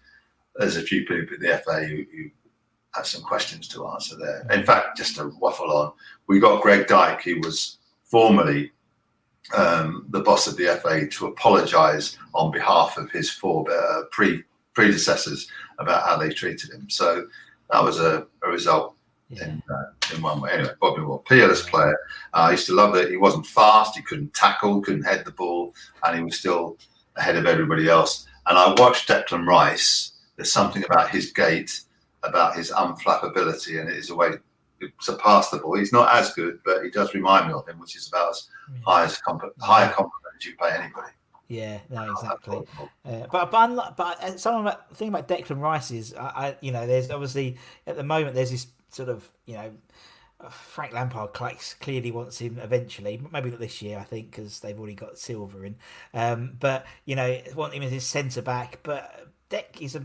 there's 0.57 0.77
a 0.77 0.83
few 0.83 1.05
people 1.05 1.35
at 1.35 1.41
the 1.41 1.59
FA 1.65 1.85
who, 1.85 2.05
who 2.15 2.31
have 2.95 3.07
some 3.07 3.23
questions 3.23 3.69
to 3.69 3.87
answer 3.89 4.17
there. 4.17 4.47
In 4.51 4.65
fact, 4.65 4.97
just 4.97 5.17
to 5.17 5.33
waffle 5.41 5.73
on, 5.73 5.93
we 6.27 6.39
got 6.39 6.63
Greg 6.63 6.87
Dyke, 6.87 7.23
who 7.23 7.41
was 7.41 7.79
formerly 8.05 8.71
um, 9.55 10.07
the 10.11 10.21
boss 10.21 10.47
of 10.47 10.57
the 10.57 10.79
FA, 10.83 11.07
to 11.07 11.27
apologise 11.27 12.17
on 12.35 12.51
behalf 12.51 12.97
of 12.97 13.11
his 13.11 13.31
four 13.31 13.71
uh, 13.71 14.03
pre 14.11 14.43
predecessors 14.75 15.49
about 15.79 16.05
how 16.05 16.17
they 16.17 16.31
treated 16.31 16.73
him. 16.73 16.89
So 16.89 17.27
that 17.71 17.83
was 17.83 18.01
a, 18.01 18.27
a 18.43 18.49
result 18.49 18.97
yeah. 19.29 19.45
in, 19.45 19.63
uh, 19.71 20.15
in 20.15 20.23
one 20.23 20.41
way. 20.41 20.53
Anyway, 20.53 20.73
Bobby 20.81 21.03
Moore, 21.03 21.23
peerless 21.23 21.69
player. 21.69 21.97
Uh, 22.35 22.49
I 22.49 22.51
used 22.53 22.67
to 22.67 22.75
love 22.75 22.95
it. 22.95 23.11
He 23.11 23.17
wasn't 23.17 23.47
fast. 23.47 23.97
He 23.97 24.03
couldn't 24.03 24.35
tackle, 24.35 24.81
couldn't 24.81 25.03
head 25.03 25.25
the 25.25 25.33
ball, 25.33 25.75
and 26.05 26.17
he 26.17 26.23
was 26.23 26.39
still 26.39 26.79
ahead 27.17 27.37
of 27.37 27.47
everybody 27.47 27.89
else. 27.89 28.27
And 28.47 28.59
I 28.59 28.75
watched 28.79 29.09
Declan 29.09 29.47
Rice. 29.47 30.13
There's 30.37 30.53
something 30.53 30.85
about 30.85 31.11
his 31.11 31.33
gait, 31.33 31.83
about 32.23 32.57
his 32.57 32.71
unflappability, 32.71 33.81
and 33.81 33.89
it 33.89 33.97
is 33.97 34.11
a 34.11 34.15
way 34.15 34.31
to 35.03 35.17
pass 35.17 35.51
the 35.51 35.59
ball. 35.59 35.77
He's 35.77 35.93
not 35.93 36.15
as 36.15 36.33
good, 36.35 36.61
but 36.65 36.83
he 36.85 36.91
does 36.91 37.15
remind 37.15 37.49
me 37.49 37.55
of 37.55 37.69
him, 37.69 37.79
which 37.79 37.97
is 37.97 38.09
about 38.09 38.31
as 38.31 38.49
high 38.85 39.05
as 39.05 39.19
comp- 39.19 39.43
higher 39.61 39.89
compliment 39.89 40.35
as 40.39 40.47
you 40.47 40.55
pay 40.57 40.71
anybody. 40.71 41.13
Yeah, 41.49 41.81
no, 41.91 42.11
exactly. 42.11 42.63
Uh, 43.05 43.27
but 43.31 43.51
but 43.51 43.97
but 43.97 44.23
uh, 44.23 44.37
something 44.39 44.63
about 44.63 44.89
the 44.89 44.95
thing 44.95 45.09
about 45.09 45.29
Declan 45.29 45.61
Rice 45.61 45.91
is, 45.91 46.15
I, 46.15 46.25
I, 46.25 46.57
you 46.61 46.73
know, 46.73 46.87
there's 46.87 47.11
obviously 47.11 47.59
at 47.87 47.97
the 47.97 48.03
moment 48.03 48.35
there's 48.35 48.51
this 48.51 48.67
sort 48.91 49.09
of 49.09 49.31
you 49.47 49.55
know. 49.55 49.73
Frank 50.51 50.93
Lampard 50.93 51.35
clearly 51.79 52.11
wants 52.11 52.41
him 52.41 52.59
eventually, 52.59 53.23
maybe 53.31 53.51
not 53.51 53.61
this 53.61 53.81
year, 53.81 53.97
I 53.97 54.03
think, 54.03 54.33
because 54.33 54.59
they've 54.59 54.77
already 54.77 54.97
got 54.97 55.17
Silva 55.17 55.63
in. 55.63 55.77
Um, 56.13 56.55
but 56.59 56.85
you 57.05 57.15
know, 57.15 57.41
want 57.55 57.75
him 57.75 57.85
as 57.85 57.93
his 57.93 58.05
centre 58.05 58.43
back. 58.43 58.81
But 58.83 59.29
Deck 59.51 59.81
is 59.81 59.95
a 59.95 60.03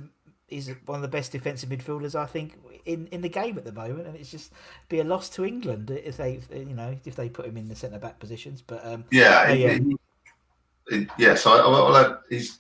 is 0.50 0.72
one 0.86 0.98
of 0.98 1.02
the 1.02 1.08
best 1.08 1.32
defensive 1.32 1.70
midfielders 1.70 2.16
I 2.16 2.26
think 2.26 2.54
in, 2.86 3.08
in 3.08 3.22
the 3.22 3.30
game 3.30 3.58
at 3.58 3.66
the 3.66 3.72
moment, 3.72 4.08
and 4.08 4.16
it's 4.16 4.32
just 4.32 4.54
be 4.88 5.00
a 5.00 5.04
loss 5.04 5.30
to 5.32 5.46
England 5.46 5.90
if 5.92 6.18
they 6.18 6.40
you 6.54 6.74
know 6.74 6.96
if 7.06 7.16
they 7.16 7.30
put 7.30 7.46
him 7.46 7.58
in 7.58 7.68
the 7.68 7.76
centre 7.76 8.00
back 8.00 8.20
positions. 8.20 8.62
But 8.62 8.86
um, 8.86 9.04
yeah, 9.12 9.52
yeah, 9.52 9.80
yeah. 11.18 11.36
So 11.36 11.52
I, 11.52 11.68
well, 11.68 12.22
he's 12.30 12.60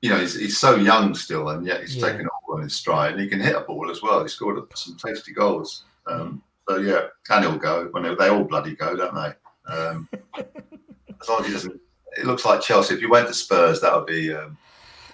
you 0.00 0.10
know 0.10 0.18
he's, 0.18 0.38
he's 0.38 0.58
so 0.58 0.76
young 0.76 1.14
still, 1.14 1.50
and 1.50 1.66
yet 1.66 1.82
he's 1.82 1.96
yeah. 1.96 2.06
taken 2.06 2.22
it 2.22 2.28
all 2.48 2.56
on 2.56 2.62
his 2.62 2.74
stride, 2.74 3.12
and 3.12 3.20
he 3.20 3.28
can 3.28 3.40
hit 3.40 3.54
a 3.54 3.60
ball 3.60 3.90
as 3.90 4.02
well. 4.02 4.22
He 4.22 4.28
scored 4.28 4.58
some 4.74 4.96
tasty 4.96 5.32
goals. 5.32 5.84
Um, 6.06 6.42
so 6.68 6.78
yeah, 6.78 7.08
and 7.30 7.44
he'll 7.44 7.58
go 7.58 7.88
when 7.90 8.02
they, 8.02 8.14
they 8.14 8.28
all 8.28 8.44
bloody 8.44 8.74
go, 8.74 8.96
don't 8.96 9.14
they? 9.14 9.72
Um, 9.72 10.08
as 10.38 11.28
long 11.28 11.40
as 11.40 11.46
he 11.46 11.52
doesn't. 11.52 11.80
It 12.18 12.24
looks 12.24 12.46
like 12.46 12.62
Chelsea. 12.62 12.94
If 12.94 13.02
you 13.02 13.10
went 13.10 13.28
to 13.28 13.34
Spurs, 13.34 13.82
that 13.82 13.94
would 13.94 14.06
be. 14.06 14.32
Um, 14.32 14.56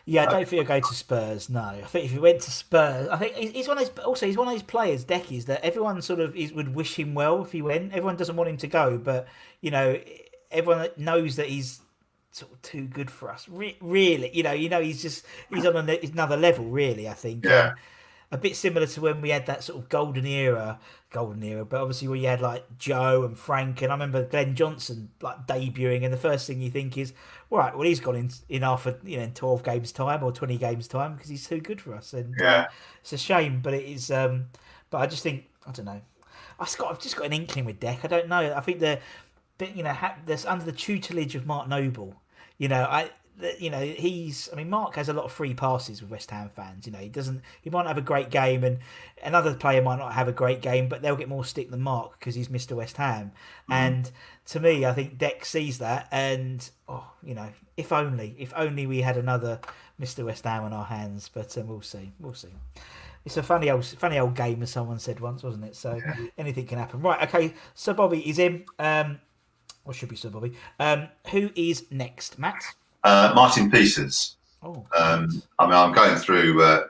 yeah, 0.05 0.23
I 0.23 0.27
don't 0.27 0.49
think 0.49 0.51
he'll 0.51 0.65
go 0.65 0.81
to 0.81 0.95
Spurs. 0.95 1.49
No, 1.49 1.61
I 1.61 1.83
think 1.83 2.07
if 2.07 2.11
he 2.13 2.19
went 2.19 2.41
to 2.43 2.51
Spurs, 2.51 3.09
I 3.09 3.17
think 3.17 3.35
he's 3.37 3.69
one 3.69 3.79
of 3.79 3.95
those. 3.95 4.05
Also, 4.05 4.27
he's 4.27 4.37
one 4.37 4.49
of 4.49 4.55
those 4.55 4.63
players, 4.63 5.05
Decky's, 5.05 5.45
that 5.47 5.65
everyone 5.65 6.01
sort 6.03 6.21
of 6.21 6.35
is, 6.37 6.53
would 6.53 6.75
wish 6.75 6.99
him 6.99 7.15
well 7.15 7.43
if 7.43 7.53
he 7.53 7.63
went. 7.63 7.93
Everyone 7.93 8.17
doesn't 8.17 8.37
want 8.37 8.51
him 8.51 8.57
to 8.59 8.67
go, 8.67 8.99
but 8.99 9.29
you 9.61 9.71
know, 9.71 9.99
everyone 10.51 10.89
knows 10.97 11.37
that 11.37 11.47
he's 11.47 11.81
sort 12.33 12.53
of 12.53 12.61
too 12.63 12.87
good 12.87 13.11
for 13.11 13.31
us. 13.31 13.49
Re- 13.49 13.77
really, 13.81 14.31
you 14.35 14.43
know, 14.43 14.53
you 14.53 14.69
know, 14.69 14.81
he's 14.81 15.03
just 15.03 15.25
he's 15.51 15.67
on 15.67 15.77
another 15.77 16.37
level. 16.37 16.65
Really, 16.65 17.09
I 17.09 17.15
think. 17.15 17.45
Yeah. 17.45 17.69
Um, 17.69 17.75
a 18.33 18.39
bit 18.39 18.57
similar 18.57 18.87
to 18.87 19.01
when 19.03 19.21
we 19.21 19.29
had 19.29 19.45
that 19.45 19.63
sort 19.63 19.79
of 19.79 19.91
golden 19.91 20.27
era, 20.27 20.81
golden 21.11 21.43
era, 21.43 21.67
but 21.67 21.81
obviously 21.81 22.09
where 22.09 22.17
you 22.17 22.27
had 22.27 22.41
like 22.41 22.65
Joe 22.79 23.25
and 23.25 23.39
Frank, 23.39 23.83
and 23.83 23.93
I 23.93 23.95
remember 23.95 24.25
Glenn 24.25 24.55
Johnson 24.57 25.11
like 25.21 25.47
debuting, 25.47 26.03
and 26.03 26.13
the 26.13 26.19
first 26.19 26.47
thing 26.47 26.63
you 26.63 26.71
think 26.71 26.97
is, 26.97 27.13
right, 27.51 27.77
well 27.77 27.87
he's 27.87 28.01
gone 28.01 28.17
in 28.17 28.31
in 28.49 28.65
after 28.65 28.99
you 29.05 29.19
know 29.19 29.25
in 29.25 29.35
twelve 29.35 29.63
games 29.63 29.93
time 29.93 30.25
or 30.25 30.33
twenty 30.33 30.57
games 30.57 30.89
time 30.89 31.15
because 31.15 31.29
he's 31.29 31.47
too 31.47 31.61
good 31.61 31.81
for 31.81 31.95
us, 31.95 32.15
and 32.15 32.35
yeah. 32.41 32.55
Uh, 32.55 32.67
it's 33.03 33.13
a 33.13 33.19
shame, 33.19 33.61
but 33.63 33.75
it 33.75 33.85
is. 33.85 34.11
Um, 34.11 34.47
but 34.89 34.99
I 34.99 35.07
just 35.07 35.23
think 35.23 35.45
I 35.67 35.71
don't 35.73 35.87
know. 35.87 36.01
I've 36.59 36.77
got 36.79 36.91
I've 36.91 37.01
just 37.01 37.17
got 37.17 37.27
an 37.27 37.35
inkling 37.35 37.67
with 37.67 37.81
Deck. 37.81 38.01
I 38.03 38.09
don't 38.09 38.29
know. 38.29 38.55
I 38.55 38.61
think 38.61 38.81
the, 38.81 38.99
you 39.75 39.83
know, 39.83 39.93
ha- 39.93 40.17
there's 40.25 40.47
under 40.47 40.65
the 40.65 40.73
tutelage 40.73 41.35
of 41.35 41.45
Mark 41.45 41.69
Noble. 41.69 42.15
You 42.57 42.69
know, 42.69 42.83
I 42.85 43.11
you 43.59 43.71
know 43.71 43.81
he's 43.81 44.49
i 44.53 44.57
mean 44.57 44.71
mark 44.71 44.95
has 44.95 45.09
a 45.09 45.13
lot 45.13 45.25
of 45.25 45.33
free 45.33 45.55
passes 45.55 46.01
with 46.01 46.11
west 46.11 46.31
ham 46.31 46.49
fans 46.49 46.87
you 46.87 46.93
know 46.93 46.99
he 46.99 47.09
doesn't 47.09 47.43
he 47.61 47.71
might 47.71 47.87
have 47.87 47.99
a 47.99 48.03
great 48.03 48.31
game 48.31 48.65
and 48.65 48.79
another 49.23 49.55
player 49.55 49.83
might 49.83 49.99
not 49.99 50.13
have 50.13 50.29
a 50.29 50.33
great 50.33 50.61
game 50.61 50.89
but 50.89 51.03
they'll 51.03 51.17
get 51.17 51.29
more 51.29 51.45
stick 51.45 51.71
than 51.71 51.81
mark 51.81 52.19
because 52.19 52.35
he's 52.35 52.49
mr 52.49 52.77
west 52.77 52.97
ham 52.97 53.33
mm. 53.71 53.75
and 53.75 54.11
to 54.47 54.61
me 54.61 54.85
i 54.85 54.93
think 54.93 55.19
deck 55.19 55.45
sees 55.45 55.79
that 55.79 56.09
and 56.11 56.71
oh 56.89 57.05
you 57.23 57.35
know 57.35 57.49
if 57.77 57.93
only 57.93 58.35
if 58.39 58.53
only 58.57 58.87
we 58.87 59.01
had 59.01 59.17
another 59.17 59.61
mr 60.01 60.25
west 60.25 60.45
ham 60.45 60.65
on 60.65 60.73
our 60.73 60.85
hands 60.85 61.31
but 61.33 61.57
um, 61.59 61.67
we'll 61.67 61.83
see 61.83 62.13
we'll 62.21 62.35
see 62.35 62.55
it's 63.25 63.37
a 63.37 63.43
funny 63.43 63.71
old 63.71 63.85
funny 63.85 64.19
old 64.19 64.35
game 64.35 64.63
as 64.63 64.71
someone 64.71 64.99
said 64.99 65.21
once 65.21 65.43
wasn't 65.43 65.65
it 65.65 65.77
so 65.77 65.95
yeah. 65.95 66.15
anything 66.39 66.67
can 66.67 66.79
happen 66.79 67.01
right 67.01 67.23
okay 67.23 67.55
so 67.75 67.93
bobby 67.93 68.29
is 68.29 68.39
in 68.39 68.65
um 68.79 69.19
or 69.85 69.93
should 69.93 70.09
be 70.09 70.15
Sir 70.15 70.31
Bobby. 70.31 70.53
Um, 70.79 71.09
who 71.33 71.51
is 71.57 71.87
next, 71.91 72.39
Matt? 72.39 72.63
Uh, 73.05 73.33
Martin 73.35 73.71
Peters. 73.71 74.37
Oh, 74.63 74.87
um, 74.97 75.43
I 75.59 75.67
mean, 75.67 75.75
I'm 75.75 75.93
going 75.93 76.17
through 76.17 76.63
uh, 76.63 76.85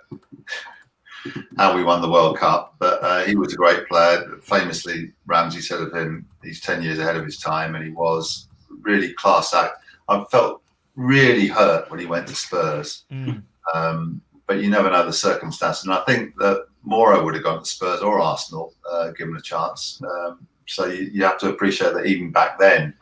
how 1.57 1.75
we 1.75 1.85
won 1.85 2.03
the 2.03 2.11
World 2.11 2.39
Cup, 2.39 2.75
but 2.79 3.03
uh, 3.03 3.25
he 3.25 3.35
was 3.35 3.53
a 3.55 3.57
great 3.57 3.89
player. 3.89 4.39
Famously, 4.43 5.13
Ramsey 5.27 5.61
said 5.61 5.81
of 5.81 5.93
him, 5.93 6.27
he's 6.43 6.61
10 6.61 6.83
years 6.83 6.99
ahead 6.99 7.17
of 7.17 7.25
his 7.25 7.39
time, 7.39 7.75
and 7.75 7.85
he 7.85 7.91
was 7.91 8.49
really 8.83 9.13
class 9.15 9.55
act. 9.55 9.79
I 10.09 10.25
felt 10.31 10.63
really 10.97 11.47
hurt 11.47 11.91
when 11.91 12.01
he 12.01 12.07
went 12.07 12.29
to 12.29 12.35
Spurs, 12.35 13.05
mm. 13.11 13.43
um, 13.75 14.21
but 14.47 14.61
you 14.61 14.69
never 14.69 14.91
know 14.91 15.07
the 15.07 15.13
circumstances. 15.13 15.85
And 15.85 15.95
I 15.95 16.03
think 16.05 16.37
that 16.37 16.67
Moore 16.83 17.23
would 17.23 17.35
have 17.35 17.45
gone 17.45 17.61
to 17.61 17.65
Spurs 17.65 18.01
or 18.01 18.21
Arsenal, 18.21 18.75
uh, 18.91 19.13
given 19.13 19.37
a 19.37 19.41
chance. 19.41 20.03
Um, 20.05 20.47
so 20.67 20.87
you, 20.87 21.11
you, 21.13 21.25
have 21.25 21.39
to 21.39 21.49
appreciate 21.49 21.95
that 21.95 22.07
even 22.07 22.31
back 22.31 22.59
then, 22.59 22.95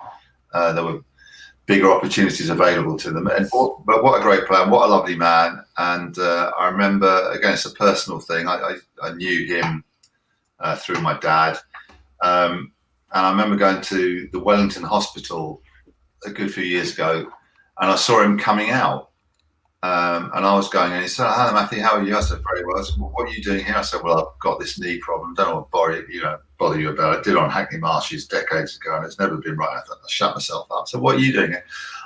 uh, 0.52 0.72
there 0.72 0.84
were 0.84 1.00
bigger 1.70 1.92
opportunities 1.92 2.50
available 2.50 2.98
to 2.98 3.12
them. 3.12 3.28
And 3.28 3.48
but 3.48 4.02
what 4.02 4.18
a 4.18 4.22
great 4.22 4.44
player, 4.46 4.68
what 4.68 4.88
a 4.88 4.92
lovely 4.92 5.14
man. 5.14 5.64
And 5.78 6.18
uh, 6.18 6.50
I 6.58 6.66
remember 6.68 7.30
again, 7.30 7.52
it's 7.52 7.64
a 7.64 7.70
personal 7.70 8.18
thing. 8.18 8.48
I, 8.48 8.56
I, 8.56 8.76
I 9.04 9.12
knew 9.12 9.46
him 9.46 9.84
uh, 10.58 10.74
through 10.74 11.00
my 11.00 11.16
dad, 11.20 11.58
um, 12.22 12.72
and 13.12 13.24
I 13.26 13.30
remember 13.30 13.54
going 13.54 13.82
to 13.82 14.28
the 14.32 14.40
Wellington 14.40 14.82
Hospital 14.82 15.62
a 16.26 16.30
good 16.30 16.52
few 16.52 16.64
years 16.64 16.92
ago, 16.92 17.30
and 17.78 17.90
I 17.90 17.94
saw 17.94 18.20
him 18.20 18.36
coming 18.36 18.70
out. 18.70 19.10
Um, 19.82 20.30
and 20.34 20.44
I 20.44 20.54
was 20.56 20.68
going, 20.68 20.92
and 20.92 21.02
he 21.02 21.08
said, 21.08 21.30
"Hello, 21.30 21.54
Matthew. 21.54 21.82
How 21.82 21.96
are 21.96 22.02
you?" 22.02 22.16
I 22.16 22.20
said, 22.20 22.42
"Very 22.52 22.66
well." 22.66 22.80
I 22.80 22.82
said, 22.82 22.98
well, 22.98 23.12
"What 23.14 23.28
are 23.28 23.32
you 23.32 23.42
doing 23.44 23.64
here?" 23.64 23.76
I 23.76 23.82
said, 23.82 24.02
"Well, 24.02 24.18
I've 24.18 24.40
got 24.40 24.58
this 24.58 24.78
knee 24.78 24.98
problem. 24.98 25.34
Don't 25.34 25.54
want 25.54 25.94
to 25.94 26.12
you, 26.12 26.20
know, 26.20 26.38
bother 26.60 26.78
you 26.78 26.90
about. 26.90 27.18
I 27.18 27.22
did 27.22 27.36
on 27.36 27.50
Hackney 27.50 27.78
Marshes 27.78 28.28
decades 28.28 28.76
ago, 28.76 28.96
and 28.96 29.04
it's 29.04 29.18
never 29.18 29.38
been 29.38 29.56
right. 29.56 29.78
I 29.78 29.80
thought 29.80 29.98
I 30.04 30.08
shut 30.08 30.36
myself 30.36 30.68
up. 30.70 30.86
So, 30.86 31.00
what 31.00 31.16
are 31.16 31.18
you 31.18 31.32
doing? 31.32 31.56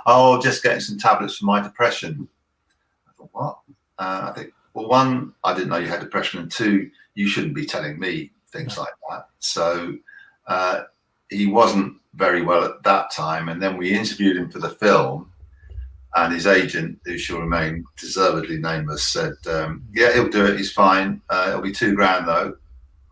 Oh, 0.06 0.40
just 0.40 0.62
getting 0.62 0.80
some 0.80 0.96
tablets 0.96 1.36
for 1.36 1.44
my 1.44 1.60
depression. 1.60 2.26
I 3.06 3.10
thought, 3.18 3.30
what? 3.32 3.58
Uh, 3.98 4.30
I 4.30 4.32
think, 4.32 4.54
well, 4.72 4.88
one, 4.88 5.34
I 5.42 5.52
didn't 5.52 5.68
know 5.68 5.78
you 5.78 5.88
had 5.88 6.00
depression, 6.00 6.40
and 6.40 6.50
two, 6.50 6.90
you 7.14 7.26
shouldn't 7.26 7.54
be 7.54 7.66
telling 7.66 7.98
me 7.98 8.30
things 8.50 8.78
like 8.78 8.94
that. 9.10 9.26
So, 9.40 9.96
uh, 10.46 10.82
he 11.28 11.46
wasn't 11.46 11.96
very 12.14 12.42
well 12.42 12.64
at 12.64 12.82
that 12.84 13.10
time, 13.10 13.48
and 13.48 13.60
then 13.60 13.76
we 13.76 13.92
interviewed 13.92 14.36
him 14.36 14.50
for 14.50 14.60
the 14.60 14.70
film 14.70 15.30
and 16.16 16.32
his 16.32 16.46
agent, 16.46 17.00
who 17.04 17.18
shall 17.18 17.40
remain 17.40 17.84
deservedly 17.96 18.58
nameless, 18.58 19.04
said, 19.04 19.34
um, 19.50 19.84
"Yeah, 19.92 20.12
he'll 20.12 20.28
do 20.28 20.46
it. 20.46 20.56
He's 20.56 20.72
fine. 20.72 21.20
Uh, 21.28 21.46
it'll 21.48 21.60
be 21.60 21.72
two 21.72 21.96
grand 21.96 22.28
though." 22.28 22.56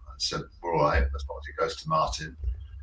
I 0.06 0.14
said, 0.18 0.42
"All 0.72 0.84
right, 0.84 1.02
as 1.02 1.24
long 1.28 1.40
as 1.40 1.48
it 1.48 1.60
goes 1.60 1.76
to 1.82 1.88
Martin." 1.88 2.36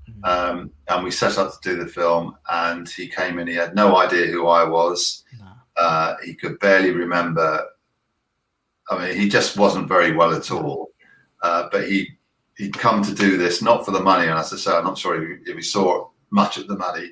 Mm-hmm. 0.10 0.26
Um, 0.26 0.72
and 0.88 1.04
we 1.04 1.12
set 1.12 1.38
up 1.38 1.54
to 1.54 1.70
do 1.70 1.84
the 1.84 1.90
film, 1.90 2.36
and 2.50 2.88
he 2.90 3.08
came 3.08 3.40
in. 3.40 3.48
He 3.48 3.56
had 3.56 3.76
no 3.76 3.98
idea 3.98 4.28
who 4.28 4.48
I 4.48 4.64
was. 4.64 5.24
No. 5.40 5.48
Uh, 5.78 6.16
he 6.24 6.34
could 6.34 6.60
barely 6.60 6.92
remember. 6.92 7.66
I 8.90 9.08
mean, 9.08 9.18
he 9.18 9.30
just 9.30 9.58
wasn't 9.58 9.88
very 9.88 10.16
well 10.16 10.34
at 10.34 10.52
all. 10.52 10.92
Uh, 11.42 11.70
but 11.72 11.88
he 11.88 12.10
he'd 12.58 12.78
come 12.78 13.02
to 13.02 13.16
do 13.16 13.38
this 13.38 13.62
not 13.62 13.86
for 13.86 13.92
the 13.92 14.02
money. 14.02 14.28
And 14.28 14.38
as 14.38 14.54
I 14.54 14.58
say, 14.58 14.72
I'm 14.72 14.84
not 14.84 14.98
sure 14.98 15.22
if 15.22 15.46
he, 15.46 15.52
if 15.52 15.56
he 15.56 15.62
saw 15.62 16.10
much 16.32 16.58
of 16.58 16.68
the 16.68 16.78
money. 16.78 17.12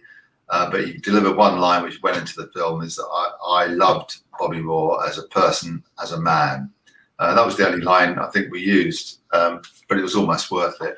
Uh, 0.49 0.69
but 0.69 0.85
he 0.85 0.93
delivered 0.97 1.35
one 1.35 1.59
line 1.59 1.83
which 1.83 2.01
went 2.01 2.17
into 2.17 2.35
the 2.35 2.51
film 2.53 2.81
is 2.81 2.95
that 2.95 3.07
I, 3.11 3.63
I 3.63 3.65
loved 3.67 4.17
Bobby 4.39 4.61
Moore 4.61 5.05
as 5.05 5.17
a 5.17 5.27
person, 5.27 5.83
as 6.01 6.13
a 6.13 6.21
man. 6.21 6.71
Uh, 7.19 7.33
that 7.33 7.45
was 7.45 7.57
the 7.57 7.67
only 7.67 7.81
line 7.81 8.19
I 8.19 8.27
think 8.27 8.51
we 8.51 8.61
used, 8.61 9.19
um, 9.33 9.61
but 9.89 9.97
it 9.97 10.03
was 10.03 10.15
almost 10.15 10.51
worth 10.51 10.79
it. 10.81 10.97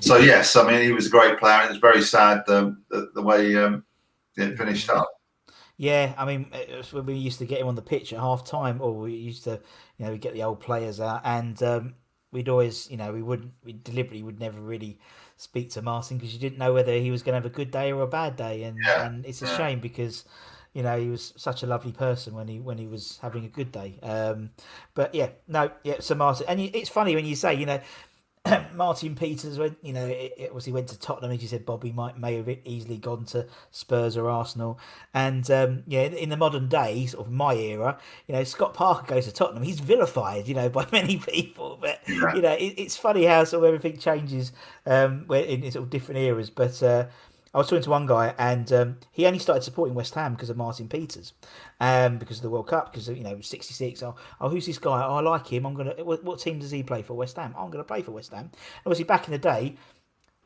So 0.00 0.16
yes, 0.16 0.56
I 0.56 0.66
mean 0.66 0.82
he 0.82 0.92
was 0.92 1.06
a 1.06 1.10
great 1.10 1.38
player. 1.38 1.60
And 1.60 1.66
it 1.66 1.70
was 1.70 1.78
very 1.78 2.02
sad 2.02 2.42
the 2.46 2.76
the, 2.90 3.10
the 3.14 3.22
way 3.22 3.56
um, 3.56 3.84
it 4.36 4.58
finished 4.58 4.90
up. 4.90 5.08
Yeah, 5.76 6.14
I 6.16 6.24
mean 6.24 6.52
when 6.90 7.06
we 7.06 7.14
used 7.14 7.38
to 7.38 7.46
get 7.46 7.60
him 7.60 7.68
on 7.68 7.74
the 7.74 7.82
pitch 7.82 8.12
at 8.12 8.20
half 8.20 8.44
time, 8.44 8.80
or 8.80 8.92
we 8.92 9.14
used 9.14 9.44
to, 9.44 9.60
you 9.98 10.04
know, 10.04 10.12
we 10.12 10.18
get 10.18 10.34
the 10.34 10.42
old 10.42 10.60
players 10.60 11.00
out, 11.00 11.20
and 11.24 11.60
um, 11.62 11.94
we'd 12.32 12.48
always, 12.48 12.90
you 12.90 12.96
know, 12.96 13.12
we 13.12 13.22
wouldn't, 13.22 13.52
we 13.64 13.72
deliberately 13.72 14.22
would 14.22 14.40
never 14.40 14.60
really 14.60 14.98
speak 15.36 15.70
to 15.70 15.82
Martin 15.82 16.16
because 16.16 16.32
you 16.32 16.38
didn't 16.38 16.58
know 16.58 16.72
whether 16.72 16.92
he 16.92 17.10
was 17.10 17.22
going 17.22 17.32
to 17.32 17.38
have 17.38 17.46
a 17.46 17.54
good 17.54 17.70
day 17.70 17.92
or 17.92 18.02
a 18.02 18.06
bad 18.06 18.36
day, 18.36 18.64
and 18.64 18.78
yeah. 18.84 19.06
and 19.06 19.24
it's 19.24 19.42
a 19.42 19.46
yeah. 19.46 19.56
shame 19.56 19.80
because 19.80 20.24
you 20.74 20.82
know, 20.82 20.98
he 20.98 21.08
was 21.08 21.32
such 21.36 21.62
a 21.62 21.66
lovely 21.66 21.92
person 21.92 22.34
when 22.34 22.48
he 22.48 22.58
when 22.58 22.78
he 22.78 22.86
was 22.86 23.18
having 23.22 23.44
a 23.44 23.48
good 23.48 23.72
day. 23.72 23.98
Um, 24.02 24.50
but 24.94 25.14
yeah, 25.14 25.30
no, 25.48 25.70
yeah, 25.84 25.96
So 26.00 26.14
Martin, 26.14 26.46
and 26.48 26.60
it's 26.60 26.90
funny 26.90 27.14
when 27.14 27.24
you 27.24 27.36
say, 27.36 27.54
you 27.54 27.64
know, 27.64 27.80
Martin 28.74 29.14
Peters 29.14 29.58
went, 29.58 29.78
you 29.82 29.92
know, 29.92 30.04
it, 30.04 30.34
it 30.36 30.54
was 30.54 30.66
he 30.66 30.72
went 30.72 30.88
to 30.88 30.98
Tottenham. 30.98 31.30
As 31.30 31.40
you 31.40 31.48
said, 31.48 31.64
Bobby 31.64 31.92
might 31.92 32.18
may 32.18 32.36
have 32.36 32.48
easily 32.64 32.98
gone 32.98 33.24
to 33.26 33.46
Spurs 33.70 34.16
or 34.16 34.28
Arsenal. 34.28 34.78
And 35.14 35.48
um, 35.50 35.84
yeah, 35.86 36.02
in, 36.02 36.12
in, 36.14 36.28
the 36.28 36.36
modern 36.36 36.68
day, 36.68 37.06
sort 37.06 37.26
of 37.26 37.32
my 37.32 37.54
era, 37.54 37.96
you 38.26 38.34
know, 38.34 38.44
Scott 38.44 38.74
Parker 38.74 39.14
goes 39.14 39.24
to 39.26 39.32
Tottenham. 39.32 39.62
He's 39.62 39.80
vilified, 39.80 40.46
you 40.46 40.54
know, 40.54 40.68
by 40.70 40.86
many 40.92 41.16
people. 41.18 41.78
But 41.80 42.00
you 42.06 42.42
know, 42.42 42.52
it, 42.52 42.74
it's 42.76 42.96
funny 42.96 43.24
how 43.24 43.44
sort 43.44 43.64
of 43.64 43.68
everything 43.68 43.98
changes 43.98 44.52
um, 44.84 45.24
in, 45.30 45.62
in 45.62 45.70
sort 45.70 45.84
of 45.84 45.90
different 45.90 46.20
eras. 46.20 46.50
But 46.50 46.82
uh, 46.82 47.06
I 47.54 47.58
was 47.58 47.68
talking 47.68 47.84
to 47.84 47.90
one 47.90 48.06
guy, 48.06 48.34
and 48.36 48.70
um, 48.72 48.96
he 49.12 49.26
only 49.26 49.38
started 49.38 49.62
supporting 49.62 49.94
West 49.94 50.14
Ham 50.14 50.34
because 50.34 50.50
of 50.50 50.56
Martin 50.56 50.88
Peters, 50.88 51.32
um, 51.80 52.18
because 52.18 52.38
of 52.38 52.42
the 52.42 52.50
World 52.50 52.66
Cup, 52.66 52.92
because 52.92 53.08
of, 53.08 53.16
you 53.16 53.22
know 53.22 53.40
sixty 53.40 53.72
six. 53.72 54.02
Oh, 54.02 54.16
oh, 54.40 54.48
who's 54.48 54.66
this 54.66 54.78
guy? 54.78 55.04
Oh, 55.06 55.14
I 55.14 55.20
like 55.20 55.46
him. 55.46 55.64
I'm 55.64 55.74
gonna. 55.74 55.94
What, 56.02 56.24
what 56.24 56.40
team 56.40 56.58
does 56.58 56.72
he 56.72 56.82
play 56.82 57.02
for? 57.02 57.14
West 57.14 57.36
Ham. 57.36 57.54
Oh, 57.56 57.64
I'm 57.64 57.70
gonna 57.70 57.84
play 57.84 58.02
for 58.02 58.10
West 58.10 58.32
Ham. 58.32 58.50
Obviously, 58.84 59.04
back 59.04 59.26
in 59.26 59.32
the 59.32 59.38
day, 59.38 59.76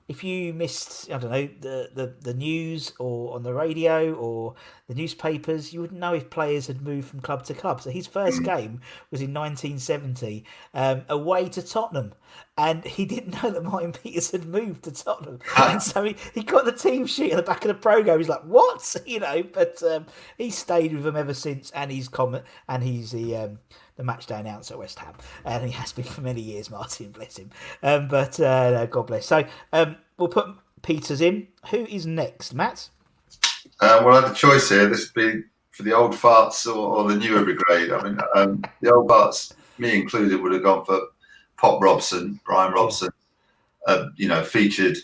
if 0.08 0.24
you 0.24 0.54
missed, 0.54 1.10
I 1.12 1.18
don't 1.18 1.30
know, 1.30 1.48
the, 1.60 1.90
the, 1.94 2.14
the 2.22 2.34
news 2.34 2.94
or 2.98 3.34
on 3.34 3.42
the 3.42 3.52
radio 3.52 4.14
or 4.14 4.54
the 4.88 4.94
newspapers, 4.94 5.74
you 5.74 5.82
wouldn't 5.82 6.00
know 6.00 6.14
if 6.14 6.30
players 6.30 6.66
had 6.66 6.80
moved 6.80 7.08
from 7.08 7.20
club 7.20 7.44
to 7.44 7.54
club. 7.54 7.82
So 7.82 7.90
his 7.90 8.06
first 8.06 8.42
game 8.42 8.80
was 9.10 9.20
in 9.20 9.34
1970 9.34 10.44
um, 10.72 11.02
away 11.10 11.50
to 11.50 11.60
Tottenham. 11.60 12.14
And 12.58 12.84
he 12.84 13.04
didn't 13.04 13.40
know 13.42 13.50
that 13.50 13.62
Martin 13.62 13.92
Peters 13.92 14.32
had 14.32 14.44
moved 14.44 14.84
to 14.84 14.90
Tottenham. 14.90 15.38
and 15.56 15.80
so 15.80 16.02
he, 16.02 16.16
he 16.34 16.42
got 16.42 16.64
the 16.64 16.72
team 16.72 17.06
sheet 17.06 17.32
at 17.32 17.36
the 17.36 17.42
back 17.42 17.64
of 17.64 17.68
the 17.68 17.74
program. 17.74 18.18
He's 18.18 18.28
like, 18.28 18.42
what? 18.42 18.96
You 19.06 19.20
know, 19.20 19.42
but 19.42 19.82
um, 19.84 20.06
he 20.36 20.50
stayed 20.50 20.92
with 20.92 21.04
them 21.04 21.16
ever 21.16 21.32
since. 21.32 21.70
And 21.70 21.90
he's 21.90 22.08
comment 22.08 22.44
and 22.68 22.82
he's 22.82 23.12
the. 23.12 23.36
Um, 23.36 23.58
the 23.96 24.04
match 24.04 24.26
day 24.26 24.38
announcer 24.38 24.74
at 24.74 24.78
West 24.78 25.00
Ham, 25.00 25.12
and 25.44 25.64
he 25.64 25.72
has 25.72 25.92
been 25.92 26.04
for 26.04 26.20
many 26.20 26.40
years. 26.40 26.70
Martin, 26.78 27.10
bless 27.10 27.36
him. 27.36 27.50
Um, 27.82 28.06
but 28.06 28.38
uh, 28.38 28.70
no, 28.70 28.86
God 28.86 29.08
bless. 29.08 29.26
So 29.26 29.44
um, 29.72 29.96
we'll 30.16 30.28
put 30.28 30.46
Peters 30.82 31.20
in. 31.20 31.48
Who 31.70 31.78
is 31.78 32.06
next, 32.06 32.54
Matt? 32.54 32.90
Uh, 33.80 34.00
well, 34.04 34.16
I 34.16 34.20
had 34.20 34.30
a 34.30 34.34
choice 34.34 34.68
here. 34.68 34.86
This 34.86 35.12
would 35.12 35.32
be 35.32 35.42
for 35.72 35.82
the 35.82 35.92
old 35.92 36.12
farts 36.12 36.66
or, 36.66 36.76
or 36.76 37.08
the 37.08 37.16
newer 37.16 37.44
brigade. 37.44 37.92
I 37.92 38.02
mean, 38.02 38.18
um, 38.36 38.64
the 38.80 38.94
old 38.94 39.08
farts, 39.08 39.52
me 39.78 40.00
included, 40.00 40.40
would 40.40 40.52
have 40.52 40.62
gone 40.62 40.84
for 40.84 41.00
Pop 41.58 41.82
Robson, 41.82 42.40
Bryan 42.44 42.72
Robson. 42.72 43.10
Uh, 43.86 44.08
you 44.16 44.28
know, 44.28 44.42
featured 44.42 44.98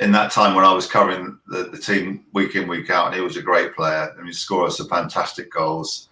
in 0.00 0.10
that 0.10 0.32
time 0.32 0.54
when 0.54 0.64
I 0.64 0.72
was 0.72 0.86
covering 0.86 1.38
the, 1.46 1.64
the, 1.64 1.78
team 1.78 2.24
week 2.32 2.56
in, 2.56 2.66
week 2.66 2.90
out, 2.90 3.06
and 3.06 3.14
he 3.14 3.20
was 3.20 3.36
a 3.36 3.42
great 3.42 3.74
player. 3.74 4.12
I 4.18 4.22
mean, 4.22 4.32
scored 4.32 4.72
some 4.72 4.88
fantastic 4.88 5.52
goals. 5.52 6.08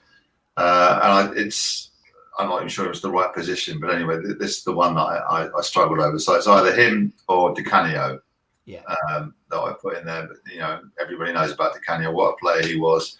Uh, 0.57 1.01
and 1.03 1.13
I, 1.13 1.41
it's 1.43 1.91
I'm 2.39 2.49
not 2.49 2.59
even 2.59 2.69
sure 2.69 2.87
it 2.87 2.91
was 2.91 3.01
the 3.01 3.11
right 3.11 3.33
position, 3.35 3.81
but 3.81 3.95
anyway, 3.95 4.19
this 4.39 4.59
is 4.59 4.65
the 4.65 4.73
one 4.73 4.95
that 4.95 5.01
I, 5.01 5.45
I, 5.45 5.59
I 5.59 5.61
struggled 5.63 5.99
over. 5.99 6.19
So 6.19 6.35
it's 6.35 6.47
either 6.47 6.75
him 6.75 7.13
or 7.29 7.53
Di 7.55 7.63
Canio 7.63 8.21
yeah. 8.65 8.83
um, 9.11 9.35
that 9.51 9.59
I 9.59 9.75
put 9.81 9.99
in 9.99 10.05
there. 10.07 10.29
But 10.29 10.53
you 10.53 10.61
know, 10.61 10.81
everybody 11.01 11.33
knows 11.33 11.53
about 11.53 11.75
Di 11.75 11.81
Canio, 11.81 12.13
what 12.13 12.35
a 12.35 12.37
player 12.37 12.67
he 12.67 12.77
was. 12.77 13.19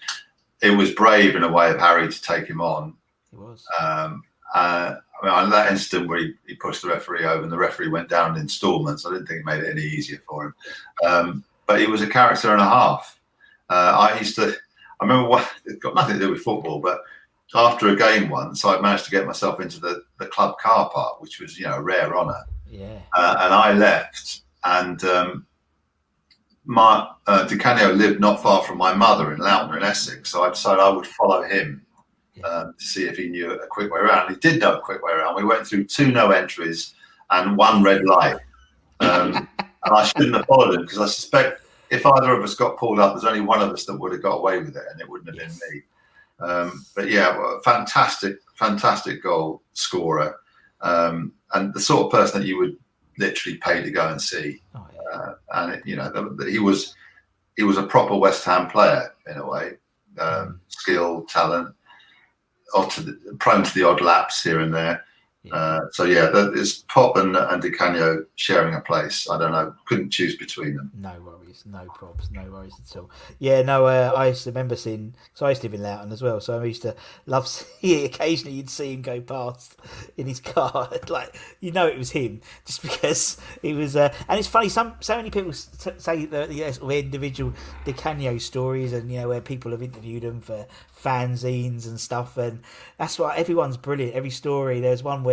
It 0.63 0.71
was 0.71 0.93
brave 0.93 1.35
in 1.35 1.43
a 1.43 1.53
way 1.53 1.71
of 1.71 1.79
Harry 1.79 2.09
to 2.09 2.23
take 2.23 2.47
him 2.47 2.61
on. 2.61 2.95
It 3.33 3.39
was. 3.39 3.67
Um, 3.81 4.23
uh, 4.55 4.97
I 5.23 5.27
mean, 5.27 5.35
on 5.35 5.51
that 5.51 5.71
instant 5.71 6.09
where 6.09 6.19
he, 6.19 6.35
he, 6.47 6.55
pushed 6.57 6.83
the 6.83 6.89
referee 6.89 7.25
over 7.25 7.43
and 7.43 7.53
the 7.53 7.57
referee 7.57 7.89
went 7.89 8.09
down 8.09 8.35
in 8.35 8.43
installments, 8.43 9.07
I 9.07 9.11
didn't 9.11 9.27
think 9.27 9.41
it 9.41 9.47
made 9.47 9.63
it 9.63 9.71
any 9.71 9.83
easier 9.83 10.23
for 10.29 10.47
him. 10.47 10.55
Um, 11.05 11.45
but 11.67 11.81
he 11.81 11.87
was 11.87 12.03
a 12.03 12.09
character 12.09 12.53
and 12.53 12.61
a 12.61 12.65
half. 12.65 13.19
Uh, 13.71 14.09
I 14.11 14.19
used 14.19 14.35
to, 14.37 14.55
I 15.01 15.05
remember 15.05 15.29
what, 15.29 15.49
it 15.65 15.81
got 15.81 15.95
nothing 15.95 16.19
to 16.19 16.27
do 16.27 16.33
with 16.33 16.43
football, 16.43 16.81
but 16.81 17.01
after 17.55 17.89
a 17.89 17.97
game 17.97 18.31
once, 18.31 18.65
I 18.65 18.81
managed 18.81 19.05
to 19.07 19.11
get 19.11 19.27
myself 19.27 19.61
into 19.61 19.81
the, 19.81 20.03
the 20.19 20.27
club 20.27 20.59
car 20.59 20.91
park, 20.91 21.21
which 21.21 21.41
was, 21.41 21.59
you 21.59 21.67
know, 21.67 21.75
a 21.75 21.83
rare 21.83 22.17
honour. 22.17 22.45
Yeah. 22.67 22.99
Uh, 23.15 23.37
and 23.41 23.55
I 23.55 23.73
left, 23.75 24.43
and 24.65 25.03
um, 25.05 25.47
my 26.65 27.09
uh, 27.27 27.45
Di 27.45 27.57
Canio 27.59 27.93
lived 27.93 28.21
not 28.21 28.43
far 28.43 28.63
from 28.63 28.79
my 28.79 28.95
mother 28.95 29.33
in 29.33 29.41
Loughton 29.41 29.77
in 29.77 29.83
Essex, 29.83 30.31
so 30.31 30.43
I 30.43 30.49
decided 30.51 30.81
I 30.81 30.89
would 30.89 31.07
follow 31.07 31.43
him. 31.43 31.85
Um, 32.45 32.75
to 32.79 32.85
see 32.85 33.05
if 33.05 33.17
he 33.17 33.29
knew 33.29 33.53
a 33.53 33.67
quick 33.67 33.93
way 33.93 34.01
around. 34.01 34.31
He 34.31 34.37
did 34.37 34.61
know 34.61 34.77
a 34.77 34.81
quick 34.81 35.03
way 35.03 35.13
around. 35.13 35.37
We 35.37 35.45
went 35.45 35.67
through 35.67 35.85
two 35.85 36.11
no 36.13 36.31
entries 36.31 36.95
and 37.31 37.57
one 37.57 37.83
red 37.83 38.05
light, 38.05 38.37
um, 39.01 39.49
and 39.59 39.95
I 39.95 40.05
shouldn't 40.05 40.37
have 40.37 40.47
followed 40.47 40.75
him 40.75 40.83
because 40.83 40.99
I 40.99 41.07
suspect 41.07 41.63
if 41.91 42.07
either 42.07 42.33
of 42.33 42.43
us 42.43 42.55
got 42.55 42.79
pulled 42.79 42.99
up, 42.99 43.13
there's 43.13 43.25
only 43.25 43.43
one 43.43 43.61
of 43.61 43.71
us 43.71 43.85
that 43.85 43.99
would 43.99 44.13
have 44.13 44.23
got 44.23 44.39
away 44.39 44.59
with 44.59 44.77
it, 44.77 44.85
and 44.91 45.01
it 45.01 45.09
wouldn't 45.09 45.29
have 45.29 45.37
yes. 45.37 45.59
been 45.59 45.71
me. 45.71 45.83
Um, 46.41 46.87
but 46.97 47.11
yeah, 47.11 47.59
fantastic, 47.65 48.39
fantastic 48.55 49.23
goal 49.23 49.63
scorer, 49.75 50.37
um, 50.81 51.33
and 51.53 51.73
the 51.75 51.81
sort 51.81 52.07
of 52.07 52.13
person 52.13 52.41
that 52.41 52.47
you 52.47 52.59
would 52.59 52.77
literally 53.19 53.59
pay 53.59 53.83
to 53.83 53.91
go 53.91 54.09
and 54.09 54.21
see. 54.21 54.63
Oh, 54.75 54.87
yeah. 54.95 55.19
uh, 55.19 55.35
and 55.55 55.75
it, 55.75 55.87
you 55.87 55.97
know, 55.97 56.11
the, 56.11 56.35
the, 56.35 56.51
he 56.51 56.59
was 56.59 56.95
he 57.57 57.63
was 57.63 57.77
a 57.77 57.83
proper 57.83 58.17
West 58.17 58.45
Ham 58.45 58.69
player 58.69 59.15
in 59.27 59.37
a 59.37 59.47
way, 59.47 59.73
um, 60.19 60.29
mm. 60.29 60.59
skill, 60.69 61.25
talent, 61.29 61.75
to 62.73 63.01
the, 63.03 63.37
prone 63.39 63.63
to 63.63 63.75
the 63.75 63.85
odd 63.85 64.01
lapse 64.01 64.43
here 64.43 64.61
and 64.61 64.75
there. 64.75 65.05
Yeah. 65.45 65.55
Uh, 65.57 65.81
so 65.91 66.05
yeah, 66.05 66.31
it's 66.55 66.85
Pop 66.89 67.17
and, 67.17 67.35
and 67.37 67.61
Di 67.61 67.71
Canio 67.71 68.25
sharing 68.37 68.75
a 68.75 68.81
place. 68.81 69.29
I 69.29 69.39
don't 69.39 69.51
know, 69.51 69.75
couldn't 69.87 70.11
choose 70.11 70.37
between 70.37 70.77
them. 70.77 70.93
No 70.97 71.15
worries, 71.21 71.65
no 71.67 71.81
probs, 71.97 72.31
no 72.31 72.49
worries 72.49 72.75
at 72.79 72.97
all. 72.97 73.11
Yeah, 73.41 73.63
no, 73.63 73.87
uh, 73.87 74.13
I 74.17 74.29
used 74.29 74.45
to 74.45 74.51
remember 74.51 74.77
seeing. 74.77 75.17
So 75.35 75.45
I 75.45 75.49
used 75.49 75.63
to 75.63 75.69
live 75.69 75.75
in 75.75 75.83
Loughton 75.83 76.13
as 76.13 76.23
well. 76.23 76.41
So 76.41 76.61
I 76.61 76.65
used 76.65 76.83
to 76.83 76.95
love 77.27 77.49
see. 77.81 78.05
Occasionally, 78.05 78.57
you'd 78.57 78.71
see 78.71 78.95
him 78.95 79.03
go 79.03 79.21
past 79.21 79.77
in 80.17 80.29
his 80.29 80.39
car, 80.39 80.89
like 81.09 81.37
you 81.59 81.73
know 81.73 81.89
it 81.89 81.99
was 81.99 82.13
him, 82.13 82.41
just 82.65 82.83
because 82.83 83.37
it 83.65 83.75
was. 83.75 83.97
Uh, 83.97 84.15
and 84.29 84.39
it's 84.39 84.49
funny. 84.49 84.69
Some 84.69 84.95
so 85.01 85.17
many 85.17 85.31
people 85.31 85.53
say 85.53 86.25
the, 86.25 86.47
the 86.47 86.73
sort 86.73 86.83
of 86.83 86.91
individual 86.93 87.53
Di 87.85 87.93
Canio 87.95 88.39
stories, 88.39 88.93
and 88.93 89.11
you 89.11 89.19
know 89.21 89.29
where 89.29 89.41
people 89.41 89.73
have 89.73 89.83
interviewed 89.83 90.23
him 90.23 90.41
for 90.41 90.67
fanzines 91.03 91.87
and 91.87 91.99
stuff, 91.99 92.37
and 92.37 92.61
that's 92.97 93.19
why 93.19 93.37
everyone's 93.37 93.77
brilliant. 93.77 94.15
Every 94.15 94.31
story. 94.31 94.79
There's 94.79 95.03
one 95.03 95.25
where 95.25 95.32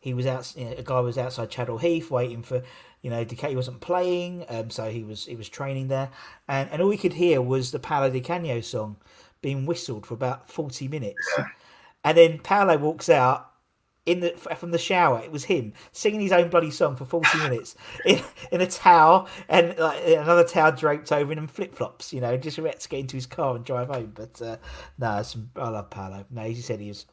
he 0.00 0.14
was 0.14 0.26
out. 0.26 0.52
You 0.56 0.66
know, 0.66 0.74
a 0.78 0.82
guy 0.82 1.00
was 1.00 1.18
outside 1.18 1.50
Chadwell 1.50 1.78
Heath 1.78 2.10
waiting 2.10 2.42
for. 2.42 2.62
You 3.02 3.08
know, 3.08 3.24
Decay 3.24 3.56
wasn't 3.56 3.80
playing, 3.80 4.44
um, 4.50 4.68
so 4.68 4.90
he 4.90 5.02
was 5.02 5.24
he 5.24 5.34
was 5.34 5.48
training 5.48 5.88
there, 5.88 6.10
and 6.46 6.68
and 6.70 6.82
all 6.82 6.88
we 6.88 6.98
could 6.98 7.14
hear 7.14 7.40
was 7.40 7.70
the 7.70 7.78
Paolo 7.78 8.10
Di 8.10 8.20
Canio 8.20 8.60
song 8.60 8.98
being 9.40 9.64
whistled 9.64 10.04
for 10.04 10.12
about 10.12 10.50
forty 10.50 10.86
minutes, 10.86 11.26
and 12.04 12.18
then 12.18 12.40
Paolo 12.40 12.76
walks 12.76 13.08
out 13.08 13.50
in 14.06 14.20
the 14.20 14.30
from 14.30 14.70
the 14.70 14.78
shower. 14.78 15.20
It 15.20 15.30
was 15.30 15.44
him 15.44 15.72
singing 15.92 16.20
his 16.20 16.32
own 16.32 16.48
bloody 16.48 16.70
song 16.70 16.96
for 16.96 17.04
forty 17.04 17.38
minutes 17.42 17.76
in 18.04 18.20
in 18.50 18.60
a 18.60 18.66
towel 18.66 19.28
and 19.48 19.76
like, 19.78 20.02
another 20.06 20.44
towel 20.44 20.72
draped 20.72 21.12
over 21.12 21.32
him 21.32 21.38
and 21.38 21.50
flip 21.50 21.74
flops. 21.74 22.12
You 22.12 22.20
know, 22.20 22.36
just 22.36 22.58
about 22.58 22.80
to 22.80 22.88
get 22.88 23.00
into 23.00 23.16
his 23.16 23.26
car 23.26 23.56
and 23.56 23.64
drive 23.64 23.88
home. 23.88 24.12
But 24.14 24.40
uh, 24.42 24.56
no, 24.98 25.22
some, 25.22 25.50
I 25.56 25.68
love 25.68 25.90
Paolo. 25.90 26.24
No, 26.30 26.42
he 26.42 26.54
said 26.56 26.80
he 26.80 26.88
was. 26.88 27.06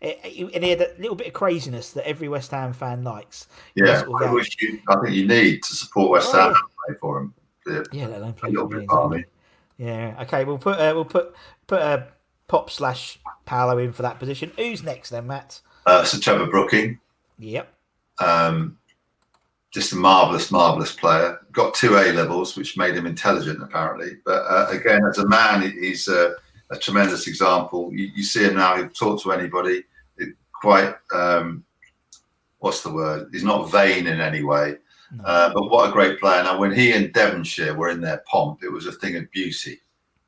And 0.00 0.62
he 0.64 0.70
had 0.70 0.80
a 0.80 0.94
little 0.98 1.16
bit 1.16 1.26
of 1.26 1.32
craziness 1.32 1.92
that 1.92 2.06
every 2.06 2.28
West 2.28 2.52
Ham 2.52 2.72
fan 2.72 3.02
likes. 3.02 3.48
Yeah, 3.74 4.04
I, 4.20 4.32
wish 4.32 4.56
you, 4.60 4.80
I 4.88 4.96
think 5.00 5.14
you 5.16 5.26
need 5.26 5.62
to 5.64 5.74
support 5.74 6.10
West 6.10 6.30
oh, 6.32 6.38
Ham 6.38 6.52
yeah. 6.52 6.60
play 6.86 6.96
for 7.00 7.18
him. 7.18 7.34
Yeah, 7.66 7.82
yeah 7.92 8.06
let 8.06 8.20
alone 8.20 8.32
play 8.34 8.52
for 8.86 9.08
me. 9.08 9.24
Yeah. 9.76 10.16
Okay, 10.22 10.44
we'll 10.44 10.58
put 10.58 10.78
uh, 10.78 10.92
we'll 10.94 11.04
put 11.04 11.34
put 11.66 11.80
a 11.80 11.84
uh, 11.84 12.06
pop 12.46 12.70
slash 12.70 13.18
Paolo 13.44 13.78
in 13.78 13.92
for 13.92 14.02
that 14.02 14.18
position. 14.18 14.52
Who's 14.56 14.82
next 14.82 15.10
then, 15.10 15.26
Matt? 15.26 15.60
uh, 15.88 16.04
Sir 16.04 16.18
Trevor 16.18 16.46
Brooking. 16.46 17.00
Yep. 17.38 17.72
Um, 18.20 18.78
just 19.70 19.92
a 19.92 19.96
marvelous, 19.96 20.50
marvelous 20.50 20.92
player. 20.92 21.40
Got 21.52 21.74
two 21.74 21.96
A 21.96 22.12
levels, 22.12 22.56
which 22.56 22.76
made 22.76 22.94
him 22.94 23.06
intelligent, 23.06 23.62
apparently. 23.62 24.16
But 24.24 24.42
uh, 24.42 24.66
again, 24.70 25.00
as 25.08 25.18
a 25.18 25.26
man, 25.26 25.62
he's 25.62 26.08
a, 26.08 26.34
a 26.70 26.78
tremendous 26.78 27.26
example. 27.26 27.90
You, 27.92 28.10
you, 28.14 28.22
see 28.22 28.44
him 28.44 28.56
now; 28.56 28.76
he'll 28.76 28.88
talk 28.88 29.22
to 29.22 29.32
anybody. 29.32 29.84
It, 30.16 30.34
quite, 30.52 30.94
um, 31.14 31.64
what's 32.58 32.82
the 32.82 32.92
word? 32.92 33.28
He's 33.32 33.44
not 33.44 33.70
vain 33.70 34.06
in 34.06 34.20
any 34.20 34.42
way. 34.42 34.76
No. 35.12 35.24
Uh, 35.24 35.52
but 35.54 35.70
what 35.70 35.88
a 35.88 35.92
great 35.92 36.20
player! 36.20 36.42
Now, 36.42 36.58
when 36.58 36.72
he 36.72 36.92
and 36.92 37.12
Devonshire 37.12 37.74
were 37.74 37.90
in 37.90 38.00
their 38.00 38.22
pomp, 38.30 38.62
it 38.62 38.70
was 38.70 38.86
a 38.86 38.92
thing 38.92 39.16
of 39.16 39.30
beauty, 39.30 39.80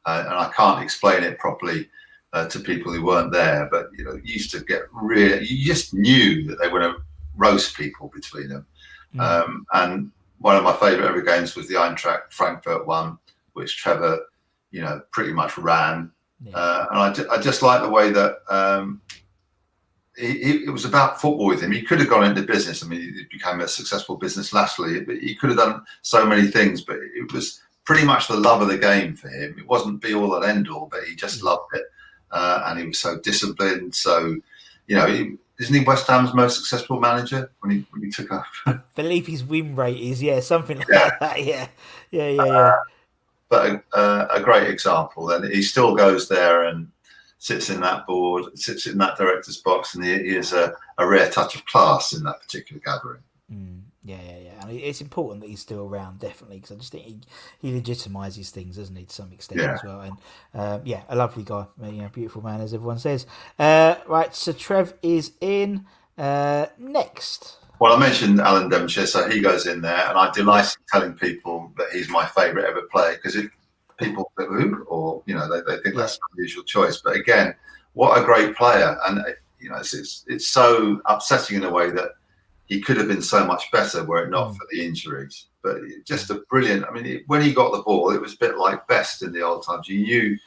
uh, 0.07 0.24
and 0.26 0.34
I 0.34 0.51
can't 0.57 0.82
explain 0.82 1.22
it 1.22 1.38
properly 1.38 1.88
uh, 2.32 2.47
to 2.49 2.61
people 2.61 2.93
who 2.93 3.05
weren't 3.05 3.32
there. 3.32 3.68
But 3.70 3.88
you 3.97 4.05
know, 4.05 4.18
used 4.24 4.51
to 4.53 4.61
get 4.61 4.82
really, 4.93 5.47
you 5.47 5.64
just 5.64 5.93
knew 5.95 6.47
that 6.47 6.59
they 6.59 6.68
were 6.68 6.80
going 6.80 6.95
to 6.95 7.01
roast 7.36 7.76
people 7.76 8.11
between 8.14 8.49
them. 8.49 8.66
Mm. 9.14 9.20
Um, 9.20 9.66
and 9.74 10.12
one 10.38 10.57
of 10.57 10.64
my 10.64 10.72
favourite 10.72 11.09
ever 11.09 11.22
games 11.22 11.55
was 11.55 11.68
the 11.68 11.74
Eintracht 11.74 12.30
Frankfurt 12.30 12.86
one, 12.86 13.18
which 13.53 13.76
Trevor, 13.76 14.20
you 14.70 14.80
know, 14.80 15.03
pretty 15.11 15.32
much 15.32 15.59
ran. 15.59 16.11
Yeah. 16.45 16.57
Uh, 16.57 16.86
and 16.91 16.99
I, 17.30 17.34
I 17.34 17.41
just 17.41 17.62
like 17.62 17.82
the 17.82 17.88
way 17.91 18.11
that 18.11 18.38
um, 18.49 19.01
he, 20.16 20.43
he, 20.43 20.51
it 20.64 20.70
was 20.70 20.84
about 20.84 21.20
football 21.20 21.47
with 21.47 21.62
him. 21.62 21.72
He 21.72 21.82
could 21.82 22.01
have 22.01 22.09
gone 22.09 22.24
into 22.24 22.43
business. 22.43 22.82
I 22.84 22.88
mean, 22.88 23.01
he 23.01 23.24
became 23.30 23.61
a 23.61 23.68
successful 23.68 24.16
business 24.16 24.53
latterly, 24.53 25.01
but 25.01 25.16
he 25.18 25.34
could 25.34 25.51
have 25.51 25.59
done 25.59 25.84
so 26.03 26.24
many 26.26 26.47
things. 26.49 26.82
But 26.82 26.97
it 26.97 27.32
was 27.32 27.61
pretty 27.84 28.05
much 28.05 28.28
the 28.28 28.36
love 28.36 28.62
of 28.62 28.68
the 28.68 28.78
game 28.78 29.16
for 29.16 29.28
him. 29.28 29.57
It 29.59 29.66
wasn't 29.66 30.01
be 30.01 30.14
all 30.14 30.34
and 30.34 30.45
end 30.45 30.68
all, 30.68 30.88
but 30.91 31.05
he 31.05 31.14
just 31.14 31.43
loved 31.43 31.74
it, 31.74 31.84
uh, 32.30 32.62
and 32.66 32.78
he 32.78 32.86
was 32.86 32.99
so 32.99 33.18
disciplined. 33.18 33.95
So, 33.95 34.36
you 34.86 34.97
know, 34.97 35.07
he, 35.07 35.36
isn't 35.59 35.74
he 35.74 35.84
West 35.84 36.07
Ham's 36.07 36.32
most 36.32 36.57
successful 36.57 36.99
manager 37.01 37.51
when 37.61 37.70
he 37.72 37.86
when 37.91 38.03
he 38.03 38.11
took 38.11 38.30
over? 38.32 38.45
I 38.66 38.78
believe 38.95 39.26
his 39.26 39.45
win 39.45 39.76
rate 39.76 40.01
is 40.01 40.22
yeah 40.22 40.41
something 40.41 40.78
like 40.78 40.88
Yeah. 40.91 41.11
that. 41.20 41.41
Yeah, 41.45 41.68
yeah, 42.11 42.28
yeah, 42.28 42.45
yeah. 42.45 42.74
But 43.51 43.70
a, 43.70 43.98
a, 44.01 44.26
a 44.36 44.40
great 44.40 44.68
example. 44.70 45.30
And 45.30 45.44
he 45.53 45.61
still 45.62 45.94
goes 45.94 46.28
there 46.28 46.64
and 46.68 46.88
sits 47.38 47.68
in 47.68 47.80
that 47.80 48.07
board, 48.07 48.59
sits 48.59 48.86
in 48.86 48.96
that 48.98 49.18
director's 49.18 49.59
box, 49.59 49.94
and 49.94 50.05
he, 50.05 50.12
he 50.12 50.36
is 50.36 50.53
a, 50.53 50.72
a 50.98 51.07
rare 51.07 51.28
touch 51.28 51.55
of 51.57 51.66
class 51.66 52.12
in 52.14 52.22
that 52.24 52.40
particular 52.40 52.80
gathering. 52.84 53.20
Mm, 53.53 53.80
yeah, 54.05 54.18
yeah, 54.24 54.38
yeah. 54.44 54.62
And 54.62 54.70
it- 54.70 54.82
it's 54.82 55.01
important 55.01 55.40
that 55.40 55.48
he's 55.51 55.61
still 55.61 55.80
around, 55.84 56.20
definitely, 56.20 56.59
because 56.59 56.70
I 56.72 56.78
just 56.78 56.92
think 56.92 57.05
he, 57.05 57.20
he 57.61 57.80
legitimizes 57.80 58.51
things, 58.51 58.76
doesn't 58.76 58.94
he, 58.94 59.05
to 59.05 59.12
some 59.14 59.32
extent 59.32 59.61
Yeah. 59.61 59.72
as 59.74 59.80
well. 59.82 60.01
And 60.03 60.16
um, 60.55 60.82
yeah, 60.84 61.03
a 61.09 61.16
lovely 61.16 61.42
guy, 61.42 61.66
you 61.82 62.03
know, 62.03 62.09
beautiful 62.09 62.42
man, 62.42 62.61
as 62.61 62.72
everyone 62.72 62.98
says. 62.98 63.26
Uh, 63.59 63.96
right, 64.07 64.34
so 64.34 64.53
Trev 64.53 64.94
is 65.03 65.32
in 65.40 65.86
uh, 66.16 66.66
next. 66.78 67.57
Well, 67.80 67.94
I 67.94 67.98
mentioned 67.98 68.40
Alan 68.40 68.68
Devonshire, 68.68 69.06
so 69.06 69.26
he 69.28 69.40
goes 69.40 69.66
in 69.66 69.80
there, 69.80 70.06
and 70.08 70.18
I 70.18 70.30
delight 70.32 70.66
in 70.66 70.84
telling 70.92 71.14
people 71.14 71.72
that 71.78 71.88
he's 71.92 72.10
my 72.10 72.26
favourite 72.26 72.68
ever 72.68 72.82
player 72.92 73.14
because 73.16 73.42
people 73.98 74.30
who, 74.36 74.84
or 74.84 75.22
you 75.24 75.34
know, 75.34 75.48
they, 75.50 75.62
they 75.66 75.82
think 75.82 75.96
that's 75.96 76.14
an 76.16 76.20
unusual 76.36 76.62
choice. 76.64 77.00
But 77.02 77.16
again, 77.16 77.54
what 77.94 78.20
a 78.20 78.24
great 78.24 78.54
player, 78.54 78.98
and 79.06 79.20
uh, 79.20 79.30
you 79.58 79.70
know, 79.70 79.76
it's, 79.78 79.94
it's 79.94 80.24
it's 80.28 80.48
so 80.48 81.00
upsetting 81.06 81.56
in 81.56 81.64
a 81.64 81.70
way 81.70 81.90
that 81.90 82.10
he 82.66 82.82
could 82.82 82.98
have 82.98 83.08
been 83.08 83.22
so 83.22 83.46
much 83.46 83.70
better 83.72 84.04
were 84.04 84.24
it 84.24 84.30
not 84.30 84.54
for 84.56 84.66
the 84.70 84.84
injuries. 84.84 85.46
But 85.62 85.78
just 86.04 86.28
a 86.30 86.34
brilliant. 86.50 86.84
I 86.84 86.90
mean, 86.92 87.06
it- 87.06 87.22
when 87.28 87.40
he 87.40 87.54
got 87.54 87.72
the 87.72 87.82
ball, 87.82 88.10
it 88.10 88.20
was 88.20 88.34
a 88.34 88.38
bit 88.38 88.58
like 88.58 88.86
best 88.88 89.22
in 89.22 89.32
the 89.32 89.40
old 89.42 89.64
times. 89.64 89.88
You 89.88 90.00
knew. 90.02 90.38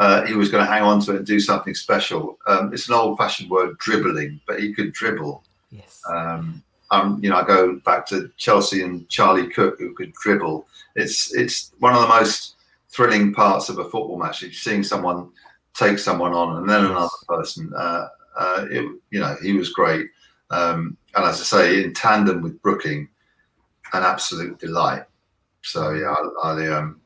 Uh, 0.00 0.26
he 0.26 0.34
was 0.34 0.48
going 0.50 0.64
to 0.64 0.70
hang 0.70 0.82
on 0.82 0.98
to 1.00 1.12
it 1.12 1.18
and 1.18 1.26
do 1.26 1.38
something 1.38 1.72
special. 1.72 2.36
Um, 2.48 2.72
it's 2.74 2.88
an 2.88 2.94
old-fashioned 2.94 3.48
word, 3.48 3.78
dribbling, 3.78 4.40
but 4.44 4.58
he 4.58 4.72
could 4.74 4.92
dribble. 4.92 5.44
Yes. 5.74 6.00
Um, 6.08 6.62
um, 6.90 7.18
you 7.22 7.30
know, 7.30 7.36
I 7.36 7.44
go 7.44 7.76
back 7.84 8.06
to 8.06 8.30
Chelsea 8.36 8.82
and 8.82 9.08
Charlie 9.08 9.48
Cooke, 9.48 9.78
who 9.78 9.94
could 9.94 10.12
dribble. 10.12 10.66
It's 10.94 11.34
it's 11.34 11.72
one 11.78 11.94
of 11.94 12.02
the 12.02 12.08
most 12.08 12.56
thrilling 12.90 13.34
parts 13.34 13.68
of 13.68 13.78
a 13.78 13.84
football 13.84 14.18
match. 14.18 14.42
Is 14.42 14.60
seeing 14.60 14.84
someone 14.84 15.30
take 15.74 15.98
someone 15.98 16.32
on 16.32 16.58
and 16.58 16.68
then 16.68 16.84
another 16.84 17.08
person. 17.28 17.72
Uh, 17.76 18.08
uh, 18.38 18.66
it, 18.70 18.84
you 19.10 19.20
know, 19.20 19.36
he 19.42 19.54
was 19.54 19.70
great. 19.70 20.06
Um, 20.50 20.96
and 21.16 21.24
as 21.24 21.40
I 21.40 21.44
say, 21.44 21.84
in 21.84 21.92
tandem 21.94 22.42
with 22.42 22.60
Brooking, 22.62 23.08
an 23.92 24.02
absolute 24.02 24.58
delight. 24.58 25.04
So 25.62 25.92
yeah, 25.92 26.14
I, 26.42 26.48
I, 26.48 26.68
um, 26.76 27.00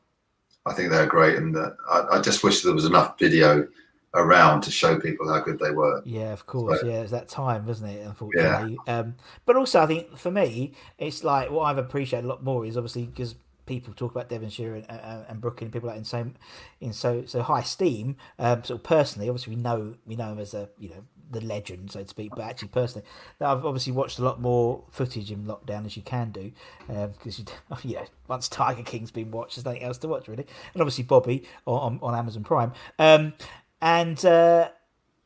I 0.66 0.74
think 0.74 0.90
they're 0.90 1.06
great, 1.06 1.36
and 1.36 1.56
uh, 1.56 1.70
I, 1.90 2.18
I 2.18 2.20
just 2.20 2.44
wish 2.44 2.62
there 2.62 2.74
was 2.74 2.84
enough 2.84 3.18
video 3.18 3.66
around 4.14 4.62
to 4.62 4.70
show 4.70 4.98
people 4.98 5.28
how 5.32 5.40
good 5.40 5.58
they 5.58 5.70
were. 5.70 6.02
Yeah, 6.04 6.32
of 6.32 6.46
course. 6.46 6.80
So- 6.80 6.86
Yeah, 6.86 7.00
it's 7.02 7.10
that 7.12 7.28
time, 7.28 7.66
wasn't 7.66 7.90
it? 7.92 8.06
Unfortunately. 8.06 8.78
Um, 8.86 9.16
but 9.46 9.56
also, 9.56 9.80
I 9.80 9.86
think 9.86 10.16
for 10.16 10.30
me, 10.30 10.72
it's 10.98 11.22
like 11.24 11.50
what 11.50 11.64
I've 11.64 11.78
appreciated 11.78 12.24
a 12.24 12.28
lot 12.28 12.42
more 12.42 12.64
is 12.64 12.76
obviously 12.76 13.06
because 13.06 13.34
people 13.66 13.92
talk 13.92 14.10
about 14.12 14.30
Devonshire 14.30 14.74
and, 14.76 14.90
and, 14.90 15.24
and 15.28 15.40
Brooking, 15.42 15.70
people 15.70 15.88
like 15.88 15.98
in 15.98 16.04
so 16.04 16.30
in 16.80 16.92
so 16.92 17.24
so 17.26 17.42
high 17.42 17.60
esteem. 17.60 18.16
Um, 18.38 18.64
sort 18.64 18.80
of 18.80 18.84
personally, 18.84 19.28
obviously, 19.28 19.54
we 19.56 19.60
know 19.60 19.94
we 20.06 20.16
know 20.16 20.32
him 20.32 20.38
as 20.38 20.54
a 20.54 20.70
you 20.78 20.88
know 20.88 21.04
the 21.30 21.42
legend, 21.42 21.90
so 21.92 22.00
to 22.02 22.08
speak. 22.08 22.30
But 22.34 22.44
actually, 22.46 22.68
personally, 22.68 23.06
I've 23.42 23.66
obviously 23.66 23.92
watched 23.92 24.18
a 24.18 24.22
lot 24.24 24.40
more 24.40 24.84
footage 24.90 25.30
in 25.30 25.44
lockdown 25.44 25.84
as 25.84 25.94
you 25.98 26.02
can 26.02 26.30
do 26.30 26.52
because 26.86 27.38
you 27.40 27.44
you 27.84 27.96
know 27.96 28.06
once 28.26 28.48
Tiger 28.48 28.82
King's 28.82 29.10
been 29.10 29.30
watched, 29.30 29.56
there's 29.56 29.66
nothing 29.66 29.82
else 29.82 29.98
to 29.98 30.08
watch 30.08 30.28
really, 30.28 30.46
and 30.72 30.80
obviously 30.80 31.04
Bobby 31.04 31.44
on, 31.66 31.98
on, 32.02 32.14
on 32.14 32.14
Amazon 32.18 32.44
Prime. 32.44 32.72
Um, 32.98 33.34
and 33.80 34.24
uh, 34.24 34.70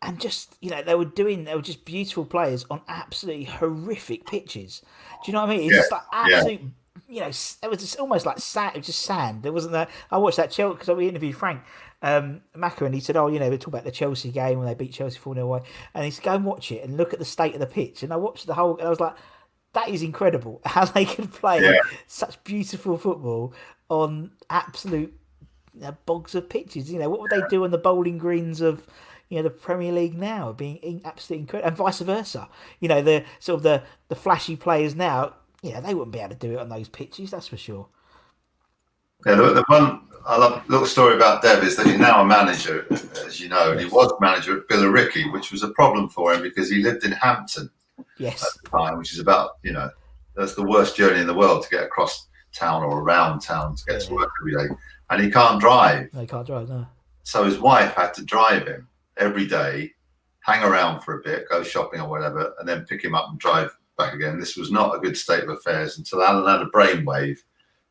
and 0.01 0.21
just 0.21 0.57
you 0.61 0.71
know 0.71 0.83
they 0.83 0.95
were 0.95 1.05
doing 1.05 1.45
they 1.45 1.55
were 1.55 1.63
just 1.63 1.85
beautiful 1.85 2.25
players 2.25 2.65
on 2.71 2.83
absolutely 2.89 3.45
horrific 3.45 4.27
pitches. 4.27 4.83
Do 5.25 5.31
you 5.31 5.33
know 5.35 5.43
what 5.43 5.51
I 5.51 5.57
mean? 5.57 5.67
It's 5.67 5.73
Yeah, 5.73 5.79
just 5.79 5.93
like 5.93 6.03
yeah. 6.13 6.37
absolute. 6.37 6.61
You 7.09 7.21
know, 7.21 7.27
it 7.27 7.71
was 7.71 7.79
just 7.81 7.99
almost 7.99 8.25
like 8.25 8.39
sand. 8.39 8.73
It 8.75 8.79
was 8.79 8.87
just 8.87 9.01
sand. 9.03 9.43
There 9.43 9.53
wasn't 9.53 9.73
that. 9.73 9.91
I 10.11 10.19
watched 10.19 10.39
that 10.39 10.51
Chelsea 10.51 10.79
because 10.79 10.97
we 10.97 11.09
interviewed 11.09 11.37
Frank 11.37 11.61
um, 12.01 12.41
Macca 12.57 12.83
and 12.87 12.95
he 12.95 13.01
said, 13.01 13.17
"Oh, 13.17 13.29
you 13.29 13.39
know, 13.39 13.51
we 13.51 13.59
talk 13.59 13.69
about 13.69 13.85
the 13.85 13.91
Chelsea 13.91 14.31
game 14.31 14.59
when 14.59 14.67
they 14.67 14.75
beat 14.75 14.93
Chelsea 14.93 15.19
four 15.19 15.35
0 15.35 15.47
away," 15.47 15.61
and 15.95 16.05
he 16.05 16.11
said, 16.11 16.25
"Go 16.25 16.35
and 16.35 16.45
watch 16.45 16.73
it 16.73 16.83
and 16.85 16.97
look 16.97 17.13
at 17.13 17.19
the 17.19 17.25
state 17.25 17.55
of 17.55 17.61
the 17.61 17.67
pitch." 17.67 18.03
And 18.03 18.13
I 18.13 18.17
watched 18.17 18.47
the 18.47 18.55
whole, 18.55 18.77
and 18.79 18.87
I 18.87 18.91
was 18.91 19.01
like, 19.01 19.15
"That 19.75 19.89
is 19.89 20.03
incredible 20.03 20.61
how 20.67 20.85
they 20.87 21.05
can 21.05 21.29
play 21.29 21.63
Yeah. 21.63 21.81
such 22.07 22.43
beautiful 22.45 22.97
football 22.97 23.53
on 23.91 24.33
absolute 24.49 25.15
bogs 26.07 26.35
of 26.35 26.49
pitches. 26.49 26.91
You 26.91 26.99
know, 26.99 27.09
what 27.09 27.21
would 27.21 27.31
they 27.31 27.43
do 27.49 27.65
on 27.65 27.71
the 27.71 27.79
bowling 27.79 28.19
greens 28.19 28.61
of 28.61 28.87
you 29.29 29.39
know 29.39 29.43
the 29.45 29.51
Premier 29.51 29.93
League 29.93 30.15
now, 30.15 30.53
being 30.53 31.01
absolutely 31.05 31.43
incredible, 31.43 31.69
and 31.69 31.77
vice 31.77 32.01
versa. 32.01 32.49
You 32.81 32.89
know, 32.89 33.03
the 33.03 33.25
sort 33.39 33.57
of 33.57 33.63
the 33.63 33.83
the 34.09 34.17
flashy 34.17 34.57
players 34.57 34.95
now. 34.95 35.35
You 35.63 35.73
know, 35.73 35.81
they 35.81 35.95
wouldn't 35.95 36.13
be 36.13 36.19
able 36.19 36.31
to 36.31 36.35
do 36.35 36.53
it 36.55 36.59
on 36.59 36.69
those 36.69 36.89
pitches. 36.89 37.31
That's 37.31 37.49
for 37.49 37.57
sure. 37.57 37.87
Yeah, 39.25 39.37
the, 39.37 39.55
the 39.55 39.65
one 39.69 40.01
I 40.27 40.37
love 40.37 40.69
little 40.69 40.87
story 40.87 41.15
about 41.15 41.43
Dev 41.43 41.63
is 41.63 41.77
that 41.77 41.87
he's 41.87 41.99
now 41.99 42.21
a 42.21 42.25
manager, 42.25 42.87
as 43.25 43.41
you 43.41 43.49
know, 43.49 43.73
and 43.73 43.81
he 43.81 43.87
was 43.87 44.13
manager 44.21 44.59
at 44.59 44.69
Billericay, 44.69 45.33
which 45.33 45.53
was 45.53 45.63
a 45.63 45.69
problem 45.69 46.09
for 46.09 46.35
him 46.35 46.43
because 46.43 46.69
he 46.69 46.83
lived 46.83 47.05
in 47.05 47.13
Hampton 47.13 47.71
Yes. 48.19 48.45
at 48.45 48.63
the 48.63 48.71
time, 48.71 48.99
which 48.99 49.13
is 49.13 49.19
about 49.19 49.53
you 49.63 49.73
know 49.73 49.91
that's 50.37 50.55
the 50.55 50.63
worst 50.63 50.97
journey 50.97 51.21
in 51.21 51.27
the 51.27 51.35
world 51.35 51.63
to 51.63 51.69
get 51.71 51.85
across 51.85 52.29
town 52.53 52.83
or 52.83 53.01
around 53.01 53.41
town 53.41 53.77
to 53.77 53.85
get 53.85 54.01
to 54.03 54.15
work 54.15 54.31
every 54.41 54.53
day, 54.69 54.75
and 55.13 55.23
he 55.23 55.31
can't 55.31 55.61
drive. 55.61 56.11
They 56.13 56.27
can't 56.27 56.47
drive. 56.47 56.71
No. 56.71 56.87
So 57.23 57.45
his 57.45 57.59
wife 57.59 57.93
had 57.95 58.15
to 58.15 58.25
drive 58.25 58.67
him 58.67 58.89
every 59.19 59.47
day, 59.47 59.93
hang 60.41 60.65
around 60.65 61.01
for 61.01 61.19
a 61.19 61.23
bit, 61.23 61.49
go 61.51 61.63
shopping 61.63 62.01
or 62.01 62.09
whatever, 62.09 62.55
and 62.59 62.67
then 62.69 62.87
pick 62.87 63.05
him 63.05 63.15
up 63.15 63.29
and 63.29 63.39
drive 63.39 63.77
back 63.99 64.15
again. 64.15 64.41
This 64.41 64.57
was 64.57 64.73
not 64.73 64.97
a 64.97 64.99
good 64.99 65.17
state 65.17 65.45
of 65.45 65.51
affairs 65.51 65.99
until 65.99 66.23
Alan 66.23 66.51
had 66.51 66.67
a 66.67 66.71
brainwave. 66.71 67.39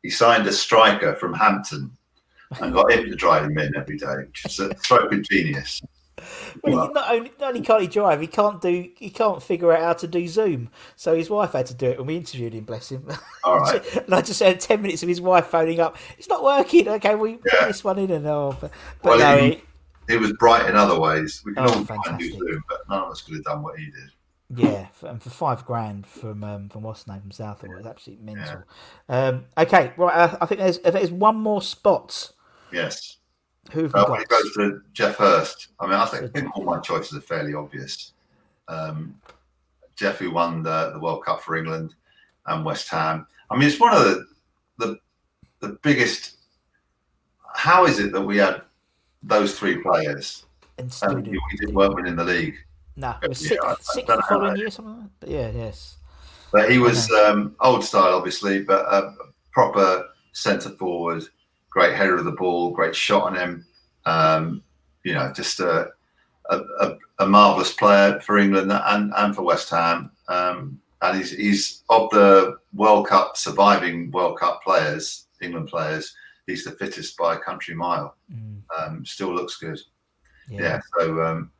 He 0.02 0.10
signed 0.10 0.46
a 0.48 0.52
striker 0.52 1.14
from 1.14 1.32
Hampton 1.32 1.96
and 2.60 2.74
got 2.74 2.90
him 2.90 3.08
to 3.08 3.14
drive 3.14 3.44
him 3.44 3.56
in 3.56 3.76
every 3.76 3.96
day, 3.96 4.16
which 4.26 4.44
is 4.44 4.58
a 4.58 4.76
stroke 4.78 5.12
of 5.12 5.22
genius. 5.22 5.80
Well, 6.62 6.86
he, 6.88 6.92
not 6.92 7.10
only 7.12 7.32
not 7.40 7.48
only 7.48 7.60
can't 7.60 7.82
he 7.82 7.86
drive, 7.88 8.20
he 8.20 8.26
can't 8.26 8.60
do 8.60 8.88
he 8.96 9.10
can't 9.10 9.42
figure 9.42 9.72
out 9.72 9.82
how 9.82 9.92
to 9.94 10.06
do 10.06 10.26
Zoom. 10.28 10.70
So 10.96 11.14
his 11.14 11.30
wife 11.30 11.52
had 11.52 11.66
to 11.66 11.74
do 11.74 11.86
it 11.86 11.98
when 11.98 12.06
we 12.06 12.16
interviewed 12.16 12.54
him. 12.54 12.64
Bless 12.64 12.90
him. 12.90 13.06
All 13.44 13.58
right. 13.60 13.96
and 14.06 14.14
I 14.14 14.20
just 14.22 14.40
had 14.40 14.60
ten 14.60 14.82
minutes 14.82 15.02
of 15.02 15.08
his 15.08 15.20
wife 15.20 15.46
phoning 15.46 15.80
up. 15.80 15.96
It's 16.18 16.28
not 16.28 16.42
working. 16.44 16.88
Okay, 16.88 17.14
we 17.14 17.36
put 17.36 17.52
this 17.68 17.84
one 17.84 17.98
in 17.98 18.10
and 18.10 18.26
oh, 18.26 18.56
but, 18.60 18.70
but 19.02 19.18
Well, 19.18 19.36
no, 19.36 19.42
he, 19.42 19.48
it- 19.52 19.64
he 20.08 20.16
was 20.16 20.32
bright 20.32 20.68
in 20.68 20.74
other 20.76 20.98
ways. 20.98 21.42
We 21.44 21.54
can 21.54 21.62
Oh, 21.64 21.86
all 21.88 22.02
and 22.08 22.18
do. 22.18 22.30
Zoom, 22.32 22.64
but 22.68 22.80
none 22.88 23.04
of 23.04 23.10
us 23.12 23.22
could 23.22 23.34
have 23.34 23.44
done 23.44 23.62
what 23.62 23.78
he 23.78 23.86
did. 23.86 24.10
Yeah, 24.54 24.88
and 25.02 25.22
for 25.22 25.30
five 25.30 25.64
grand 25.64 26.06
from 26.06 26.44
um, 26.44 26.68
from 26.68 26.82
what's 26.82 27.06
name 27.06 27.20
from 27.22 27.30
Southall, 27.30 27.78
it's 27.78 27.86
absolutely 27.86 28.26
mental. 28.34 28.64
Um, 29.08 29.46
okay, 29.56 29.92
right. 29.96 30.14
Uh, 30.14 30.36
I 30.42 30.46
think 30.46 30.60
there's 30.60 30.78
there's 30.80 31.10
one 31.10 31.36
more 31.36 31.62
spot. 31.62 32.32
Yes. 32.70 33.16
Who 33.70 33.82
have 33.84 33.94
Uh, 33.94 34.04
got? 34.04 34.28
to 34.56 34.82
Geoff 34.92 35.16
Hurst, 35.16 35.68
I 35.80 35.86
mean, 35.86 35.94
I 35.94 36.04
think, 36.06 36.32
think 36.34 36.56
all 36.56 36.64
my 36.64 36.78
choices 36.80 37.16
are 37.16 37.20
fairly 37.22 37.54
obvious. 37.54 38.12
Um, 38.68 39.14
Geoff, 39.96 40.18
who 40.18 40.30
won 40.30 40.62
the, 40.62 40.90
the 40.92 40.98
World 40.98 41.24
Cup 41.24 41.40
for 41.42 41.56
England 41.56 41.94
and 42.46 42.64
West 42.64 42.88
Ham. 42.88 43.26
I 43.50 43.56
mean, 43.56 43.68
it's 43.68 43.78
one 43.80 43.94
of 43.94 44.02
the 44.04 44.26
the, 44.78 44.98
the 45.60 45.68
biggest. 45.82 46.36
How 47.54 47.84
is 47.86 47.98
it 47.98 48.12
that 48.12 48.20
we 48.22 48.38
had 48.38 48.62
those 49.22 49.58
three 49.58 49.76
players 49.82 50.46
And 50.78 50.92
and 51.02 51.16
we 51.16 51.22
didn't 51.58 51.74
weren't 51.74 51.94
winning 51.94 52.16
the 52.16 52.24
league? 52.24 52.56
No, 52.96 53.14
it 53.22 53.28
was 53.28 53.42
Yeah, 53.42 53.48
sixth, 53.50 53.64
I- 53.66 53.70
I 53.70 53.74
sixth 53.80 54.06
the 54.06 54.16
know. 54.16 54.22
following 54.28 54.56
year, 54.56 54.70
something 54.70 54.94
like 54.94 55.02
that. 55.04 55.20
But 55.20 55.28
yeah, 55.30 55.50
yes. 55.54 55.96
But 56.50 56.70
he 56.70 56.78
was 56.78 57.10
um, 57.12 57.54
old 57.60 57.84
style, 57.84 58.14
obviously, 58.14 58.62
but 58.62 58.84
a 58.86 59.14
proper 59.52 60.08
centre 60.32 60.70
forward, 60.70 61.24
great 61.72 61.94
header 61.94 62.16
of 62.16 62.24
the 62.24 62.32
ball, 62.32 62.70
great 62.70 62.94
shot 62.94 63.24
on 63.24 63.34
him. 63.34 63.66
Um, 64.04 64.62
you 65.04 65.14
know, 65.14 65.32
just 65.34 65.60
a, 65.60 65.90
a, 66.50 66.96
a, 67.18 67.26
marvellous 67.26 67.72
player 67.72 68.20
for 68.20 68.38
England 68.38 68.72
and, 68.72 69.12
and 69.16 69.34
for 69.34 69.42
West 69.42 69.70
Ham. 69.70 70.10
Um, 70.28 70.80
and 71.00 71.18
he's, 71.18 71.30
he's 71.30 71.82
of 71.88 72.10
the 72.10 72.58
World 72.74 73.08
Cup 73.08 73.36
surviving 73.36 74.10
World 74.10 74.38
Cup 74.38 74.62
players, 74.62 75.26
England 75.40 75.68
players, 75.68 76.14
he's 76.46 76.64
the 76.64 76.72
fittest 76.72 77.16
by 77.16 77.34
a 77.34 77.38
country 77.38 77.74
mile. 77.74 78.16
Um, 78.78 79.04
still 79.04 79.34
looks 79.34 79.56
good. 79.56 79.78
Yeah. 80.48 80.60
Yeah. 80.60 80.80
So 80.98 81.22
um, 81.22 81.50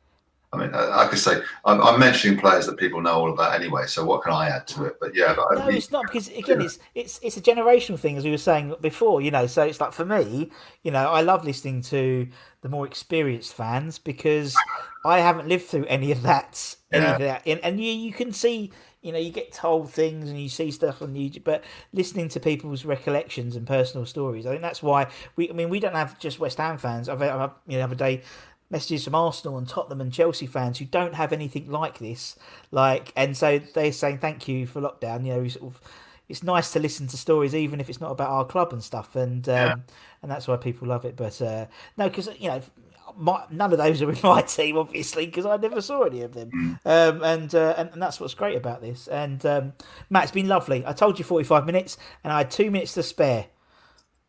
I 0.53 0.57
mean, 0.57 0.71
like 0.71 1.11
I 1.11 1.15
say, 1.15 1.41
I'm, 1.65 1.81
I'm, 1.81 1.99
mentioning 1.99 2.39
players 2.39 2.67
that 2.67 2.77
people 2.77 3.01
know 3.01 3.13
all 3.13 3.33
about 3.33 3.59
anyway. 3.59 3.87
So 3.87 4.05
what 4.05 4.21
can 4.21 4.33
I 4.33 4.49
add 4.49 4.67
to 4.67 4.85
it? 4.85 4.97
But 4.99 5.15
yeah, 5.15 5.33
but 5.33 5.57
no, 5.57 5.67
it's 5.67 5.91
not 5.91 6.05
because 6.05 6.27
again, 6.27 6.61
it's 6.61 6.77
it's 6.93 7.19
it's 7.23 7.37
a 7.37 7.41
generational 7.41 7.99
thing, 7.99 8.17
as 8.17 8.23
we 8.23 8.31
were 8.31 8.37
saying 8.37 8.75
before. 8.79 9.21
You 9.21 9.31
know, 9.31 9.47
so 9.47 9.63
it's 9.63 9.81
like 9.81 9.93
for 9.93 10.05
me, 10.05 10.51
you 10.83 10.91
know, 10.91 11.09
I 11.09 11.21
love 11.21 11.43
listening 11.43 11.81
to 11.83 12.27
the 12.61 12.69
more 12.69 12.85
experienced 12.85 13.53
fans 13.53 13.97
because 13.97 14.55
I 15.03 15.19
haven't 15.19 15.47
lived 15.47 15.65
through 15.65 15.85
any 15.85 16.11
of 16.11 16.21
that. 16.21 16.75
Any 16.91 17.05
yeah. 17.05 17.13
of 17.13 17.19
that, 17.19 17.41
and, 17.47 17.59
and 17.61 17.79
you 17.79 17.91
you 17.91 18.13
can 18.13 18.31
see 18.31 18.71
you 19.03 19.11
know, 19.11 19.19
you 19.19 19.31
get 19.31 19.51
told 19.51 19.91
things 19.91 20.29
and 20.29 20.41
you 20.41 20.47
see 20.47 20.71
stuff 20.71 21.01
on 21.01 21.13
YouTube, 21.13 21.43
but 21.43 21.63
listening 21.91 22.29
to 22.29 22.39
people's 22.39 22.85
recollections 22.85 23.57
and 23.57 23.67
personal 23.67 24.05
stories, 24.05 24.45
I 24.45 24.51
think 24.51 24.61
that's 24.61 24.81
why 24.81 25.07
we. 25.35 25.49
I 25.49 25.53
mean, 25.53 25.69
we 25.69 25.81
don't 25.81 25.93
have 25.93 26.17
just 26.19 26.39
West 26.39 26.57
Ham 26.57 26.77
fans. 26.77 27.09
I've, 27.09 27.21
I've 27.21 27.51
you 27.67 27.73
know, 27.75 27.81
have 27.81 27.91
a 27.91 27.95
day 27.95 28.21
messages 28.69 29.03
from 29.03 29.15
Arsenal 29.15 29.57
and 29.57 29.67
Tottenham 29.67 30.01
and 30.01 30.11
Chelsea 30.11 30.47
fans 30.47 30.79
who 30.79 30.85
don't 30.85 31.15
have 31.15 31.31
anything 31.31 31.69
like 31.69 31.99
this. 31.99 32.35
Like, 32.71 33.13
and 33.15 33.37
so 33.37 33.59
they're 33.59 33.91
saying 33.91 34.17
thank 34.17 34.47
you 34.47 34.65
for 34.65 34.81
lockdown. 34.81 35.25
You 35.25 35.35
know, 35.35 35.47
sort 35.47 35.73
of, 35.73 35.81
it's 36.27 36.43
nice 36.43 36.71
to 36.73 36.79
listen 36.79 37.07
to 37.07 37.17
stories, 37.17 37.53
even 37.53 37.79
if 37.79 37.89
it's 37.89 38.01
not 38.01 38.11
about 38.11 38.29
our 38.29 38.45
club 38.45 38.73
and 38.73 38.83
stuff. 38.83 39.15
And 39.15 39.47
um, 39.47 39.55
yeah. 39.55 39.75
and 40.21 40.31
that's 40.31 40.47
why 40.47 40.57
people 40.57 40.87
love 40.87 41.05
it. 41.05 41.15
But 41.15 41.41
uh, 41.41 41.67
no, 41.97 42.09
because 42.09 42.29
you 42.39 42.49
know. 42.49 42.61
My, 43.15 43.43
none 43.51 43.71
of 43.71 43.77
those 43.77 44.01
are 44.01 44.09
in 44.09 44.17
my 44.23 44.41
team, 44.41 44.75
obviously, 44.75 45.27
because 45.27 45.45
I 45.45 45.57
never 45.57 45.81
saw 45.81 46.01
any 46.01 46.21
of 46.21 46.33
them, 46.33 46.49
mm. 46.49 46.79
um, 46.83 47.23
and, 47.23 47.53
uh, 47.53 47.75
and, 47.77 47.89
and 47.91 48.01
that's 48.01 48.19
what's 48.19 48.33
great 48.33 48.57
about 48.57 48.81
this. 48.81 49.07
And 49.07 49.45
um, 49.45 49.73
Matt, 50.09 50.23
it's 50.23 50.31
been 50.31 50.47
lovely. 50.47 50.83
I 50.83 50.93
told 50.93 51.19
you 51.19 51.25
forty 51.25 51.43
five 51.43 51.67
minutes, 51.67 51.95
and 52.23 52.33
I 52.33 52.39
had 52.39 52.49
two 52.49 52.71
minutes 52.71 52.95
to 52.95 53.03
spare. 53.03 53.47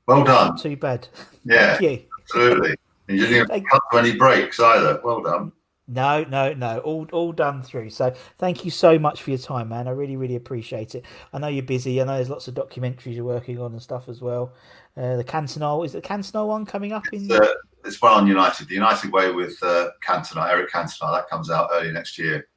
Well 0.06 0.24
done. 0.24 0.48
Not 0.48 0.60
too 0.60 0.76
bad. 0.76 1.08
Yeah, 1.44 1.76
Thank 1.78 1.82
you. 1.82 2.06
Absolutely. 2.24 2.76
And 3.08 3.18
you 3.18 3.26
didn't 3.26 3.48
cut 3.48 3.82
to 3.92 3.98
any 3.98 4.16
breaks 4.16 4.58
either. 4.60 5.00
Well 5.04 5.22
done. 5.22 5.52
No, 5.86 6.24
no, 6.24 6.54
no. 6.54 6.78
All 6.78 7.06
all 7.12 7.32
done 7.32 7.62
through. 7.62 7.90
So 7.90 8.14
thank 8.38 8.64
you 8.64 8.70
so 8.70 8.98
much 8.98 9.22
for 9.22 9.30
your 9.30 9.38
time, 9.38 9.68
man. 9.68 9.86
I 9.86 9.90
really, 9.90 10.16
really 10.16 10.36
appreciate 10.36 10.94
it. 10.94 11.04
I 11.32 11.38
know 11.38 11.48
you're 11.48 11.62
busy. 11.62 12.00
I 12.00 12.04
know 12.04 12.14
there's 12.14 12.30
lots 12.30 12.48
of 12.48 12.54
documentaries 12.54 13.14
you're 13.14 13.24
working 13.24 13.60
on 13.60 13.72
and 13.72 13.82
stuff 13.82 14.08
as 14.08 14.22
well. 14.22 14.54
Uh, 14.96 15.16
the 15.16 15.24
Cantona 15.24 15.84
is 15.84 15.92
the 15.92 16.00
Cantona 16.00 16.46
one 16.46 16.64
coming 16.64 16.92
up 16.92 17.04
in? 17.12 17.30
It's, 17.30 17.34
uh, 17.34 17.54
it's 17.84 18.00
one 18.00 18.12
on 18.12 18.26
United. 18.26 18.68
The 18.68 18.74
United 18.74 19.12
Way 19.12 19.30
with 19.30 19.62
uh, 19.62 19.90
Cantona, 20.02 20.48
Eric 20.48 20.70
Cantona. 20.72 21.12
That 21.12 21.28
comes 21.28 21.50
out 21.50 21.68
early 21.72 21.92
next 21.92 22.18
year. 22.18 22.48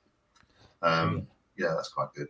Um, 0.82 1.28
yeah, 1.58 1.74
that's 1.76 1.90
quite 1.90 2.14
good. 2.16 2.28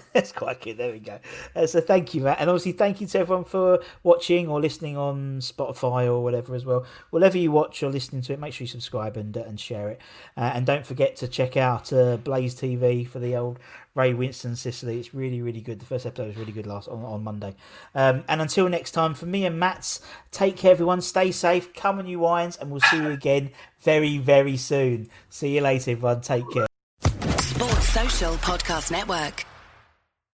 That's 0.12 0.32
quite 0.32 0.60
good. 0.60 0.78
There 0.78 0.92
we 0.92 1.00
go. 1.00 1.18
Uh, 1.54 1.66
so 1.66 1.80
thank 1.80 2.14
you, 2.14 2.22
Matt, 2.22 2.40
and 2.40 2.48
obviously 2.48 2.72
thank 2.72 3.00
you 3.00 3.06
to 3.08 3.18
everyone 3.18 3.44
for 3.44 3.82
watching 4.02 4.48
or 4.48 4.60
listening 4.60 4.96
on 4.96 5.40
Spotify 5.40 6.06
or 6.06 6.22
whatever 6.22 6.54
as 6.54 6.64
well. 6.64 6.86
Whatever 7.10 7.38
you 7.38 7.52
watch 7.52 7.82
or 7.82 7.90
listening 7.90 8.22
to 8.22 8.32
it, 8.32 8.40
make 8.40 8.54
sure 8.54 8.64
you 8.64 8.68
subscribe 8.68 9.16
and 9.16 9.36
uh, 9.36 9.42
and 9.42 9.60
share 9.60 9.90
it, 9.90 10.00
uh, 10.36 10.52
and 10.54 10.64
don't 10.64 10.86
forget 10.86 11.16
to 11.16 11.28
check 11.28 11.56
out 11.56 11.92
uh, 11.92 12.16
Blaze 12.16 12.54
TV 12.54 13.06
for 13.06 13.18
the 13.18 13.36
old 13.36 13.58
Ray 13.94 14.14
Winstone 14.14 14.56
Sicily. 14.56 14.98
It's 14.98 15.12
really 15.12 15.42
really 15.42 15.60
good. 15.60 15.78
The 15.78 15.86
first 15.86 16.06
episode 16.06 16.28
was 16.28 16.36
really 16.36 16.52
good 16.52 16.66
last 16.66 16.88
on, 16.88 17.04
on 17.04 17.22
Monday. 17.22 17.54
Um, 17.94 18.24
and 18.28 18.40
until 18.40 18.68
next 18.68 18.92
time, 18.92 19.12
for 19.12 19.26
me 19.26 19.44
and 19.44 19.58
Matt's, 19.60 20.00
take 20.30 20.56
care, 20.56 20.70
everyone. 20.72 21.02
Stay 21.02 21.30
safe. 21.32 21.74
Come 21.74 21.98
on, 21.98 22.06
you 22.06 22.24
Irons, 22.24 22.56
and 22.56 22.70
we'll 22.70 22.80
see 22.80 22.96
you 22.96 23.10
again 23.10 23.50
very 23.80 24.16
very 24.16 24.56
soon. 24.56 25.08
See 25.28 25.54
you 25.56 25.60
later, 25.60 25.90
everyone. 25.90 26.22
Take 26.22 26.50
care. 26.50 26.66
Sports 27.40 27.88
Social 27.90 28.34
Podcast 28.36 28.90
Network. 28.90 29.44